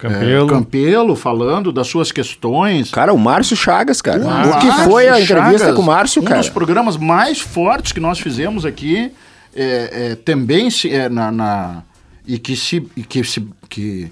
Campelo. 0.00 0.46
é, 0.46 0.48
Campelo 0.48 1.14
falando 1.16 1.70
das 1.70 1.86
suas 1.86 2.10
questões. 2.10 2.90
Cara, 2.90 3.12
o 3.12 3.18
Márcio 3.18 3.56
Chagas, 3.56 4.00
cara. 4.00 4.20
O 4.20 4.50
o 4.50 4.58
que 4.58 4.70
foi 4.84 5.08
a 5.08 5.20
entrevista 5.20 5.58
Chagas, 5.58 5.74
com 5.76 5.82
o 5.82 5.86
Márcio, 5.86 6.22
um 6.22 6.24
cara? 6.24 6.38
dos 6.40 6.48
programas 6.48 6.96
mais 6.96 7.40
fortes 7.40 7.92
que 7.92 8.00
nós 8.00 8.18
fizemos 8.18 8.64
aqui, 8.64 9.12
é, 9.54 10.10
é, 10.12 10.14
também 10.14 10.70
se, 10.70 10.88
é, 10.94 11.08
na, 11.08 11.30
na- 11.30 11.82
e 12.26 12.38
que 12.38 12.54
se, 12.56 12.86
e 12.96 13.02
que 13.02 13.22
se 13.24 13.46
que, 13.68 14.10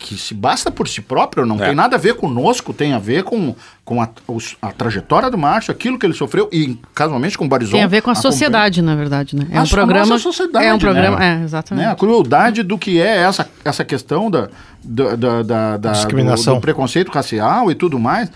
que 0.00 0.16
se 0.16 0.32
basta 0.32 0.70
por 0.70 0.88
si 0.88 1.02
próprio, 1.02 1.44
não 1.44 1.62
É. 1.62 1.66
tem 1.66 1.74
nada 1.74 1.94
a 1.96 1.98
ver 1.98 2.14
conosco, 2.14 2.72
tem 2.72 2.94
a 2.94 2.98
ver 2.98 3.22
com, 3.22 3.54
com 3.84 4.00
a, 4.00 4.08
os- 4.26 4.56
a 4.62 4.72
trajetória 4.72 5.30
do 5.30 5.36
Márcio, 5.36 5.70
aquilo 5.70 5.98
que 5.98 6.06
ele 6.06 6.14
sofreu, 6.14 6.48
e 6.50 6.78
casualmente 6.94 7.36
com 7.36 7.44
o 7.44 7.48
Barizon. 7.48 7.72
Tem 7.72 7.82
a 7.82 7.86
ver 7.86 8.00
com 8.00 8.08
a 8.08 8.14
acompanha- 8.14 8.32
sociedade, 8.32 8.80
na 8.80 8.96
verdade, 8.96 9.36
né? 9.36 9.46
É 9.50 9.58
A 9.58 9.62
um 9.62 9.66
programa. 9.68 10.06
nossa 10.06 10.18
sociedade, 10.22 10.64
é 10.64 10.72
um 10.72 10.78
programa. 10.78 11.18
né? 11.18 11.40
É, 11.40 11.44
exatamente. 11.44 11.84
né, 11.84 11.92
a 11.92 11.94
crueldade 11.94 12.62
do 12.62 12.78
que 12.78 12.98
é 12.98 13.18
essa, 13.18 13.46
essa 13.62 13.84
questão 13.84 14.30
da, 14.30 14.48
da, 14.82 15.14
da, 15.16 15.42
da- 15.42 15.76
da- 15.76 15.92
Discriminação. 15.92 16.54
Do, 16.54 16.60
do 16.60 16.62
preconceito 16.62 17.10
racial 17.12 17.70
e 17.70 17.74
tudo 17.74 17.98
mais. 17.98 18.32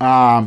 Ah, 0.00 0.42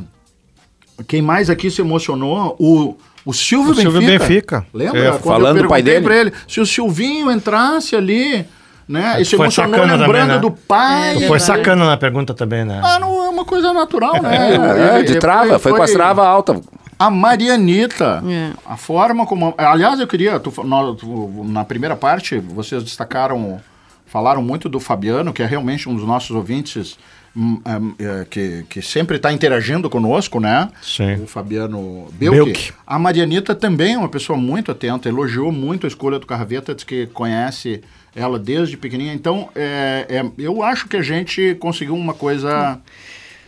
quem 1.08 1.22
mais 1.22 1.50
aqui 1.50 1.72
se 1.72 1.82
emocionou? 1.82 2.56
O, 2.60 2.98
o 3.26 3.34
Silvio 3.34 3.72
O 3.72 3.76
Benfica. 3.76 3.92
Silvio 3.92 4.20
Benfica. 4.20 4.68
Lembra? 4.74 5.00
É, 5.00 5.10
Quando 5.12 5.22
falando 5.24 5.58
eu 5.58 5.64
do 5.64 5.70
pai 5.70 5.82
dele. 5.82 6.04
pra 6.04 6.16
ele 6.18 6.34
se 6.48 6.60
o 6.60 6.66
Silvinho 6.66 7.32
entrasse 7.32 7.96
ali, 7.96 8.46
né? 8.90 9.22
E 9.22 9.26
se 9.26 9.38
Foi 9.38 9.46
emocionou 9.46 9.76
sacana 9.80 9.94
lembrando 9.96 10.12
também, 10.22 10.36
né? 10.36 10.40
do 10.42 10.52
pai. 10.52 11.10
É, 11.10 11.14
Foi 11.14 11.20
verdade. 11.22 11.44
sacana 11.44 11.86
na 11.86 11.96
pergunta 11.98 12.34
também, 12.34 12.66
né? 12.66 12.82
Ah, 12.84 13.00
não 13.00 13.24
é 13.26 13.30
uma 13.30 13.46
coisa 13.46 13.72
natural, 13.72 14.20
né? 14.22 14.36
É, 14.36 14.96
Ele- 14.96 15.04
de 15.06 15.12
ele 15.14 15.20
trava, 15.20 15.60
foi, 15.60 15.72
com 15.74 15.82
as 15.84 15.92
travas 15.92 16.26
altas. 16.26 16.60
a 16.98 17.10
Marianita, 17.10 18.24
É. 18.28 18.52
a 18.66 18.76
forma 18.76 19.26
como. 19.26 19.54
Aliás, 19.58 20.00
eu 20.00 20.08
queria. 20.08 20.40
tu- 20.40 20.64
nós- 20.64 20.98
tu- 21.00 21.44
na 21.46 21.64
primeira 21.64 21.96
parte, 21.96 22.38
vocês 22.40 22.84
destacaram, 22.84 23.62
falaram 24.08 24.42
muito 24.42 24.68
do 24.68 24.80
Fabiano, 24.80 25.32
que 25.32 25.42
é 25.44 25.46
realmente 25.46 25.88
um 25.88 25.96
dos 25.96 26.06
nossos 26.06 26.32
ouvintes 26.36 26.98
hum, 27.38 27.62
hum, 27.66 27.94
é, 28.00 28.26
que, 28.28 28.66
que 28.68 28.82
sempre 28.82 29.18
está 29.18 29.32
interagindo 29.32 29.88
conosco, 29.90 30.40
né? 30.40 30.68
Sim. 30.82 31.14
O 31.24 31.28
Fabiano 31.28 32.08
Belk. 32.14 32.36
Belk. 32.44 32.74
A 32.88 32.98
Marianita 32.98 33.54
também 33.54 33.94
é 33.94 33.98
uma 33.98 34.10
pessoa 34.10 34.38
muito 34.38 34.72
atenta, 34.72 35.08
elogiou 35.08 35.52
muito 35.52 35.86
a 35.86 35.88
escolha 35.88 36.18
do 36.18 36.26
Carraveta, 36.26 36.74
diz 36.74 36.84
que 36.84 37.06
conhece 37.08 37.82
ela 38.16 38.40
desde 38.40 38.78
pequenininha. 38.78 39.14
Então, 39.14 39.50
é, 39.56 40.06
é, 40.10 40.32
eu 40.38 40.64
acho 40.64 40.88
que 40.88 40.98
a 40.98 41.02
gente 41.02 41.56
conseguiu 41.56 41.96
uma 41.96 42.14
coisa 42.14 42.80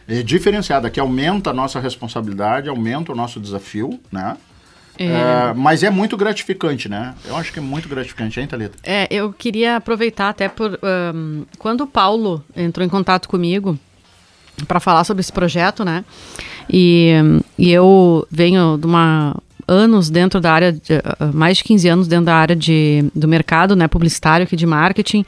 é, 0.07 0.21
diferenciada, 0.23 0.89
que 0.89 0.99
aumenta 0.99 1.49
a 1.49 1.53
nossa 1.53 1.79
responsabilidade, 1.79 2.69
aumenta 2.69 3.11
o 3.11 3.15
nosso 3.15 3.39
desafio, 3.39 3.99
né? 4.11 4.37
É, 4.99 5.53
mas 5.55 5.83
é 5.83 5.89
muito 5.89 6.15
gratificante, 6.15 6.87
né? 6.87 7.15
Eu 7.25 7.35
acho 7.35 7.51
que 7.51 7.59
é 7.59 7.61
muito 7.61 7.89
gratificante, 7.89 8.39
hein, 8.39 8.45
Thalita? 8.45 8.77
É, 8.83 9.07
eu 9.09 9.33
queria 9.33 9.77
aproveitar 9.77 10.29
até 10.29 10.47
por. 10.47 10.77
ahn, 10.83 11.43
quando 11.57 11.81
o 11.81 11.87
Paulo 11.87 12.43
entrou 12.55 12.85
em 12.85 12.89
contato 12.89 13.27
comigo 13.27 13.79
para 14.67 14.79
falar 14.79 15.03
sobre 15.03 15.21
esse 15.21 15.31
projeto, 15.31 15.83
né? 15.83 16.05
E, 16.69 17.13
e 17.57 17.71
eu 17.71 18.27
venho 18.29 18.77
de 18.77 18.85
uma. 18.85 19.35
Anos 19.71 20.09
dentro 20.09 20.41
da 20.41 20.51
área, 20.51 20.71
de, 20.73 21.01
ah, 21.03 21.31
mais 21.33 21.57
de 21.57 21.63
15 21.63 21.87
anos 21.87 22.07
dentro 22.07 22.25
da 22.25 22.35
área 22.35 22.55
de, 22.55 23.05
do 23.15 23.27
mercado, 23.27 23.75
né? 23.75 23.87
Publicitário 23.87 24.43
aqui 24.43 24.55
de 24.55 24.65
marketing. 24.65 25.25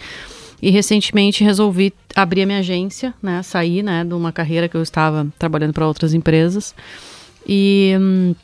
E 0.61 0.69
recentemente 0.69 1.43
resolvi 1.43 1.93
abrir 2.15 2.43
a 2.43 2.45
minha 2.45 2.59
agência, 2.59 3.13
né? 3.21 3.41
Sair, 3.43 3.83
né? 3.83 4.03
De 4.03 4.13
uma 4.13 4.31
carreira 4.31 4.69
que 4.69 4.75
eu 4.75 4.81
estava 4.81 5.27
trabalhando 5.39 5.73
para 5.73 5.87
outras 5.87 6.13
empresas. 6.13 6.75
E. 7.47 7.95
hum, 7.99 8.35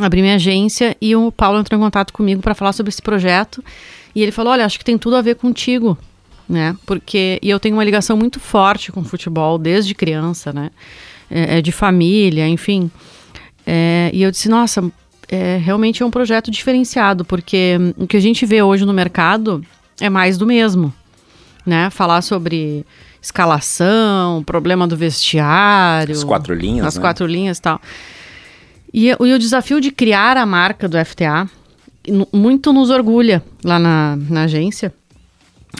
abri 0.00 0.22
minha 0.22 0.36
agência 0.36 0.96
e 1.00 1.14
o 1.14 1.30
Paulo 1.30 1.58
entrou 1.58 1.78
em 1.78 1.82
contato 1.82 2.12
comigo 2.12 2.40
para 2.40 2.54
falar 2.54 2.72
sobre 2.72 2.90
esse 2.90 3.02
projeto. 3.02 3.62
E 4.14 4.22
ele 4.22 4.32
falou: 4.32 4.52
Olha, 4.52 4.64
acho 4.64 4.78
que 4.78 4.84
tem 4.84 4.98
tudo 4.98 5.16
a 5.16 5.22
ver 5.22 5.36
contigo, 5.36 5.96
né? 6.48 6.76
Porque 6.86 7.38
e 7.42 7.50
eu 7.50 7.60
tenho 7.60 7.76
uma 7.76 7.84
ligação 7.84 8.16
muito 8.16 8.40
forte 8.40 8.90
com 8.90 9.00
o 9.00 9.04
futebol 9.04 9.58
desde 9.58 9.94
criança, 9.94 10.52
né? 10.52 10.70
É, 11.30 11.58
é 11.58 11.62
de 11.62 11.72
família, 11.72 12.48
enfim. 12.48 12.90
É, 13.66 14.10
e 14.12 14.22
eu 14.22 14.30
disse: 14.30 14.48
Nossa, 14.48 14.90
é, 15.30 15.56
realmente 15.58 16.02
é 16.02 16.06
um 16.06 16.10
projeto 16.10 16.50
diferenciado, 16.50 17.24
porque 17.24 17.78
hum, 17.80 18.04
o 18.04 18.06
que 18.06 18.16
a 18.16 18.20
gente 18.20 18.44
vê 18.44 18.60
hoje 18.62 18.84
no 18.84 18.92
mercado 18.92 19.64
é 20.00 20.10
mais 20.10 20.36
do 20.36 20.44
mesmo, 20.44 20.92
né? 21.64 21.88
Falar 21.90 22.20
sobre 22.22 22.84
escalação, 23.22 24.42
problema 24.44 24.88
do 24.88 24.96
vestiário, 24.96 26.12
As 26.12 26.24
quatro 26.24 26.54
linhas, 26.54 26.86
as 26.86 26.96
né? 26.96 27.00
quatro 27.00 27.26
linhas 27.26 27.58
e 27.58 27.62
tal. 27.62 27.80
E, 28.92 29.08
e 29.08 29.14
o 29.14 29.38
desafio 29.38 29.80
de 29.80 29.92
criar 29.92 30.36
a 30.36 30.44
marca 30.44 30.88
do 30.88 30.98
FTA 31.04 31.48
muito 32.32 32.72
nos 32.72 32.90
orgulha 32.90 33.42
lá 33.62 33.78
na, 33.78 34.16
na 34.28 34.42
agência. 34.44 34.92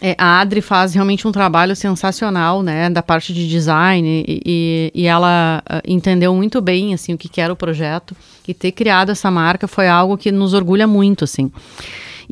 É, 0.03 0.14
a 0.16 0.41
Adri 0.41 0.61
faz 0.62 0.95
realmente 0.95 1.26
um 1.26 1.32
trabalho 1.32 1.74
sensacional, 1.74 2.62
né, 2.62 2.88
da 2.88 3.03
parte 3.03 3.34
de 3.34 3.49
design 3.49 4.24
e, 4.26 4.41
e- 4.47 4.93
e 5.03 5.07
ela 5.07 5.62
ah, 5.68 5.82
entendeu 5.86 6.34
muito 6.34 6.61
bem, 6.61 6.95
assim, 6.95 7.12
o 7.12 7.18
que, 7.18 7.28
que 7.28 7.41
era 7.41 7.53
o 7.53 7.57
projeto 7.57 8.16
e 8.47 8.55
ter 8.55 8.72
criado 8.72 9.11
essa 9.11 9.30
marca 9.30 9.66
foi 9.68 9.88
algo 9.88 10.16
que 10.16 10.30
nos 10.32 10.55
orgulha 10.55 10.86
muito, 10.86 11.24
assim. 11.24 11.51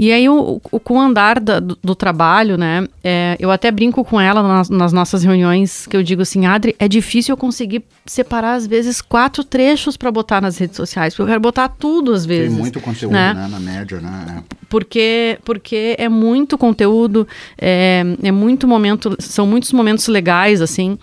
E 0.00 0.12
aí, 0.12 0.28
o, 0.28 0.60
o- 0.70 0.78
com 0.78 0.94
o 0.94 1.00
andar 1.00 1.40
da- 1.40 1.58
do, 1.58 1.76
do 1.82 1.92
trabalho, 1.92 2.56
né, 2.56 2.86
é, 3.02 3.36
eu 3.40 3.50
até 3.50 3.68
brinco 3.68 4.04
com 4.04 4.20
ela 4.20 4.40
nas, 4.44 4.70
nas 4.70 4.92
nossas 4.92 5.24
reuniões, 5.24 5.88
que 5.88 5.96
eu 5.96 6.04
digo 6.04 6.22
assim, 6.22 6.46
Adri, 6.46 6.76
é 6.78 6.86
difícil 6.86 7.32
eu 7.32 7.36
conseguir 7.36 7.82
separar, 8.06 8.54
às 8.54 8.64
vezes, 8.64 9.02
quatro 9.02 9.42
trechos 9.42 9.96
para 9.96 10.12
botar 10.12 10.40
nas 10.40 10.56
redes 10.56 10.76
sociais, 10.76 11.14
porque 11.14 11.22
eu 11.22 11.26
quero 11.26 11.40
botar 11.40 11.68
tudo, 11.68 12.12
às 12.12 12.24
Tem 12.24 12.38
vezes. 12.38 12.56
muito 12.56 12.80
conteúdo, 12.80 13.12
né? 13.12 13.34
né? 13.34 13.48
Na 13.50 13.58
média, 13.58 14.00
né? 14.00 14.44
porque 14.68 15.38
porque 15.44 15.96
é 15.98 16.08
muito 16.08 16.56
conteúdo, 16.56 17.26
é, 17.60 18.04
é 18.22 18.30
muito 18.30 18.68
momento, 18.68 19.16
são 19.18 19.48
muitos 19.48 19.72
momentos 19.72 20.06
legais 20.06 20.62
assim. 20.62 20.96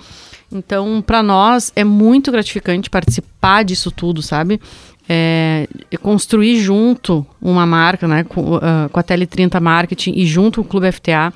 Então, 0.52 1.04
para 1.06 1.22
nós 1.22 1.74
é 1.76 1.84
muito 1.84 2.32
gratificante 2.32 2.90
participar 2.90 3.64
disso 3.64 3.92
tudo, 3.92 4.22
sabe? 4.22 4.62
É, 5.08 5.68
construir 6.02 6.60
junto 6.60 7.26
uma 7.42 7.66
marca, 7.66 8.08
né, 8.08 8.24
com, 8.24 8.56
ah, 8.56 8.90
com 8.92 9.00
a 9.00 9.04
Tele30 9.04 9.60
Marketing 9.62 10.14
e 10.16 10.26
junto 10.26 10.62
com 10.62 10.68
o 10.68 10.70
Clube 10.70 10.92
FTA. 10.92 11.32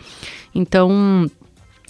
Então, 0.56 1.30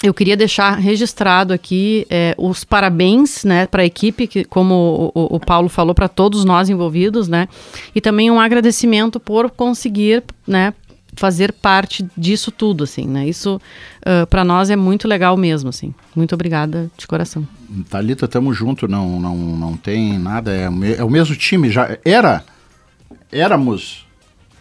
eu 0.04 0.14
queria 0.14 0.36
deixar 0.36 0.76
registrado 0.78 1.54
aqui 1.54 2.06
é, 2.10 2.36
os 2.38 2.64
parabéns 2.64 3.44
né, 3.44 3.66
para 3.66 3.82
a 3.82 3.86
equipe, 3.86 4.28
que, 4.28 4.44
como 4.44 5.12
o- 5.16 5.36
o 5.36 5.40
Paulo 5.40 5.70
falou, 5.70 5.94
para 5.96 6.08
todos 6.10 6.44
nós 6.46 6.70
envolvidos, 6.70 7.28
né? 7.28 7.48
E 7.96 8.00
também 8.02 8.30
um 8.30 8.40
agradecimento 8.40 9.20
por 9.20 9.50
conseguir 9.50 10.24
né, 10.48 10.74
fazer 11.20 11.52
parte 11.52 12.08
disso 12.18 12.50
tudo, 12.52 12.86
assim, 12.86 13.06
né? 13.06 13.28
Isso 13.28 13.60
para 14.30 14.44
nós 14.46 14.70
é 14.70 14.76
muito 14.76 15.08
legal 15.08 15.36
mesmo, 15.38 15.70
assim. 15.70 15.94
Muito 16.16 16.34
obrigada 16.34 16.90
de 16.98 17.06
coração. 17.06 17.46
Thalita, 17.90 18.28
tamo 18.28 18.54
junto, 18.54 18.88
não, 18.88 19.20
não, 19.20 19.36
não 19.36 19.78
tem 19.78 20.18
nada, 20.18 20.52
é 20.52 20.70
o, 20.70 20.86
é 20.86 21.04
o 21.04 21.10
mesmo 21.10 21.36
time, 21.36 21.70
já 21.70 21.98
era, 22.04 22.44
éramos 23.32 24.08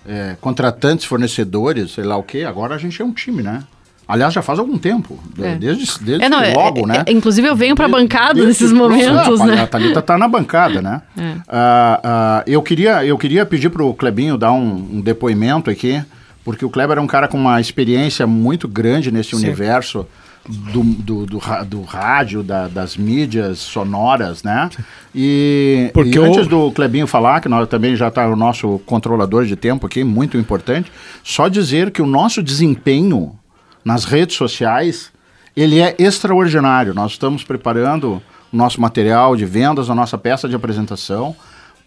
é, 0.06 0.36
contratantes, 0.40 1.04
fornecedores, 1.06 1.92
sei 1.92 2.04
lá 2.04 2.16
o 2.16 2.22
quê, 2.22 2.44
agora 2.44 2.74
a 2.74 2.78
gente 2.78 3.00
é 3.00 3.04
um 3.04 3.12
time, 3.12 3.42
né? 3.42 3.62
Aliás, 4.06 4.32
já 4.32 4.40
faz 4.40 4.58
algum 4.58 4.78
tempo, 4.78 5.18
É. 5.38 5.54
desde, 5.56 5.84
desde 6.02 6.24
É, 6.24 6.28
não, 6.30 6.40
é- 6.40 6.54
logo, 6.54 6.80
é- 6.80 6.86
né? 6.86 7.04
é- 7.06 7.12
inclusive 7.12 7.46
eu 7.46 7.54
venho 7.54 7.74
para 7.76 7.84
a 7.84 7.88
bancada 7.90 8.34
desde 8.34 8.48
nesses 8.48 8.72
momentos, 8.72 9.38
né? 9.40 9.60
A 9.60 9.66
Thalita 9.66 10.00
tá 10.00 10.16
na 10.16 10.26
bancada, 10.26 10.80
né? 10.80 11.02
Ah, 11.46 12.00
ah, 12.02 12.42
eu, 12.46 12.62
queria, 12.62 13.04
eu 13.04 13.18
queria 13.18 13.44
pedir 13.44 13.68
pro 13.68 13.92
Clebinho 13.92 14.38
dar 14.38 14.50
um, 14.52 14.96
um 14.96 15.00
depoimento 15.02 15.68
aqui, 15.68 16.02
porque 16.48 16.64
o 16.64 16.70
Kleber 16.70 16.96
é 16.96 17.00
um 17.00 17.06
cara 17.06 17.28
com 17.28 17.36
uma 17.36 17.60
experiência 17.60 18.26
muito 18.26 18.66
grande 18.66 19.12
nesse 19.12 19.34
universo 19.36 20.06
do, 20.48 20.82
do, 20.82 21.26
do, 21.26 21.36
do 21.66 21.82
rádio, 21.82 22.42
da- 22.42 22.68
das 22.68 22.96
mídias 22.96 23.58
sonoras, 23.58 24.42
né? 24.42 24.70
E, 25.14 25.90
Porque 25.92 26.18
e 26.18 26.22
antes 26.22 26.46
do 26.46 26.72
Clebinho 26.72 27.06
falar, 27.06 27.42
que 27.42 27.50
nós 27.50 27.68
também 27.68 27.94
já 27.94 28.08
está 28.08 28.26
o 28.26 28.34
nosso 28.34 28.80
controlador 28.86 29.44
de 29.44 29.56
tempo 29.56 29.86
aqui, 29.86 30.02
muito 30.02 30.38
importante, 30.38 30.90
só 31.22 31.48
dizer 31.48 31.90
que 31.90 32.00
o 32.00 32.06
nosso 32.06 32.42
desempenho 32.42 33.38
nas 33.84 34.04
redes 34.06 34.36
sociais, 34.36 35.12
ele 35.54 35.80
é 35.80 35.94
extraordinário. 35.98 36.94
Nós 36.94 37.12
estamos 37.12 37.44
preparando 37.44 38.22
o 38.50 38.56
nosso 38.56 38.80
material 38.80 39.36
de 39.36 39.44
vendas, 39.44 39.90
a 39.90 39.94
nossa 39.94 40.16
peça 40.16 40.48
de 40.48 40.54
apresentação. 40.56 41.36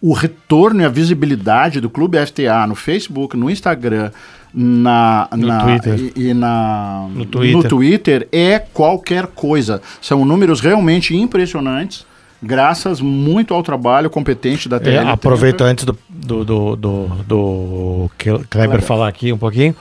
O 0.01 0.13
retorno 0.13 0.81
e 0.81 0.85
a 0.85 0.89
visibilidade 0.89 1.79
do 1.79 1.89
Clube 1.89 2.17
FTA 2.25 2.65
no 2.65 2.73
Facebook, 2.75 3.37
no 3.37 3.49
Instagram, 3.49 4.09
na, 4.53 5.27
No 5.37 5.47
na- 5.47 5.63
Twitter. 5.63 6.11
E, 6.15 6.29
e 6.29 6.33
na, 6.33 7.07
No 7.13 7.25
Twitter. 7.25 7.55
no 7.57 7.63
Twitter 7.63 8.27
é 8.31 8.59
qualquer 8.59 9.27
coisa. 9.27 9.81
São 10.01 10.25
números 10.25 10.59
realmente 10.59 11.15
impressionantes, 11.15 12.05
graças 12.41 12.99
muito 12.99 13.53
ao 13.53 13.61
trabalho 13.61 14.09
competente 14.09 14.67
da 14.67 14.77
É, 14.77 14.79
TL. 14.79 15.07
aproveito 15.09 15.61
antes 15.61 15.85
do, 15.85 15.95
do, 16.09 16.43
do, 16.43 16.75
do, 16.75 17.07
do 17.27 18.11
Kleber 18.49 18.81
falar 18.81 19.07
aqui 19.07 19.31
um 19.31 19.37
pouquinho. 19.37 19.75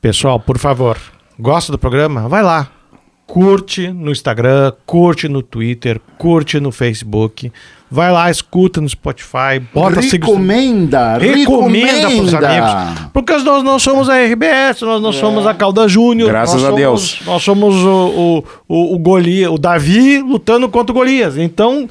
Pessoal, 0.00 0.38
por 0.38 0.58
favor, 0.58 0.98
gosta 1.40 1.72
do 1.72 1.78
programa? 1.78 2.28
Vai 2.28 2.42
lá. 2.42 2.68
Curte 3.28 3.88
no 3.92 4.10
Instagram, 4.10 4.72
curte 4.86 5.28
no 5.28 5.42
Twitter, 5.42 6.00
curte 6.16 6.58
no 6.58 6.72
Facebook. 6.72 7.52
Vai 7.90 8.10
lá, 8.10 8.30
escuta 8.30 8.80
no 8.80 8.88
Spotify, 8.88 9.60
bota 9.72 10.00
siga- 10.00 10.26
Recomenda, 10.26 11.18
Recomenda 11.18 12.08
pros 12.08 12.32
recomenda. 12.32 12.48
amigos. 12.88 13.02
Porque 13.12 13.36
nós 13.36 13.62
não 13.62 13.78
somos 13.78 14.08
a 14.08 14.16
RBS, 14.18 14.80
nós 14.80 15.00
não 15.02 15.12
somos 15.12 15.46
a 15.46 15.52
Calda 15.52 15.86
Júnior. 15.86 16.30
Graças 16.30 16.56
a 16.64 16.66
somos- 16.68 16.80
Deus. 16.80 17.20
Nós 17.26 17.42
somos 17.42 17.74
o, 17.76 17.88
o, 17.88 18.44
o, 18.66 18.94
o 18.94 18.98
Golias, 18.98 19.50
o 19.52 19.58
Davi 19.58 20.20
lutando 20.20 20.66
contra 20.68 20.90
o 20.90 20.94
Golias. 20.94 21.36
Então, 21.36 21.86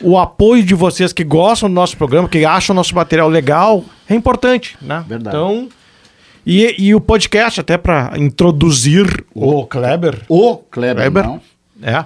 o 0.00 0.16
apoio 0.16 0.62
de 0.62 0.74
vocês 0.74 1.12
que 1.12 1.24
gostam 1.24 1.68
do 1.68 1.74
nosso 1.74 1.96
programa, 1.96 2.28
que 2.28 2.44
acham 2.44 2.74
o 2.74 2.76
nosso 2.76 2.94
material 2.94 3.28
legal, 3.28 3.84
é 4.08 4.14
importante, 4.14 4.76
né? 4.80 5.04
Verdade. 5.06 5.36
Então, 5.36 5.68
e, 6.46 6.74
e 6.78 6.94
o 6.94 7.00
podcast, 7.00 7.60
até 7.60 7.76
para 7.78 8.12
introduzir 8.16 9.24
o 9.34 9.64
Kleber, 9.66 10.20
O 10.28 10.56
Kleber, 10.56 10.96
Kleber. 11.10 11.24
não. 11.24 11.40
é. 11.82 12.04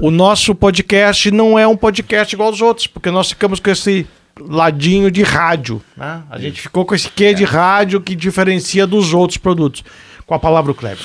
O 0.00 0.10
nosso 0.10 0.54
podcast 0.54 1.30
não 1.32 1.58
é 1.58 1.66
um 1.66 1.76
podcast 1.76 2.32
igual 2.34 2.48
aos 2.50 2.60
outros, 2.62 2.86
porque 2.86 3.10
nós 3.10 3.28
ficamos 3.30 3.58
com 3.58 3.70
esse 3.70 4.06
ladinho 4.40 5.10
de 5.10 5.22
rádio, 5.22 5.80
né? 5.96 6.22
A 6.30 6.38
gente 6.38 6.60
ficou 6.60 6.84
com 6.84 6.94
esse 6.94 7.08
quê 7.08 7.26
É. 7.26 7.34
de 7.34 7.44
rádio 7.44 8.00
que 8.00 8.14
diferencia 8.14 8.86
dos 8.86 9.12
outros 9.12 9.36
produtos. 9.36 9.82
Com 10.26 10.34
a 10.34 10.38
palavra 10.38 10.72
o 10.72 10.74
Kleber. 10.74 11.04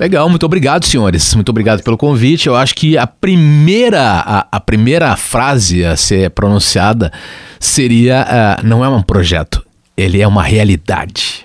Legal, 0.00 0.28
muito 0.30 0.46
obrigado, 0.46 0.84
senhores. 0.86 1.34
Muito 1.34 1.50
obrigado 1.50 1.82
pelo 1.82 1.96
convite. 1.98 2.46
Eu 2.46 2.56
acho 2.56 2.74
que 2.74 2.96
a 2.96 3.06
primeira, 3.06 4.00
a, 4.02 4.46
a 4.50 4.60
primeira 4.60 5.14
frase 5.16 5.84
a 5.84 5.94
ser 5.96 6.30
pronunciada 6.30 7.12
seria: 7.60 8.24
ah, 8.26 8.60
não 8.62 8.82
é 8.84 8.88
um 8.88 9.02
projeto, 9.02 9.62
ele 9.96 10.20
é 10.20 10.26
uma 10.26 10.42
realidade. 10.42 11.44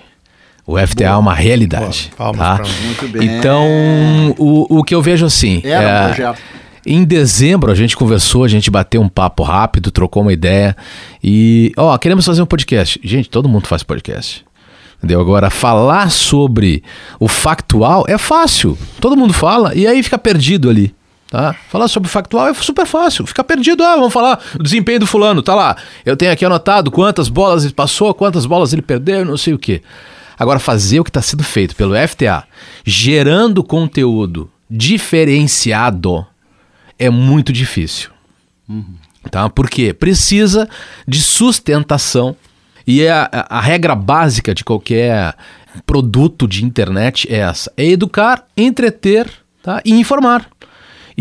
O 0.66 0.78
FTA 0.78 1.04
é 1.04 1.16
uma 1.16 1.34
realidade. 1.34 2.12
Boa, 2.16 2.32
palmas 2.32 2.58
tá? 2.58 2.64
um. 2.64 2.86
Muito 2.86 3.08
bem. 3.08 3.28
Então, 3.28 4.34
o, 4.38 4.78
o 4.78 4.84
que 4.84 4.94
eu 4.94 5.02
vejo 5.02 5.26
assim. 5.26 5.60
Era 5.64 5.80
um 5.80 5.88
é, 5.88 6.06
projeto. 6.06 6.42
Em 6.86 7.04
dezembro 7.04 7.70
a 7.70 7.74
gente 7.74 7.96
conversou, 7.96 8.44
a 8.44 8.48
gente 8.48 8.70
bateu 8.70 9.02
um 9.02 9.08
papo 9.08 9.42
rápido, 9.42 9.90
trocou 9.90 10.22
uma 10.22 10.32
ideia 10.32 10.76
e, 11.22 11.72
ó, 11.76 11.96
queremos 11.98 12.24
fazer 12.24 12.40
um 12.40 12.46
podcast. 12.46 13.00
Gente, 13.04 13.28
todo 13.28 13.48
mundo 13.48 13.66
faz 13.66 13.82
podcast. 13.82 14.44
Entendeu? 14.98 15.20
Agora, 15.20 15.50
falar 15.50 16.10
sobre 16.10 16.82
o 17.18 17.26
factual 17.26 18.04
é 18.06 18.18
fácil. 18.18 18.78
Todo 19.00 19.16
mundo 19.16 19.32
fala 19.32 19.74
e 19.74 19.86
aí 19.86 20.02
fica 20.02 20.18
perdido 20.18 20.68
ali. 20.70 20.94
Tá? 21.30 21.54
Falar 21.68 21.86
sobre 21.86 22.08
o 22.08 22.10
factual 22.10 22.48
é 22.48 22.54
super 22.54 22.84
fácil. 22.86 23.24
Fica 23.24 23.44
perdido. 23.44 23.84
Ah, 23.84 23.94
vamos 23.94 24.12
falar 24.12 24.40
do 24.54 24.64
desempenho 24.64 24.98
do 25.00 25.06
fulano. 25.06 25.42
Tá 25.42 25.54
lá. 25.54 25.76
Eu 26.04 26.16
tenho 26.16 26.32
aqui 26.32 26.44
anotado 26.44 26.90
quantas 26.90 27.28
bolas 27.28 27.64
ele 27.64 27.72
passou, 27.72 28.12
quantas 28.12 28.44
bolas 28.46 28.72
ele 28.72 28.82
perdeu, 28.82 29.24
não 29.24 29.36
sei 29.36 29.54
o 29.54 29.58
quê. 29.58 29.80
Agora, 30.36 30.58
fazer 30.58 30.98
o 30.98 31.04
que 31.04 31.10
está 31.10 31.22
sendo 31.22 31.44
feito 31.44 31.76
pelo 31.76 31.94
FTA, 32.08 32.44
gerando 32.84 33.62
conteúdo 33.62 34.50
diferenciado, 34.68 36.26
é 36.98 37.10
muito 37.10 37.52
difícil. 37.52 38.10
Tá? 39.30 39.48
Por 39.48 39.68
quê? 39.68 39.92
Precisa 39.92 40.68
de 41.06 41.20
sustentação. 41.20 42.34
E 42.86 43.02
é 43.02 43.10
a, 43.12 43.28
a- 43.30 43.58
a 43.58 43.60
regra 43.60 43.94
básica 43.94 44.54
de 44.54 44.64
qualquer 44.64 45.34
produto 45.86 46.48
de 46.48 46.64
internet 46.64 47.28
é 47.30 47.38
essa: 47.40 47.70
é 47.76 47.84
educar, 47.84 48.46
entreter 48.56 49.30
tá? 49.62 49.80
e 49.84 49.92
informar. 49.92 50.48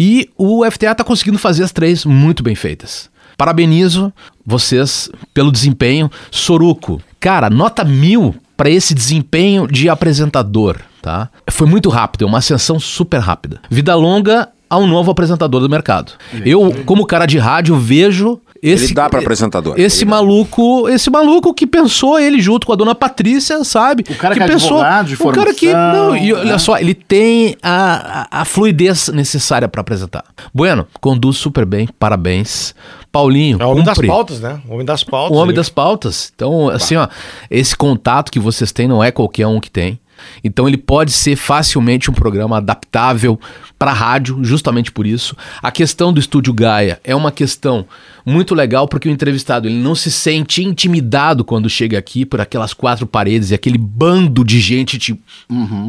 E 0.01 0.29
o 0.37 0.63
FTA 0.71 0.91
está 0.93 1.03
conseguindo 1.03 1.37
fazer 1.37 1.61
as 1.61 1.73
três 1.73 2.05
muito 2.05 2.41
bem 2.41 2.55
feitas. 2.55 3.09
Parabenizo 3.37 4.13
vocês 4.45 5.09
pelo 5.33 5.51
desempenho. 5.51 6.09
Soruco, 6.31 7.01
cara, 7.19 7.49
nota 7.49 7.83
mil 7.83 8.33
para 8.55 8.69
esse 8.69 8.93
desempenho 8.93 9.67
de 9.67 9.89
apresentador, 9.89 10.77
tá? 11.01 11.29
Foi 11.51 11.67
muito 11.67 11.89
rápido, 11.89 12.23
é 12.23 12.27
uma 12.27 12.37
ascensão 12.37 12.79
super 12.79 13.19
rápida. 13.19 13.59
Vida 13.69 13.93
longa 13.93 14.47
a 14.69 14.77
um 14.77 14.87
novo 14.87 15.11
apresentador 15.11 15.59
do 15.59 15.69
mercado. 15.69 16.13
Eu, 16.45 16.73
como 16.85 17.05
cara 17.05 17.25
de 17.25 17.37
rádio, 17.37 17.75
vejo 17.75 18.39
esse 18.61 18.85
Ele 18.85 18.93
dá 18.93 19.09
pra 19.09 19.19
apresentador. 19.19 19.73
Esse 19.79 20.03
Ele 20.03 20.09
dá. 20.11 20.17
maluco, 20.17 20.89
esse 20.89 21.09
maluco 21.09 21.53
que 21.53 21.65
pensou 21.67 22.19
ele 22.19 22.41
junto 22.41 22.67
com 22.67 22.73
a 22.73 22.75
dona 22.75 22.93
Patrícia, 22.93 23.63
sabe? 23.63 24.03
O 24.09 24.15
cara 24.15 24.35
que 24.35 24.43
é 24.43 24.47
pensou, 24.47 24.81
advogado 24.81 25.07
de 25.07 25.15
o 25.15 25.31
cara 25.31 25.53
que 25.53 25.67
formação, 25.71 26.07
não, 26.09 26.17
e 26.17 26.33
olha 26.33 26.51
né? 26.53 26.57
só, 26.57 26.77
ele 26.77 26.93
tem 26.93 27.55
a, 27.63 28.27
a, 28.31 28.41
a 28.41 28.45
fluidez 28.45 29.07
necessária 29.09 29.67
para 29.67 29.81
apresentar. 29.81 30.23
Bueno, 30.53 30.87
conduz 30.99 31.37
super 31.37 31.65
bem, 31.65 31.87
parabéns. 31.97 32.73
Paulinho, 33.11 33.57
É 33.59 33.65
o 33.65 33.69
homem 33.71 33.83
das 33.83 33.95
cumpre. 33.95 34.07
pautas, 34.07 34.39
né? 34.39 34.61
O 34.67 34.73
homem 34.73 34.85
das 34.85 35.03
pautas. 35.03 35.31
O 35.35 35.39
homem 35.39 35.49
Ele- 35.49 35.55
das 35.55 35.69
pautas. 35.69 36.31
Então, 36.35 36.69
assim, 36.69 36.95
ó, 36.95 37.07
esse 37.49 37.75
contato 37.75 38.31
que 38.31 38.39
vocês 38.39 38.71
têm 38.71 38.87
não 38.87 39.03
é 39.03 39.09
qualquer 39.11 39.47
um 39.47 39.59
que 39.59 39.71
tem. 39.71 39.99
Então, 40.43 40.67
ele 40.67 40.77
pode 40.77 41.11
ser 41.11 41.35
facilmente 41.35 42.09
um 42.09 42.13
programa 42.13 42.57
adaptável 42.57 43.39
para 43.77 43.93
rádio, 43.93 44.39
justamente 44.43 44.91
por 44.91 45.07
isso. 45.07 45.35
A 45.61 45.71
questão 45.71 46.11
do 46.11 46.19
estúdio 46.19 46.53
Gaia 46.53 46.99
é 47.03 47.15
uma 47.15 47.31
questão 47.31 47.85
muito 48.25 48.53
legal 48.53 48.87
porque 48.87 49.07
o 49.07 49.11
entrevistado 49.11 49.67
ele 49.67 49.77
não 49.81 49.95
se 49.95 50.11
sente 50.11 50.63
intimidado 50.63 51.43
quando 51.45 51.69
chega 51.69 51.97
aqui 51.97 52.25
por 52.25 52.41
aquelas 52.41 52.73
quatro 52.73 53.07
paredes 53.07 53.51
e 53.51 53.53
aquele 53.55 53.77
bando 53.77 54.43
de 54.43 54.59
gente 54.59 54.97
te 54.99 55.17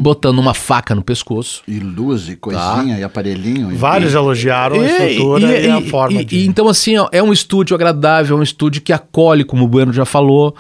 botando 0.00 0.38
uma 0.38 0.54
faca 0.54 0.94
no 0.94 1.02
pescoço. 1.02 1.62
E 1.66 1.78
luz, 1.80 2.28
e 2.28 2.36
coisinha, 2.36 2.98
e 2.98 3.02
aparelhinho. 3.02 3.72
e- 3.72 3.76
Vários 3.76 4.14
elogiaram 4.14 4.80
a 4.80 4.84
É, 4.84 5.10
estrutura 5.12 5.60
e, 5.60 5.68
a 5.70 5.80
forma 5.82 6.22
e- 6.22 6.24
de... 6.24 6.36
e 6.36 6.46
então, 6.46 6.68
assim, 6.68 6.96
ó, 6.96 7.08
é 7.10 7.22
um 7.22 7.32
estúdio 7.32 7.74
agradável, 7.74 8.36
é 8.36 8.40
um 8.40 8.42
estúdio 8.42 8.80
que 8.82 8.92
acolhe, 8.92 9.44
como 9.44 9.64
o 9.64 9.68
Bueno 9.68 9.92
já 9.92 10.04
falou. 10.04 10.54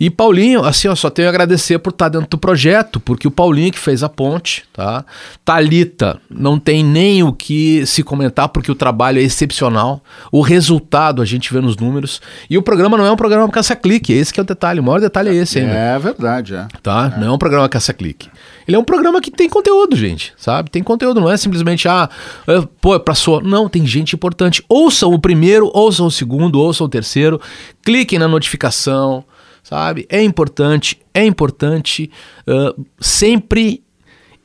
E 0.00 0.08
Paulinho, 0.08 0.64
assim, 0.64 0.88
eu 0.88 0.96
só 0.96 1.10
tenho 1.10 1.28
a 1.28 1.30
agradecer 1.30 1.78
por 1.78 1.90
estar 1.90 2.08
dentro 2.08 2.26
do 2.30 2.38
projeto, 2.38 2.98
porque 2.98 3.28
o 3.28 3.30
Paulinho 3.30 3.70
que 3.70 3.78
fez 3.78 4.02
a 4.02 4.08
ponte, 4.08 4.64
tá? 4.72 5.04
Talita, 5.44 6.18
não 6.30 6.58
tem 6.58 6.82
nem 6.82 7.22
o 7.22 7.34
que 7.34 7.84
se 7.84 8.02
comentar, 8.02 8.48
porque 8.48 8.72
o 8.72 8.74
trabalho 8.74 9.18
é 9.18 9.22
excepcional. 9.22 10.02
O 10.32 10.40
resultado 10.40 11.20
a 11.20 11.26
gente 11.26 11.52
vê 11.52 11.60
nos 11.60 11.76
números. 11.76 12.22
E 12.48 12.56
o 12.56 12.62
programa 12.62 12.96
não 12.96 13.04
é 13.04 13.12
um 13.12 13.16
programa 13.16 13.46
caça-clique, 13.50 14.10
esse 14.10 14.32
que 14.32 14.40
é 14.40 14.42
o 14.42 14.46
detalhe. 14.46 14.80
O 14.80 14.82
maior 14.82 15.00
detalhe 15.00 15.28
é 15.28 15.34
esse 15.34 15.58
ainda 15.58 15.74
É 15.74 15.98
verdade, 15.98 16.54
é. 16.54 16.66
tá? 16.82 17.14
Não 17.18 17.26
é 17.26 17.30
um 17.32 17.38
programa 17.38 17.68
caça-clique. 17.68 18.30
Ele 18.66 18.76
é 18.76 18.78
um 18.78 18.84
programa 18.84 19.20
que 19.20 19.30
tem 19.30 19.50
conteúdo, 19.50 19.96
gente, 19.96 20.32
sabe? 20.36 20.70
Tem 20.70 20.82
conteúdo, 20.82 21.20
não 21.20 21.30
é 21.30 21.36
simplesmente, 21.36 21.86
ah, 21.88 22.08
é, 22.46 22.66
pô, 22.80 22.94
é 22.94 22.98
pra 22.98 23.14
só. 23.14 23.40
Não, 23.40 23.68
tem 23.68 23.86
gente 23.86 24.14
importante. 24.14 24.64
Ouçam 24.66 25.12
o 25.12 25.18
primeiro, 25.18 25.70
ouçam 25.74 26.06
o 26.06 26.10
segundo, 26.10 26.58
ouçam 26.58 26.86
o 26.86 26.88
terceiro, 26.88 27.38
cliquem 27.82 28.18
na 28.18 28.28
notificação, 28.28 29.24
sabe? 29.62 30.06
É 30.08 30.22
importante, 30.22 31.00
é 31.14 31.24
importante 31.24 32.10
ah, 32.46 32.74
sempre 33.00 33.82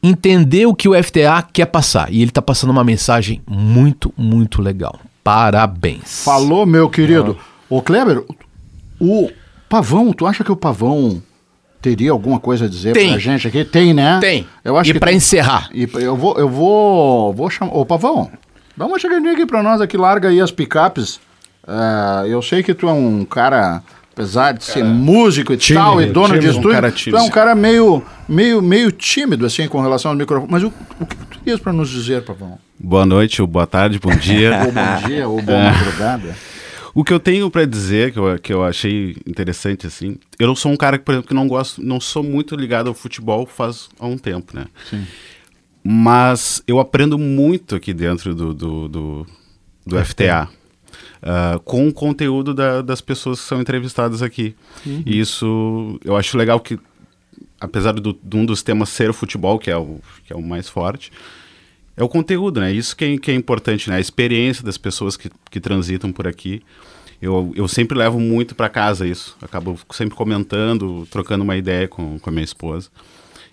entender 0.01 0.66
o 0.66 0.76
que 0.76 0.88
o 0.88 1.03
FTA 1.03 1.41
quer 1.51 1.66
passar. 1.66 2.11
E 2.11 2.22
ele 2.22 2.32
tá 2.32 2.41
passando 2.41 2.70
uma 2.70 2.84
mensagem 2.84 3.41
muito, 3.47 4.13
muito 4.16 4.61
legal. 4.61 4.99
Parabéns. 5.24 6.24
Falou, 6.24 6.66
meu 6.66 6.89
querido. 6.89 7.38
Ô, 7.68 7.82
Kleber, 7.82 8.24
o 8.99 9.32
Pavão, 9.68 10.13
tu 10.13 10.28
acha 10.28 10.43
que 10.43 10.51
o 10.51 10.55
Pavão 10.55 11.22
teria 11.82 12.11
alguma 12.11 12.39
coisa 12.39 12.66
a 12.66 12.70
dizer 12.70 12.93
Tem. 12.93 13.09
pra 13.09 13.18
gente 13.20 13.47
aqui? 13.47 13.66
Tem, 13.66 13.93
né? 13.93 14.20
Tem. 14.20 14.47
Eu 14.63 14.78
acho 14.78 14.89
e 14.89 14.93
que 14.93 14.99
pra 14.99 15.09
tem. 15.09 15.18
encerrar, 15.18 15.70
E 15.74 15.89
eu 15.95 16.16
vou, 16.16 16.38
eu 16.38 16.47
vou, 16.49 17.34
vou 17.34 17.49
chamar. 17.49 17.76
Ô, 17.76 17.86
Pavão, 17.86 18.30
dá 18.78 18.86
uma 18.86 18.99
chegadinha 18.99 19.34
aqui 19.34 19.45
pra 19.45 19.63
nós 19.63 19.82
aqui, 19.82 19.97
larga 19.97 20.30
aí 20.30 20.39
as 20.39 20.51
picapes. 20.51 21.20
É, 21.68 22.28
eu 22.30 22.41
sei 22.43 22.61
que 22.61 22.74
tu 22.76 22.88
é 22.88 22.93
um 22.93 23.26
cara, 23.26 23.82
apesar 24.16 24.53
de 24.53 24.63
ser 24.63 24.82
músico 24.82 25.51
e 25.51 25.57
tímido, 25.57 25.86
tal, 25.86 26.01
e 26.01 26.05
dono 26.05 26.28
de 26.28 26.39
tímido, 26.39 26.47
um 26.47 26.51
estúdio, 26.51 26.72
cara 26.72 26.91
tu 26.91 27.18
é 27.18 27.22
um 27.22 27.30
cara 27.30 27.53
meio, 27.53 28.01
meio, 28.30 28.61
meio 28.61 28.89
tímido, 28.89 29.45
assim, 29.45 29.68
com 29.68 29.82
relação 29.82 30.11
ao 30.11 30.18
microfone. 30.18 30.49
Mas 30.49 30.63
o, 30.63 30.72
o 31.01 31.05
que 31.05 31.16
tu 31.18 31.39
tens 31.39 31.59
pra 31.59 31.74
nos 31.74 31.89
dizer, 31.89 32.24
Pavão? 32.24 32.57
Boa 32.80 33.05
noite, 33.05 33.41
ou 33.41 33.47
boa 33.47 33.68
tarde, 33.68 33.99
bom 33.99 34.16
dia. 34.16 34.63
Ou 34.66 34.72
bom 34.72 35.07
dia, 35.07 35.28
ou 35.28 35.41
boa 35.41 35.59
madrugada. 35.70 36.34
o 36.93 37.03
que 37.03 37.11
eu 37.11 37.20
tenho 37.20 37.51
pra 37.51 37.66
dizer, 37.66 38.13
que 38.13 38.20
eu, 38.20 38.39
que 38.39 38.53
eu 38.53 38.63
achei 38.63 39.18
interessante, 39.28 39.86
assim, 39.86 40.18
eu 40.39 40.47
não 40.47 40.55
sou 40.55 40.72
um 40.72 40.78
cara, 40.78 40.97
por 40.97 41.11
exemplo, 41.11 41.28
que 41.28 41.34
não 41.34 41.47
gosto, 41.47 41.84
não 41.84 41.99
sou 41.99 42.24
muito 42.24 42.55
ligado 42.55 42.88
ao 42.88 42.93
futebol 42.93 43.45
faz 43.45 43.89
há 43.99 44.07
um 44.07 44.18
tempo, 44.18 44.55
né? 44.55 44.66
Sim. 44.89 45.05
Mas 45.84 46.63
eu 46.66 46.80
aprendo 46.80 47.18
muito 47.18 47.76
aqui 47.76 47.93
dentro 47.93 48.34
do, 48.34 48.53
do, 48.53 48.88
do, 48.88 49.28
do 49.86 50.05
FTA. 50.05 50.47
Ah, 51.26 51.59
com 51.65 51.88
o 51.88 51.93
conteúdo 51.93 52.53
da- 52.53 52.82
das 52.82 53.01
pessoas 53.01 53.41
que 53.41 53.47
são 53.47 53.59
entrevistadas 53.59 54.21
aqui. 54.21 54.55
E 55.05 55.19
isso 55.19 55.99
eu 56.05 56.15
acho 56.15 56.38
legal 56.38 56.59
que, 56.59 56.80
apesar 57.59 57.93
do, 57.93 58.17
de 58.23 58.38
um 58.38 58.45
dos 58.45 58.61
temas 58.63 58.89
ser 58.89 59.09
o 59.09 59.13
futebol, 59.13 59.57
que 59.59 59.69
é 59.71 59.76
o, 59.78 59.99
que 60.26 60.32
é 60.32 60.36
o 60.36 60.41
mais 60.41 60.69
forte, 60.69 61.11
é 61.97 62.03
o 62.03 62.07
conteúdo, 62.09 62.59
né? 62.59 62.71
Isso 62.71 62.95
que 62.95 63.05
é, 63.05 63.17
que 63.17 63.32
é 63.32 63.34
importante, 63.34 63.89
né? 63.89 63.95
A 63.95 63.99
experiência 63.99 64.63
das 64.63 64.78
pessoas 64.78 65.17
que, 65.17 65.30
que 65.49 65.59
transitam 65.59 66.11
por 66.11 66.28
aqui. 66.28 66.61
Eu, 67.21 67.53
eu 67.55 67.67
sempre 67.67 67.97
levo 67.97 68.19
muito 68.19 68.53
para 68.53 68.67
casa 68.69 69.07
isso. 69.07 69.36
Acabo 69.41 69.80
sempre 69.91 70.13
comentando, 70.15 71.07
trocando 71.09 71.43
uma 71.43 71.55
ideia 71.55 71.88
com, 71.88 72.19
com 72.19 72.30
a 72.30 72.34
minha 72.34 72.43
esposa 72.43 72.89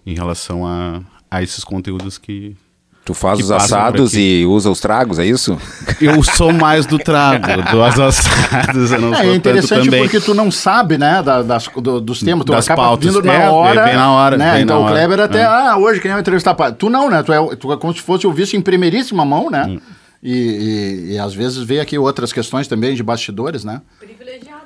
em 0.05 0.15
relação 0.15 0.67
a, 0.67 1.01
a 1.31 1.43
esses 1.43 1.63
conteúdos 1.65 2.19
que. 2.19 2.57
Tu 3.05 3.15
faz 3.15 3.41
os 3.41 3.51
assados 3.51 4.15
e 4.15 4.45
usa 4.47 4.71
os 4.71 4.79
tragos, 4.79 5.19
é 5.19 5.27
isso? 5.27 5.59
Eu 6.01 6.23
sou 6.23 6.53
mais 6.53 6.87
do 6.87 6.99
trago, 6.99 7.47
dos 7.73 7.99
assados 7.99 8.93
eu 8.93 9.01
não 9.01 9.13
É, 9.13 9.17
sou 9.25 9.33
é 9.33 9.35
interessante 9.35 9.91
porque 9.91 10.21
tu 10.21 10.33
não 10.35 10.53
sabe, 10.53 10.97
né, 10.97 11.21
da- 11.21 11.43
das, 11.43 11.67
do- 11.77 12.01
dos 12.01 12.21
temas, 12.21 12.45
tu 12.45 12.53
Das 12.53 12.65
acaba 12.65 12.83
pautas. 12.83 13.05
vindo 13.13 13.21
na 13.25 13.33
É, 13.35 13.49
hora. 13.51 13.85
vem 13.85 13.95
na 13.97 14.13
hora, 14.13 14.37
Né? 14.37 14.53
vem 14.53 14.63
então 14.63 14.77
na 14.77 14.83
o 14.83 14.85
hora, 14.87 14.95
Kleber 14.95 15.21
até, 15.21 15.41
é. 15.41 15.45
ah, 15.45 15.77
hoje 15.79 16.01
quem 16.01 16.13
vai 16.13 16.21
entrevistar. 16.21 16.55
pá, 16.55 16.71
Tu 16.71 16.89
não, 16.89 17.11
né? 17.11 17.23
Tu 17.25 17.33
é, 17.33 17.57
tu 17.57 17.73
é 17.73 17.77
como 17.77 17.93
se 17.93 18.01
fosse 18.01 18.25
o 18.27 18.33
vice 18.33 18.57
em 18.57 18.61
primeiríssima 18.61 19.25
mão, 19.25 19.51
né? 19.51 19.67
Hum. 19.69 19.81
E, 20.23 20.33
e- 20.33 21.13
e 21.15 21.19
às 21.19 21.35
vezes 21.35 21.59
vê 21.59 21.81
aqui 21.81 21.99
outras 21.99 22.33
questões 22.33 22.69
também 22.69 22.95
de 22.95 23.03
bastidores, 23.03 23.65
né? 23.65 23.81
Privilegiado. 23.99 24.62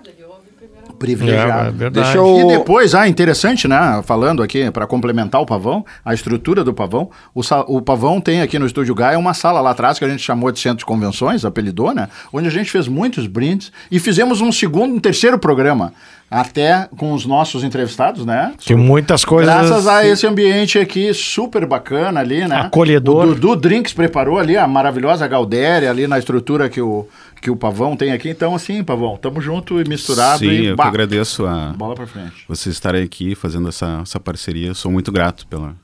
Privilegiado. 0.98 1.66
É, 1.66 1.68
é 1.68 1.70
verdade. 1.72 2.04
Deixa 2.06 2.18
eu- 2.18 2.40
E 2.40 2.46
depois, 2.58 2.94
ah, 2.94 3.06
interessante, 3.08 3.68
né? 3.68 4.02
Falando 4.04 4.42
aqui, 4.42 4.70
para 4.70 4.86
complementar 4.86 5.40
o 5.40 5.46
pavão, 5.46 5.84
a 6.04 6.12
estrutura 6.14 6.64
do 6.64 6.72
pavão. 6.74 7.10
O, 7.34 7.42
sa- 7.42 7.64
o 7.68 7.80
pavão 7.80 8.20
tem 8.20 8.40
aqui 8.42 8.58
no 8.58 8.66
Estúdio 8.66 8.94
Gaia 8.94 9.18
uma 9.18 9.34
sala 9.34 9.60
lá 9.60 9.70
atrás 9.70 9.98
que 9.98 10.04
a 10.04 10.08
gente 10.08 10.22
chamou 10.22 10.50
de 10.50 10.58
centro 10.58 10.78
de 10.78 10.84
convenções, 10.86 11.44
apelidou, 11.44 11.94
né? 11.94 12.08
Onde 12.32 12.48
a 12.48 12.50
gente 12.50 12.70
fez 12.70 12.88
muitos 12.88 13.26
brindes 13.26 13.70
e 13.90 13.98
fizemos 13.98 14.40
um 14.40 14.50
segundo, 14.50 14.94
um 14.94 15.00
terceiro 15.00 15.38
programa. 15.38 15.92
Até 16.28 16.88
com 16.96 17.12
os 17.12 17.24
nossos 17.24 17.62
entrevistados, 17.62 18.26
né? 18.26 18.52
Que 18.58 18.74
muitas 18.74 19.24
coisas. 19.24 19.54
Graças 19.54 19.86
a 19.86 20.04
esse 20.04 20.26
ambiente 20.26 20.76
aqui 20.76 21.14
super 21.14 21.64
bacana 21.66 22.18
ali, 22.18 22.48
né? 22.48 22.62
Acolhedor. 22.62 23.26
O 23.26 23.34
Dudu 23.34 23.54
Drinks 23.54 23.92
preparou 23.92 24.36
ali 24.36 24.56
a 24.56 24.66
maravilhosa 24.66 25.24
Galdéria 25.28 25.88
ali 25.88 26.08
na 26.08 26.18
estrutura 26.18 26.68
que 26.68 26.80
o, 26.80 27.06
que 27.46 27.50
o 27.52 27.54
Pavão 27.54 27.96
tem 27.96 28.10
aqui. 28.10 28.28
Então, 28.28 28.56
assim, 28.56 28.82
Pavão, 28.82 29.16
tamo 29.16 29.40
junto 29.40 29.80
e 29.80 29.88
misturado 29.88 30.40
Sim, 30.40 30.46
e 30.50 30.66
eu 30.66 30.74
que 30.76 30.82
agradeço 30.82 31.46
a 31.46 31.72
bola 31.76 31.94
pra 31.94 32.04
frente. 32.04 32.44
vocês 32.48 32.74
estarem 32.74 33.04
aqui 33.04 33.36
fazendo 33.36 33.68
essa, 33.68 34.00
essa 34.02 34.18
parceria. 34.18 34.74
Sou 34.74 34.90
muito 34.90 35.12
grato 35.12 35.46
pela, 35.46 35.76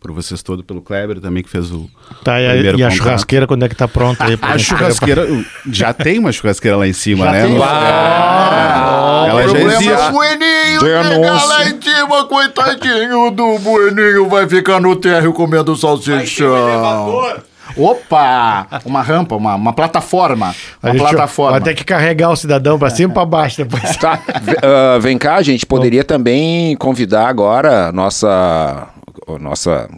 por 0.00 0.10
vocês 0.10 0.42
todos, 0.42 0.64
pelo 0.64 0.80
Kleber 0.80 1.20
também 1.20 1.42
que 1.42 1.50
fez 1.50 1.70
o 1.70 1.86
Tá, 2.24 2.40
e 2.40 2.46
a, 2.46 2.52
primeiro 2.52 2.78
e 2.78 2.82
a 2.82 2.88
churrasqueira, 2.90 3.46
quando 3.46 3.62
é 3.62 3.68
que 3.68 3.74
tá 3.76 3.86
pronta 3.86 4.24
aí? 4.24 4.38
pra 4.40 4.54
A 4.54 4.58
churrasqueira, 4.58 5.26
já 5.70 5.92
tem 5.92 6.18
uma 6.18 6.32
churrasqueira 6.32 6.78
lá 6.78 6.88
em 6.88 6.94
cima, 6.94 7.26
Já 7.26 7.32
né? 7.32 7.46
tem? 7.46 7.58
Ah, 7.62 9.26
Ela 9.28 9.34
o 9.34 9.42
já 9.42 9.50
problema 9.50 9.72
existe. 9.74 9.92
é 9.92 10.08
o 10.08 10.12
Bueninho 10.12 10.98
anúncio. 10.98 11.48
lá 11.48 11.64
em 11.68 11.82
cima, 11.82 12.24
coitadinho 12.24 13.30
do 13.32 13.58
Bueninho, 13.58 14.30
vai 14.30 14.48
ficar 14.48 14.80
no 14.80 14.96
térreo 14.96 15.34
comendo 15.34 15.76
salsichão. 15.76 17.42
Opa! 17.76 18.66
Uma 18.84 19.02
rampa, 19.02 19.36
uma, 19.36 19.54
uma 19.54 19.72
plataforma. 19.72 20.54
Uma 20.82 20.94
plataforma. 20.94 21.52
Vai 21.52 21.60
ter 21.60 21.74
que 21.74 21.84
carregar 21.84 22.30
o 22.30 22.36
cidadão 22.36 22.78
pra 22.78 22.90
cima 22.90 23.10
e 23.10 23.14
pra 23.14 23.24
baixo 23.24 23.58
depois. 23.58 23.96
Tá, 23.96 24.20
ah, 24.62 24.98
vem 24.98 25.16
cá, 25.16 25.36
a 25.36 25.42
gente 25.42 25.64
poderia 25.64 26.02
também 26.04 26.76
convidar 26.76 27.28
agora 27.28 27.92
nossa, 27.92 28.88
a 29.28 29.38
nossa 29.38 29.88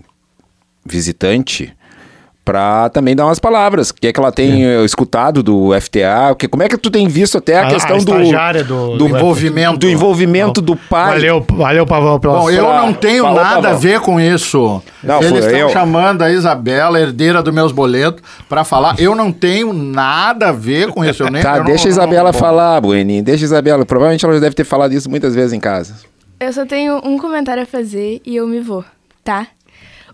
visitante 0.85 1.75
para 2.45 2.91
também 2.91 3.17
dar 3.17 3.25
umas 3.27 3.39
palavras. 3.39 3.89
O 3.91 3.95
que 3.95 4.07
é 4.09 4.13
que 4.13 4.21
ela 4.21 4.31
tem 4.31 4.65
eh, 4.67 4.85
escutado 4.85 5.43
do 5.43 5.71
FTA? 5.81 6.31
O 6.33 6.37
que, 6.37 6.47
como 6.47 6.63
é 6.63 6.69
que 6.69 6.77
tu 6.77 6.91
tem 6.91 7.09
visto 7.09 7.39
até 7.39 7.57
a, 7.57 7.61
A- 7.61 7.65
Ah, 7.65 7.67
a 7.69 7.71
questão 7.71 7.99
do, 7.99 8.05
do- 8.05 8.65
do 8.65 8.99
do 8.99 9.09
envolvimento. 9.09 9.79
do 9.79 9.89
envolvimento 9.89 10.61
do 10.61 10.77
pai? 10.77 11.15
Valeu, 11.15 11.47
valeu, 11.53 11.87
Pavão, 11.87 12.21
pela 12.21 12.39
Bom, 12.41 12.51
eu 12.51 12.63
não 12.65 12.93
tenho 12.93 13.25
Falou, 13.25 13.41
nada 13.43 13.59
a 13.59 13.63
Pavão. 13.63 13.79
ver 13.79 14.01
com 14.01 14.21
isso. 14.21 14.83
Não, 15.03 15.23
Eles 15.23 15.45
estão 15.45 15.59
eu. 15.59 15.69
chamando 15.71 16.23
a 16.23 16.31
Isabela, 16.31 17.01
herdeira 17.01 17.43
dos 17.43 17.55
meus 17.55 17.73
boletos, 17.73 18.23
pra 18.49 18.63
falar. 18.63 18.95
Eu 18.99 19.15
não 19.15 19.33
tenho 19.33 19.73
nada 19.73 20.51
a 20.51 20.53
ver 20.53 20.89
com 20.89 21.05
isso. 21.05 21.23
Eu 21.23 21.31
nem, 21.31 21.43
Tá, 21.43 21.55
eu 21.55 21.59
não- 21.61 21.65
deixa 21.67 21.85
a 21.85 21.87
não- 21.87 21.93
Isabela 21.93 22.33
bom. 22.33 22.39
falar, 22.39 22.81
Bueni. 22.81 23.23
Deixa 23.23 23.45
a 23.45 23.47
Isabela. 23.47 23.87
Provavelmente 23.87 24.25
ela 24.25 24.35
já 24.35 24.41
deve 24.41 24.55
ter 24.55 24.65
falado 24.65 24.93
isso 24.93 25.09
muitas 25.09 25.35
vezes 25.35 25.53
em 25.55 25.61
casa. 25.61 25.95
Eu 26.39 26.53
só 26.53 26.67
tenho 26.67 27.01
um 27.05 27.19
comentário 27.19 27.63
a 27.63 27.67
fazer 27.67 28.21
e 28.27 28.37
eu 28.37 28.47
me 28.47 28.61
vou, 28.61 28.85
tá? 29.25 29.47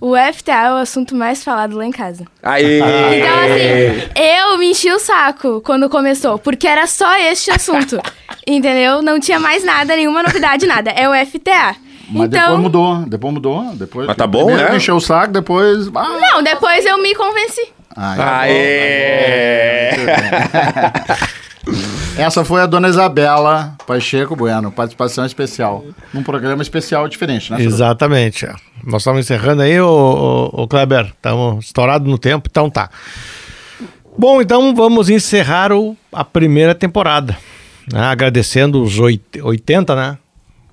O 0.01 0.15
FTA 0.17 0.53
é 0.69 0.73
o 0.73 0.77
assunto 0.77 1.15
mais 1.15 1.45
falado 1.45 1.77
lá 1.77 1.85
em 1.85 1.91
casa. 1.91 2.25
Aí. 2.43 2.79
Então, 2.79 3.41
assim, 3.41 4.11
eu 4.17 4.57
me 4.59 4.71
enchi 4.71 4.91
o 4.91 4.99
saco 4.99 5.61
quando 5.61 5.91
começou, 5.91 6.39
porque 6.39 6.67
era 6.67 6.87
só 6.87 7.17
este 7.19 7.51
assunto. 7.51 8.01
Entendeu? 8.47 9.03
Não 9.03 9.21
tinha 9.21 9.39
mais 9.39 9.63
nada, 9.63 9.95
nenhuma 9.95 10.23
novidade, 10.23 10.67
nada. 10.67 10.91
É 10.91 11.07
o 11.07 11.27
FTA. 11.27 11.77
Mas 12.09 12.29
então, 12.29 12.41
depois 12.41 12.61
mudou, 12.61 12.97
depois 13.07 13.35
mudou. 13.35 13.65
Depois, 13.75 14.07
Mas 14.07 14.17
tá 14.17 14.27
bom, 14.27 14.51
né? 14.57 14.71
me 14.71 14.77
encheu 14.79 14.97
o 14.97 15.01
saco, 15.01 15.33
depois. 15.33 15.89
Ah, 15.95 16.19
não, 16.33 16.43
depois 16.43 16.85
eu 16.87 16.97
me 17.01 17.15
convenci. 17.15 17.69
ah, 17.95 18.41
Aê! 18.41 19.91
Essa 22.17 22.45
foi 22.45 22.61
a 22.61 22.67
dona 22.67 22.89
Isabela 22.89 23.77
Pacheco 23.87 24.35
Bueno, 24.35 24.73
participação 24.73 25.25
especial. 25.25 25.85
Num 26.13 26.23
programa 26.23 26.63
especial 26.63 27.07
diferente, 27.09 27.53
né? 27.53 27.63
Exatamente. 27.63 28.47
é. 28.47 28.55
Nós 28.85 29.03
estamos 29.03 29.21
encerrando 29.21 29.63
aí, 29.63 29.81
ô, 29.81 30.51
ô, 30.55 30.63
ô 30.63 30.69
Kleber. 30.69 31.07
Estamos 31.07 31.67
estourados 31.67 32.09
no 32.09 32.19
tempo, 32.19 32.49
então 32.51 32.69
tá. 32.71 32.89
Bom, 34.19 34.41
então 34.41 34.75
vamos 34.75 35.09
encerrar 35.09 35.73
o- 35.73 35.97
a 36.13 36.25
primeira 36.25 36.75
temporada. 36.75 37.37
né? 37.93 38.01
Agradecendo 38.05 38.83
os 38.83 38.99
oit- 38.99 39.41
80, 39.43 39.97
né? 39.97 40.19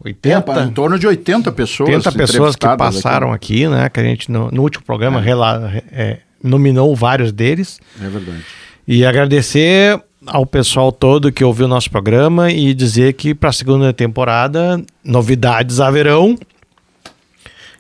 É, 0.04 0.08
80, 0.08 0.64
em 0.64 0.70
torno 0.72 1.00
de 1.00 1.08
80 1.08 1.52
pessoas. 1.52 1.90
80 1.90 2.12
pessoas 2.12 2.56
que 2.56 2.66
passaram 2.78 3.32
aqui, 3.34 3.68
né? 3.68 3.90
Que 3.90 4.00
a 4.00 4.04
gente 4.04 4.32
no, 4.32 4.52
no 4.52 4.62
último 4.62 4.84
programa 4.86 5.20
rela- 5.20 5.72
é, 5.92 6.20
nominou 6.44 6.96
vários 6.96 7.32
deles. 7.32 7.80
É 8.00 8.08
verdade. 8.08 8.44
E 8.88 9.04
agradecer 9.06 10.00
ao 10.28 10.46
pessoal 10.46 10.92
todo 10.92 11.32
que 11.32 11.44
ouviu 11.44 11.68
nosso 11.68 11.90
programa 11.90 12.52
e 12.52 12.74
dizer 12.74 13.14
que 13.14 13.34
para 13.34 13.50
a 13.50 13.54
segunda 13.54 13.92
temporada 13.92 14.80
novidades 15.04 15.80
haverão. 15.80 16.38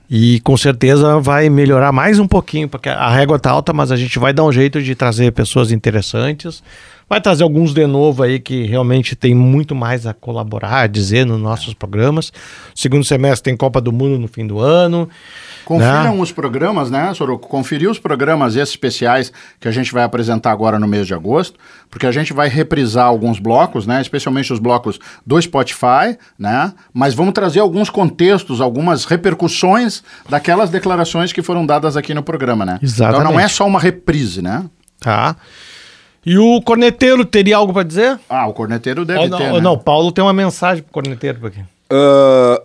E 0.10 0.40
com 0.40 0.56
certeza 0.56 1.20
vai 1.20 1.50
melhorar 1.50 1.92
mais 1.92 2.18
um 2.18 2.28
pouquinho, 2.28 2.70
porque 2.70 2.88
a 2.88 3.10
régua 3.10 3.38
tá 3.38 3.52
alta, 3.52 3.74
mas 3.74 3.92
a 3.92 3.98
gente 3.98 4.18
vai 4.18 4.32
dar 4.32 4.46
um 4.46 4.52
jeito 4.52 4.82
de 4.82 4.96
trazer 4.96 5.32
pessoas 5.32 5.72
interessantes 5.72 6.64
Vai 7.10 7.22
trazer 7.22 7.44
alguns 7.44 7.74
de 7.74 7.88
novo 7.88 8.22
aí 8.22 8.38
que 8.38 8.66
realmente 8.66 9.16
tem 9.16 9.34
muito 9.34 9.74
mais 9.74 10.06
a 10.06 10.14
colaborar, 10.14 10.82
a 10.82 10.88
dizer 10.88 11.26
nos 11.26 11.40
nossos 11.40 11.74
programas. 11.74 12.34
Segundo 12.76 13.06
semestre 13.06 13.46
tem 13.46 13.56
Copa 13.56 13.80
do 13.80 13.94
Mundo 13.94 14.20
no 14.20 14.28
fim 14.28 14.46
do 14.46 14.60
ano. 14.60 15.08
Confiram 15.68 16.16
Né? 16.16 16.22
os 16.22 16.32
programas, 16.32 16.90
né, 16.90 17.14
Soroco? 17.14 17.46
Conferir 17.50 17.90
os 17.92 18.00
programas 18.00 18.56
especiais 18.56 19.34
que 19.60 19.68
a 19.68 19.72
gente 19.72 19.92
vai 19.92 20.02
apresentar 20.04 20.52
agora 20.52 20.80
no 20.80 20.88
mês 20.88 21.06
de 21.06 21.14
agosto, 21.14 21.60
porque 21.92 22.08
a 22.08 22.12
gente 22.12 22.32
vai 22.32 22.48
reprisar 22.48 23.06
alguns 23.06 23.38
blocos, 23.38 23.86
né, 23.86 24.00
especialmente 24.00 24.54
os 24.54 24.60
blocos 24.60 24.98
do 25.26 25.42
Spotify, 25.42 26.18
né, 26.40 26.72
mas 26.94 27.14
vamos 27.14 27.34
trazer 27.34 27.60
alguns 27.60 27.90
contextos, 27.90 28.62
algumas 28.62 29.04
repercussões 29.04 30.04
daquelas 30.30 30.70
declarações 30.70 31.34
que 31.34 31.42
foram 31.42 31.66
dadas 31.66 31.98
aqui 31.98 32.14
no 32.14 32.24
programa, 32.24 32.66
né? 32.66 32.80
Então 32.82 33.06
não 33.12 33.18
é 33.18 33.20
Exatamente. 33.20 33.52
só 33.52 33.68
uma 33.68 33.80
reprise, 33.82 34.42
né? 34.42 34.64
Tá. 35.02 35.36
E 36.26 36.38
o 36.38 36.62
corneteiro 36.62 37.26
teria 37.26 37.58
algo 37.58 37.74
para 37.74 37.84
dizer? 37.84 38.18
Ah, 38.30 38.48
o 38.48 38.54
corneteiro 38.54 39.04
deve 39.04 39.20
Ou 39.20 39.28
não, 39.28 39.38
ter, 39.38 39.52
né? 39.52 39.60
não, 39.60 39.74
o 39.74 39.78
Paulo 39.78 40.14
tem 40.14 40.24
uma 40.24 40.32
mensagem 40.34 40.82
pro 40.82 40.94
corneteiro 40.94 41.46
aqui. 41.46 41.60
Ah, 41.92 42.62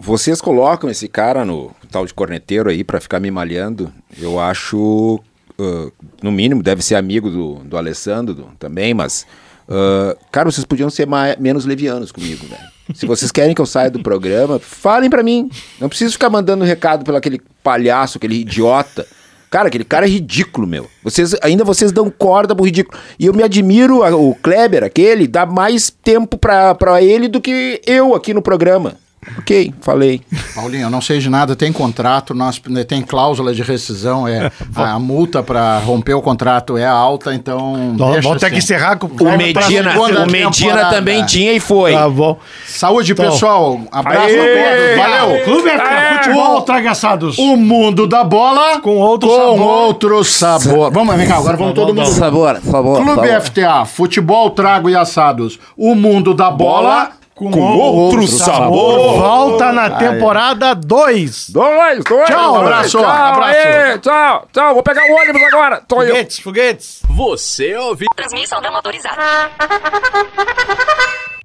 vocês 0.00 0.40
colocam 0.40 0.88
esse 0.90 1.06
cara 1.08 1.44
no 1.44 1.70
tal 1.90 2.06
de 2.06 2.14
corneteiro 2.14 2.70
aí 2.70 2.82
pra 2.82 3.00
ficar 3.00 3.20
me 3.20 3.30
malhando. 3.30 3.92
Eu 4.18 4.40
acho, 4.40 5.20
ah, 5.58 5.90
no 6.22 6.32
mínimo, 6.32 6.62
deve 6.62 6.82
ser 6.82 6.94
amigo 6.94 7.30
do, 7.30 7.54
do 7.56 7.76
Alessandro 7.76 8.34
do- 8.34 8.48
também, 8.58 8.94
mas. 8.94 9.26
ah, 9.68 10.16
cara, 10.32 10.50
vocês 10.50 10.64
podiam 10.64 10.90
ser 10.90 11.06
mais, 11.06 11.36
menos 11.38 11.64
levianos 11.64 12.10
comigo, 12.12 12.46
velho. 12.46 12.70
Se 12.94 13.06
vocês 13.06 13.30
querem 13.30 13.54
que 13.54 13.60
eu 13.60 13.66
saia 13.66 13.88
do 13.90 14.02
programa, 14.02 14.58
falem 14.58 15.08
pra 15.08 15.22
mim. 15.22 15.48
Não 15.80 15.88
preciso 15.88 16.12
ficar 16.12 16.28
mandando 16.28 16.64
recado 16.64 17.04
pelo 17.04 17.16
aquele 17.16 17.40
palhaço, 17.62 18.18
aquele 18.18 18.34
idiota. 18.40 19.06
Cara, 19.48 19.68
aquele 19.68 19.84
cara 19.84 20.06
é 20.06 20.08
ridículo, 20.08 20.66
meu. 20.66 20.88
Vocês, 21.02 21.34
ainda 21.42 21.62
vocês 21.64 21.92
dão 21.92 22.10
corda 22.10 22.54
pro 22.54 22.64
ridículo. 22.64 22.98
E 23.18 23.26
eu 23.26 23.32
me 23.34 23.42
admiro, 23.44 24.02
o 24.16 24.34
Kleber, 24.34 24.82
aquele, 24.82 25.28
dá 25.28 25.44
mais 25.46 25.88
tempo 25.90 26.36
pra, 26.38 26.74
pra 26.74 27.00
ele 27.02 27.28
do 27.28 27.40
que 27.40 27.80
eu 27.86 28.14
aqui 28.14 28.32
no 28.34 28.42
programa. 28.42 28.94
Ok, 29.38 29.74
falei. 29.82 30.22
Paulinho, 30.54 30.84
eu 30.84 30.90
não 30.90 31.02
sei 31.02 31.18
de 31.18 31.28
nada, 31.28 31.54
tem 31.54 31.70
contrato, 31.70 32.32
nós, 32.32 32.60
tem 32.88 33.02
cláusula 33.02 33.52
de 33.54 33.62
rescisão, 33.62 34.26
é, 34.26 34.50
a, 34.74 34.98
multa 34.98 35.42
para 35.42 35.78
romper 35.78 36.14
o 36.14 36.22
contrato 36.22 36.78
é 36.78 36.86
alta, 36.86 37.34
então. 37.34 37.94
Vamos 37.98 38.14
deixa 38.14 38.28
ter 38.38 38.46
assim. 38.46 38.54
que 38.54 38.58
encerrar 38.58 38.96
com 38.96 39.08
O 39.08 39.36
Medina, 39.36 39.98
o 40.00 40.30
Medina 40.30 40.50
temporada. 40.50 40.96
também 40.96 41.24
tinha 41.26 41.52
e 41.52 41.60
foi. 41.60 41.92
Tá 41.92 42.08
bom. 42.08 42.38
Saúde, 42.66 43.12
Então. 43.12 43.30
pessoal. 43.30 43.80
Abraço 43.92 44.26
Aê! 44.26 44.38
a 44.38 44.96
todos. 44.96 44.96
Valeu. 44.96 45.44
Clube 45.44 45.68
FTA, 45.68 46.14
futebol, 46.16 46.62
tragaçados. 46.62 47.38
O 47.38 47.56
mundo 47.58 48.06
da 48.06 48.24
bola 48.24 48.80
Com 48.80 48.96
outro 48.96 49.28
com 49.28 49.36
sabor. 49.36 49.60
outro 49.60 50.24
sabor. 50.24 50.90
Vamos, 50.90 51.14
vem 51.16 51.28
cá, 51.28 51.36
agora 51.36 51.58
vamos 51.58 51.74
todo 51.74 51.94
mundo. 51.94 52.06
Sabor, 52.08 52.58
sabor. 52.64 53.02
Clube 53.04 53.28
sabor. 53.28 53.42
FTA, 53.42 53.84
futebol, 53.84 54.50
trago 54.50 54.88
e 54.88 54.96
assados. 54.96 55.58
O 55.76 55.94
mundo 55.94 56.32
da 56.32 56.50
bola 56.50 57.19
Com, 57.40 57.58
outro 57.58 58.26
sabor. 58.26 59.18
Volta 59.18 59.72
na 59.72 59.96
temporada 59.96 60.74
2. 60.74 61.48
Dois, 61.50 62.04
dois. 62.04 62.26
Tchau, 62.28 62.56
abraço, 62.56 62.98
Tchau, 62.98 63.06
abraço. 63.10 63.58
aê, 63.58 63.98
tchau, 63.98 64.46
tchau. 64.52 64.74
Vou 64.74 64.82
pegar 64.82 65.02
o 65.10 65.14
ônibus 65.14 65.42
agora. 65.44 65.80
Tô 65.80 66.02
eu. 66.02 66.08
Foguetes, 66.08 66.38
foguetes. 66.40 67.02
Você 67.08 67.74
ouviu? 67.76 68.08
Transmissão 68.14 68.60
não 68.60 68.76
autorizada. 68.76 69.50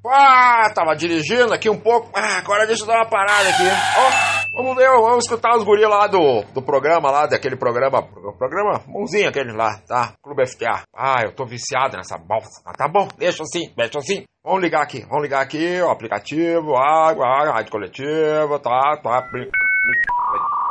Ah, 0.07 0.69
tava 0.75 0.95
dirigindo 0.95 1.53
aqui 1.53 1.69
um 1.69 1.79
pouco. 1.79 2.11
Ah, 2.13 2.37
agora 2.37 2.67
deixa 2.67 2.83
eu 2.83 2.87
dar 2.87 2.97
uma 2.97 3.09
parada 3.09 3.49
aqui. 3.49 3.63
Ó, 3.97 4.57
vamos 4.61 4.75
ver, 4.75 4.87
vamos 4.89 5.23
escutar 5.25 5.55
os 5.55 5.63
guris 5.63 5.87
lá 5.89 6.05
do, 6.07 6.43
do 6.53 6.61
programa 6.61 7.09
lá, 7.09 7.25
daquele 7.25 7.55
programa. 7.55 8.03
Programa 8.37 8.81
bonzinho 8.85 9.29
aquele 9.29 9.51
lá, 9.51 9.79
tá? 9.87 10.13
Clube 10.21 10.45
FTA. 10.45 10.83
Ah, 10.95 11.21
eu 11.23 11.31
tô 11.33 11.45
viciado 11.45 11.97
nessa 11.97 12.17
balsa. 12.17 12.61
Ah, 12.65 12.73
tá 12.73 12.87
bom, 12.87 13.07
deixa 13.17 13.41
assim, 13.43 13.71
deixa 13.75 13.97
assim. 13.97 14.23
Vamos 14.45 14.61
ligar 14.61 14.83
aqui, 14.83 15.03
vamos 15.09 15.23
ligar 15.23 15.41
aqui, 15.41 15.81
o 15.81 15.89
aplicativo, 15.89 16.77
água, 16.77 17.25
água, 17.25 17.53
rádio 17.55 17.71
coletiva, 17.71 18.59
tá, 18.59 18.95
tá. 19.01 19.27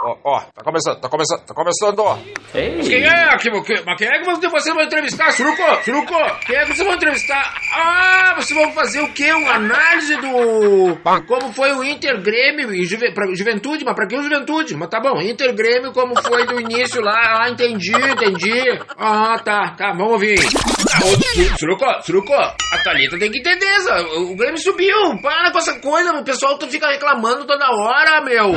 Ó, 0.05 0.17
ó, 0.23 0.41
tá 0.41 0.63
começando, 0.63 1.01
tá 1.01 1.09
começando, 1.09 1.41
tá 1.41 1.55
começando, 1.55 1.99
ó. 1.99 2.17
Mas 2.55 2.87
quem 2.89 3.05
é? 3.05 3.37
Que, 3.37 3.51
que, 3.51 3.83
mas 3.85 3.99
quem 3.99 4.07
é 4.07 4.19
que 4.21 4.25
você, 4.27 4.49
você 4.49 4.73
vai 4.73 4.85
entrevistar? 4.85 5.33
Suruco? 5.33 5.63
Suruco? 5.83 6.15
Quem 6.47 6.57
é 6.57 6.65
que 6.67 6.77
você 6.77 6.85
vai 6.85 6.95
entrevistar? 6.95 7.53
Ah, 7.75 8.35
vocês 8.37 8.57
vão 8.57 8.71
fazer 8.73 9.01
o 9.01 9.13
quê? 9.13 9.33
Uma 9.33 9.55
análise 9.55 10.17
do... 10.19 10.97
Como 11.27 11.53
foi 11.53 11.73
o 11.73 11.83
Inter 11.83 12.23
Grêmio 12.23 12.73
e 12.73 12.85
Juve, 12.85 13.13
pra, 13.13 13.27
Juventude? 13.35 13.85
Mas 13.85 13.95
pra 13.97 14.07
que 14.07 14.17
o 14.17 14.23
Juventude? 14.23 14.77
Mas 14.77 14.89
tá 14.89 15.01
bom, 15.01 15.21
Inter 15.21 15.53
Grêmio 15.53 15.93
como 15.93 16.15
foi 16.23 16.47
do 16.47 16.61
início 16.61 17.01
lá. 17.01 17.43
Ah, 17.43 17.51
entendi, 17.51 17.91
entendi. 17.91 18.79
Ah, 18.97 19.37
tá, 19.43 19.75
tá, 19.77 19.93
vamos 19.93 20.13
ouvir. 20.13 20.39
Ô, 21.05 21.07
Su- 21.07 21.59
Suruco, 21.59 21.85
Suruco, 22.03 22.33
a 22.35 22.79
Thalita 22.83 23.19
tem 23.19 23.31
que 23.31 23.39
entender, 23.39 23.81
sa- 23.81 24.01
o 24.01 24.35
Grêmio 24.37 24.59
subiu. 24.59 25.19
Para 25.23 25.51
com 25.51 25.59
essa 25.59 25.79
coisa, 25.81 26.13
o 26.13 26.25
pessoal 26.25 26.59
fica 26.69 26.89
reclamando 26.89 27.45
toda 27.47 27.71
hora, 27.71 28.21
meu. 28.23 28.53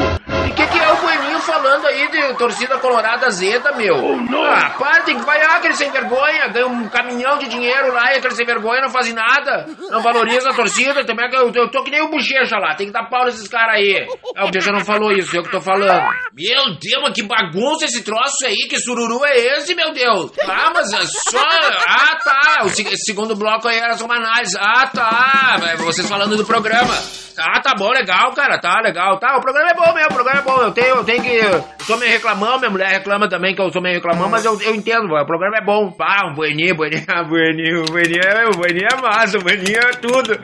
E 0.48 0.50
o 0.52 0.54
que, 0.56 0.66
que 0.68 0.80
é 0.80 0.92
o 0.92 0.96
Bueninho 0.98 1.40
falando 1.42 1.86
aí 1.88 2.08
de 2.10 2.34
torcida 2.36 2.78
colorada 2.80 3.30
zeta, 3.32 3.74
meu? 3.74 3.96
Ah, 4.44 4.74
para, 4.78 5.02
tem 5.04 5.18
que 5.20 5.26
vaiar 5.26 5.58
aquele 5.58 5.74
sem 5.76 5.92
vergonha, 5.92 6.48
ganha 6.48 6.68
um 6.68 6.88
caminhão 6.90 7.38
de 7.38 7.48
dinheiro 7.48 7.92
lá 7.94 8.14
e 8.14 8.18
aquele 8.18 8.34
sem 8.34 8.46
vergonha 8.46 8.82
não 8.82 8.90
faz 8.90 9.14
nada, 9.14 9.68
não 9.90 10.02
valoriza 10.02 10.50
a 10.50 10.54
torcida, 10.54 11.04
também 11.06 11.26
é 11.26 11.30
que 11.30 11.36
eu, 11.36 11.52
eu 11.54 11.70
tô 11.70 11.84
que 11.84 11.92
nem 11.92 12.02
o 12.02 12.10
Bochecha 12.10 12.58
lá, 12.58 12.76
tem 12.76 12.88
que 12.88 12.94
dar 12.94 13.10
pau 13.10 13.26
nesses 13.26 13.48
caras 13.48 13.76
aí. 13.76 14.08
Ah, 14.36 14.46
o 14.46 14.48
Bochecha 14.48 14.72
não 14.72 14.86
falou 14.86 15.12
isso, 15.12 15.36
eu 15.36 15.44
que 15.44 15.52
tô 15.52 15.60
falando. 15.62 16.02
Meu 16.34 16.64
Deus, 16.80 17.04
mas 17.04 17.14
que 17.14 17.24
bagunça 17.24 17.86
esse 17.86 18.04
troço 18.04 18.46
aí, 18.46 18.56
que 18.70 18.80
sururu 18.80 19.24
é 19.26 19.38
esse, 19.58 19.76
meu 19.76 19.92
Deus? 19.92 20.32
Ah, 20.48 20.72
mas 20.74 20.92
é 20.94 21.06
só... 21.30 21.40
Ah, 21.88 22.16
tá, 22.24 22.37
o 22.64 22.70
se- 22.70 22.98
segundo 23.06 23.36
bloco 23.36 23.68
aí 23.68 23.78
era 23.78 23.96
só 23.96 24.06
uma 24.06 24.16
análise. 24.18 24.58
Ah, 24.60 24.88
tá, 24.88 25.58
vocês 25.78 26.08
falando 26.08 26.36
do 26.38 26.46
programa. 26.46 26.94
Ah, 27.40 27.62
tá 27.62 27.76
bom, 27.78 27.92
legal, 27.92 28.34
cara, 28.34 28.58
tá 28.58 28.82
legal, 28.82 29.20
tá. 29.20 29.38
O 29.38 29.42
programa 29.42 29.70
é 29.70 29.74
bom 29.76 29.94
mesmo, 29.94 30.10
o 30.10 30.14
programa 30.14 30.40
é 30.40 30.42
bom. 30.42 30.58
Eu 30.60 30.72
tenho, 30.72 30.88
eu 30.96 31.04
tenho 31.04 31.22
que. 31.22 31.36
Eu 31.36 31.64
sou 31.86 31.96
meio 31.98 32.12
reclamão, 32.12 32.58
minha 32.58 32.72
mulher 32.72 32.90
reclama 32.90 33.30
também 33.30 33.54
que 33.54 33.62
eu 33.62 33.72
sou 33.72 33.80
meio 33.80 33.96
reclamão, 33.96 34.28
mas 34.28 34.44
eu, 34.44 34.60
eu 34.60 34.74
entendo, 34.74 35.14
o 35.14 35.26
programa 35.26 35.58
é 35.58 35.62
bom. 35.62 35.96
Ah, 36.00 36.28
um 36.28 36.34
bueninho, 36.34 36.74
bueninho, 36.74 37.04
ah, 37.08 37.22
bueninho, 37.30 37.86
bueninho, 37.86 38.22
é, 38.24 38.46
o 38.46 38.66
é 38.66 39.02
massa, 39.02 39.38
o 39.38 39.42
bueninho 39.42 39.78
é 39.78 39.92
tudo. 40.02 40.40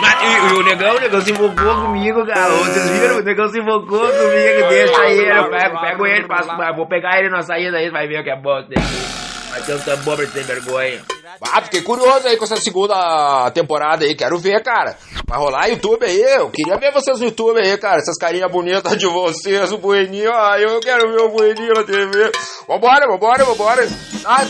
Mas, 0.00 0.22
e, 0.22 0.54
e 0.54 0.58
o 0.58 0.62
negão, 0.62 0.96
o 0.96 1.00
negão 1.00 1.20
se 1.20 1.30
invocou 1.30 1.74
comigo, 1.82 2.24
cara. 2.26 2.48
Vocês 2.48 2.88
viram? 2.90 3.18
O 3.18 3.22
negão 3.22 3.48
se 3.48 3.58
invocou 3.58 4.00
comigo, 4.00 4.68
deixa 4.70 5.10
ele, 5.10 5.30
eu 5.38 5.50
pego, 5.50 5.80
pego 5.80 6.06
ele, 6.06 6.26
passo, 6.26 6.48
vou 6.74 6.86
pegar 6.86 7.18
ele 7.18 7.28
na 7.28 7.42
saída 7.42 7.76
aí, 7.76 7.90
vai 7.90 8.06
ver 8.08 8.20
o 8.20 8.24
que 8.24 8.30
é 8.30 8.36
bom. 8.36 8.62
Vai 8.62 9.39
tambor 9.84 10.16
pra 10.16 10.24
ele 10.24 10.32
ter 10.32 10.44
vergonha. 10.44 11.02
Ah, 11.40 11.62
fiquei 11.62 11.82
curioso 11.82 12.26
aí 12.26 12.36
com 12.36 12.44
essa 12.44 12.56
segunda 12.56 13.50
temporada 13.52 14.04
aí, 14.04 14.14
quero 14.14 14.38
ver, 14.38 14.62
cara. 14.62 14.96
Vai 15.26 15.38
rolar 15.38 15.68
YouTube 15.68 16.04
aí, 16.04 16.20
eu 16.20 16.50
queria 16.50 16.76
ver 16.76 16.92
vocês 16.92 17.18
no 17.18 17.26
YouTube 17.26 17.58
aí, 17.60 17.76
cara. 17.78 17.98
Essas 17.98 18.16
carinhas 18.16 18.50
bonitas 18.50 18.96
de 18.96 19.06
vocês, 19.06 19.72
o 19.72 19.78
Bueninho, 19.78 20.32
ah, 20.32 20.58
eu 20.58 20.80
quero 20.80 21.10
ver 21.10 21.22
o 21.22 21.30
Bueninho 21.30 21.72
na 21.74 21.84
TV. 21.84 22.30
Vambora, 22.66 23.06
vambora, 23.06 23.44
vambora. 23.44 23.88
Ah, 24.24 24.44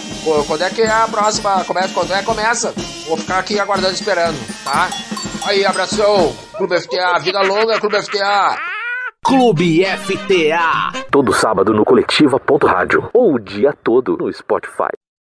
quando 0.47 0.65
é 0.65 0.71
que 0.71 0.83
é 0.83 0.89
a 0.89 1.09
próxima? 1.09 1.65
Começa, 1.65 1.95
quando 1.95 2.13
é 2.13 2.23
começa? 2.23 2.75
Vou 3.07 3.17
ficar 3.17 3.39
aqui 3.39 3.59
aguardando, 3.59 3.95
esperando, 3.95 4.39
tá? 4.65 4.89
Aí, 5.45 5.65
abração, 5.65 6.35
Clube 6.57 6.81
FTA, 6.81 7.19
vida 7.21 7.41
longa, 7.41 7.79
Clube 7.79 8.03
FTA. 8.03 8.80
Clube 9.23 9.85
FTA. 9.85 10.93
Todo 11.11 11.33
sábado 11.33 11.75
no 11.75 11.85
Coletiva.rádio 11.85 13.11
ou 13.13 13.35
o 13.35 13.39
dia 13.39 13.73
todo 13.73 14.17
no 14.17 14.33
Spotify. 14.33 14.91